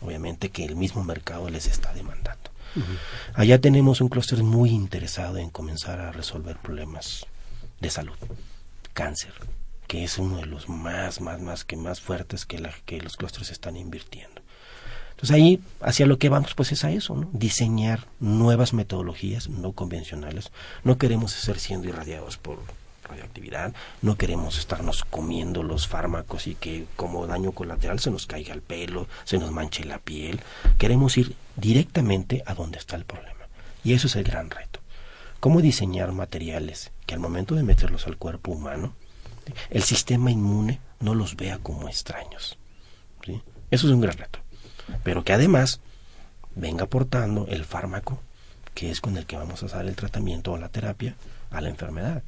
obviamente 0.00 0.50
que 0.50 0.64
el 0.64 0.76
mismo 0.76 1.04
mercado 1.04 1.48
les 1.48 1.66
está 1.66 1.92
demandando. 1.92 2.50
Allá 3.34 3.60
tenemos 3.60 4.00
un 4.00 4.08
clúster 4.08 4.42
muy 4.42 4.70
interesado 4.70 5.38
en 5.38 5.50
comenzar 5.50 5.98
a 6.00 6.12
resolver 6.12 6.56
problemas 6.56 7.26
de 7.80 7.90
salud, 7.90 8.16
cáncer, 8.92 9.32
que 9.86 10.04
es 10.04 10.18
uno 10.18 10.38
de 10.38 10.46
los 10.46 10.68
más, 10.68 11.20
más, 11.20 11.40
más 11.40 11.64
que 11.64 11.76
más 11.76 12.00
fuertes 12.00 12.44
que, 12.44 12.58
los 12.58 13.16
clústeres 13.16 13.50
están 13.50 13.76
invirtiendo. 13.76 14.42
Entonces 15.10 15.34
ahí 15.34 15.60
hacia 15.80 16.04
lo 16.04 16.18
que 16.18 16.28
vamos 16.28 16.52
pues 16.54 16.72
es 16.72 16.84
a 16.84 16.90
eso, 16.90 17.16
¿no? 17.16 17.30
diseñar 17.32 18.06
nuevas 18.20 18.74
metodologías 18.74 19.48
no 19.48 19.72
convencionales. 19.72 20.52
No 20.84 20.98
queremos 20.98 21.32
ser 21.32 21.58
siendo 21.58 21.88
irradiados 21.88 22.36
por 22.36 22.58
radioactividad, 23.06 23.74
no 24.02 24.16
queremos 24.16 24.58
estarnos 24.58 25.04
comiendo 25.04 25.62
los 25.62 25.88
fármacos 25.88 26.46
y 26.46 26.54
que 26.54 26.86
como 26.96 27.26
daño 27.26 27.52
colateral 27.52 28.00
se 28.00 28.10
nos 28.10 28.26
caiga 28.26 28.54
el 28.54 28.62
pelo, 28.62 29.08
se 29.24 29.38
nos 29.38 29.50
manche 29.50 29.84
la 29.84 29.98
piel. 29.98 30.40
Queremos 30.78 31.16
ir 31.16 31.34
directamente 31.56 32.42
a 32.46 32.54
donde 32.54 32.78
está 32.78 32.96
el 32.96 33.04
problema. 33.04 33.46
Y 33.84 33.92
eso 33.94 34.06
es 34.06 34.16
el 34.16 34.24
gran 34.24 34.50
reto. 34.50 34.80
¿Cómo 35.40 35.60
diseñar 35.60 36.12
materiales 36.12 36.90
que 37.06 37.14
al 37.14 37.20
momento 37.20 37.54
de 37.54 37.62
meterlos 37.62 38.06
al 38.06 38.16
cuerpo 38.16 38.52
humano, 38.52 38.94
el 39.70 39.82
sistema 39.82 40.30
inmune 40.30 40.80
no 40.98 41.14
los 41.14 41.36
vea 41.36 41.58
como 41.58 41.88
extraños? 41.88 42.58
Eso 43.70 43.86
es 43.86 43.92
un 43.92 44.00
gran 44.00 44.16
reto 44.16 44.40
pero 45.02 45.24
que 45.24 45.32
además 45.32 45.80
venga 46.54 46.84
aportando 46.84 47.46
el 47.48 47.64
fármaco 47.64 48.20
que 48.74 48.90
es 48.90 49.00
con 49.00 49.16
el 49.16 49.26
que 49.26 49.36
vamos 49.36 49.62
a 49.62 49.68
dar 49.68 49.86
el 49.86 49.96
tratamiento 49.96 50.52
o 50.52 50.58
la 50.58 50.68
terapia 50.68 51.16
a 51.50 51.62
la 51.62 51.70
enfermedad. 51.70 52.22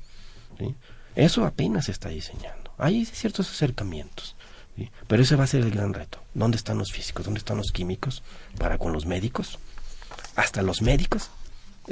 ¿Sí? 0.59 0.75
Eso 1.15 1.45
apenas 1.45 1.87
se 1.87 1.93
está 1.93 2.09
diseñando. 2.11 2.73
Hay 2.79 3.05
ciertos 3.05 3.51
acercamientos, 3.51 4.37
¿sí? 4.77 4.91
pero 5.07 5.23
ese 5.23 5.37
va 5.37 5.45
a 5.45 5.49
ser 5.49 5.63
el 5.63 5.71
gran 5.71 5.95
reto. 5.95 6.19
¿Dónde 6.35 6.57
están 6.57 6.79
los 6.79 6.93
físicos? 6.93 7.25
¿Dónde 7.25 7.39
están 7.39 7.57
los 7.57 7.73
químicos? 7.73 8.23
Para 8.59 8.79
con 8.79 8.93
los 8.93 9.07
médicos. 9.07 9.59
Hasta 10.37 10.63
los 10.63 10.83
médicos 10.83 11.31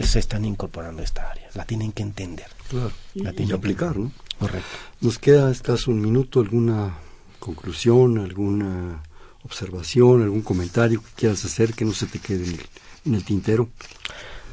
se 0.00 0.18
están 0.18 0.44
incorporando 0.44 1.00
a 1.02 1.04
esta 1.04 1.30
área. 1.30 1.48
La 1.54 1.64
tienen 1.64 1.90
que 1.92 2.02
entender. 2.02 2.46
Claro. 2.68 2.92
La 3.14 3.30
Y 3.30 3.34
tienen 3.34 3.48
que- 3.48 3.54
aplicar, 3.54 3.96
¿no? 3.96 4.12
Correcto. 4.38 4.68
Nos 5.00 5.18
queda 5.18 5.50
escaso 5.50 5.90
un 5.90 6.00
minuto, 6.00 6.40
alguna 6.40 6.98
conclusión, 7.40 8.18
alguna 8.18 9.02
observación, 9.42 10.22
algún 10.22 10.42
comentario 10.42 11.00
que 11.02 11.10
quieras 11.16 11.44
hacer 11.44 11.72
que 11.74 11.84
no 11.84 11.92
se 11.92 12.06
te 12.06 12.18
quede 12.18 12.44
en 12.44 12.54
el, 12.54 12.66
en 13.06 13.14
el 13.14 13.24
tintero. 13.24 13.68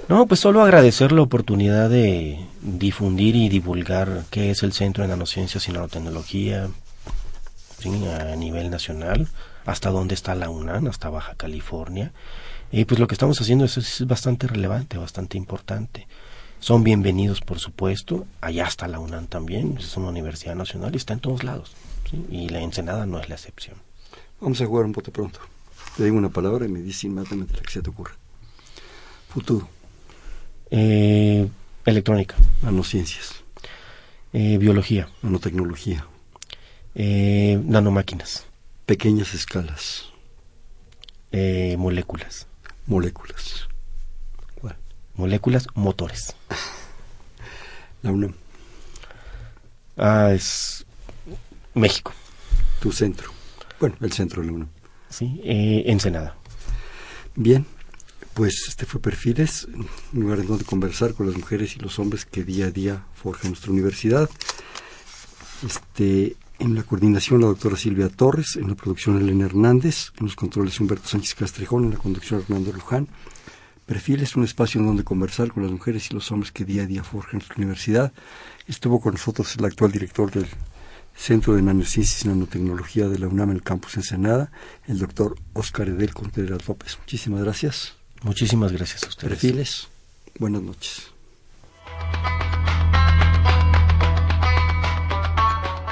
No, 0.10 0.28
pues 0.28 0.41
solo 0.41 0.62
agradecer 0.62 1.14
la 1.14 1.22
oportunidad 1.22 1.89
de 1.89 2.45
difundir 2.62 3.36
y 3.38 3.47
divulgar 3.47 4.26
qué 4.30 4.51
es 4.51 4.62
el 4.62 4.74
Centro 4.74 5.04
de 5.04 5.10
Nanociencias 5.10 5.68
y 5.70 5.72
Nanotecnología, 5.72 6.70
a 7.86 8.36
nivel 8.36 8.70
nacional, 8.70 9.28
hasta 9.66 9.89
dónde 9.89 10.14
está 10.14 10.36
la 10.36 10.49
UNAM, 10.49 10.88
hasta 10.88 11.10
Baja 11.10 11.36
California. 11.36 12.12
Y 12.72 12.86
pues 12.86 12.99
lo 12.99 13.08
que 13.08 13.16
estamos 13.16 13.39
haciendo 13.39 13.66
es, 13.66 14.06
bastante 14.06 14.47
relevante, 14.47 14.97
bastante 14.97 15.38
importante. 15.38 16.08
Son 16.60 16.84
bienvenidos, 16.84 17.41
por 17.41 17.60
supuesto. 17.60 18.26
Allá 18.41 18.66
está 18.66 18.88
la 18.88 18.99
UNAM 18.99 19.28
también, 19.28 19.78
es 19.78 19.95
una 19.95 20.10
universidad 20.10 20.56
nacional 20.56 20.93
y 20.93 20.97
está 20.97 21.14
en 21.14 21.20
todos 21.20 21.43
lados. 21.43 21.76
Y 22.30 22.49
la 22.49 22.62
Ensenada 22.62 23.06
no 23.06 23.20
es 23.20 23.30
la 23.30 23.36
excepción. 23.36 23.78
Vamos 24.41 24.60
a 24.62 24.66
jugar 24.66 24.86
un 24.86 24.91
poco 24.91 25.12
pronto. 25.12 25.39
Te 25.95 26.04
digo 26.04 26.18
una 26.18 26.30
palabra 26.30 26.66
y 26.66 26.70
me 26.70 26.82
dices 26.82 27.06
inmediatamente 27.06 27.56
la 27.56 27.62
que 27.62 27.72
se 27.72 27.82
te 27.82 27.89
ocurra. 27.89 28.16
Futuro. 29.30 29.68
Eh, 30.76 31.47
electrónica. 31.86 32.36
Nanociencias. 32.63 33.43
Eh, 34.34 34.57
biología. 34.57 35.07
Nanotecnología. 35.21 36.07
Eh, 36.95 37.61
nanomáquinas. 37.63 38.47
Pequeñas 38.88 39.36
escalas. 39.36 40.05
Eh, 41.32 41.76
moléculas. 41.78 42.47
Moléculas. 42.88 43.67
¿Cuál? 44.59 44.76
Moléculas, 45.13 45.67
motores. 45.76 46.36
La 48.01 48.11
UNAM. 48.11 48.34
Ah, 49.95 50.32
es 50.34 50.88
México. 51.76 52.13
Tu 52.80 52.91
centro. 52.91 53.32
Bueno, 53.80 53.95
el 54.01 54.11
centro 54.11 54.41
de 54.41 54.47
la 54.47 54.53
UNAM. 54.53 54.69
Sí, 55.09 55.39
eh, 55.43 55.84
Ensenada. 55.86 56.36
Bien, 57.36 57.63
pues 58.34 58.66
este 58.68 58.86
fue 58.86 59.02
Perfiles, 59.02 59.68
un 60.14 60.20
lugar 60.22 60.40
en 60.40 60.48
donde 60.48 60.66
conversar 60.66 61.14
con 61.14 61.28
las 61.28 61.38
mujeres 61.38 61.76
y 61.76 61.80
los 61.80 62.00
hombres 62.00 62.26
que 62.26 62.44
día 62.44 62.68
a 62.68 62.72
día 62.72 63.06
forjan 63.14 63.52
nuestra 63.52 63.72
universidad. 63.72 64.30
Este, 65.66 66.36
en 66.60 66.76
la 66.76 66.84
coordinación 66.84 67.42
la 67.42 67.48
doctora 67.48 67.78
Silvia 67.78 68.10
Torres, 68.10 68.56
en 68.56 68.70
la 68.70 68.76
producción 68.76 69.22
Elena 69.22 69.46
Hernández, 69.46 70.12
en 70.20 70.26
los 70.26 70.36
controles 70.36 70.80
Humberto 70.80 71.08
Sánchez 71.08 71.36
Castrejón, 71.36 71.86
en 71.86 71.92
la 71.92 71.98
conducción 71.98 72.42
Hernando 72.42 72.72
Luján. 72.74 73.08
Perfiles, 73.86 74.36
un 74.36 74.46
espacio 74.46 74.80
en 74.80 74.88
donde 74.88 75.04
conversar 75.04 75.52
con 75.52 75.64
las 75.64 75.72
mujeres 75.72 76.10
y 76.10 76.14
los 76.14 76.32
hombres 76.32 76.52
que 76.52 76.64
día 76.64 76.84
a 76.84 76.86
día 76.86 77.04
forjan 77.04 77.40
nuestra 77.40 77.58
universidad. 77.58 78.14
Estuvo 78.68 79.02
con 79.02 79.14
nosotros 79.14 79.56
el 79.58 79.66
actual 79.66 79.92
director 79.92 80.32
del 80.32 80.48
Centro 81.16 81.56
de 81.56 81.62
Nanociencias 81.62 82.24
y 82.26 82.30
Nanotecnología 82.30 83.08
de 83.10 83.20
la 83.20 83.28
UNAM 83.28 83.52
en 83.52 83.58
el 83.58 83.64
campus 83.64 83.98
Ensenada, 83.98 84.52
el 84.88 85.00
doctor 85.00 85.36
Oscar 85.54 85.90
Edel 85.90 86.14
Contreras 86.14 86.68
López. 86.68 86.98
Muchísimas 87.00 87.42
gracias. 87.42 88.03
Muchísimas 88.24 88.71
gracias 88.71 89.03
a 89.03 89.07
ustedes. 89.07 89.39
Perfiles, 89.39 89.88
buenas 90.39 90.61
noches. 90.61 91.11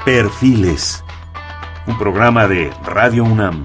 Perfiles, 0.04 1.04
un 1.86 1.96
programa 1.98 2.48
de 2.48 2.70
Radio 2.84 3.24
UNAM. 3.24 3.64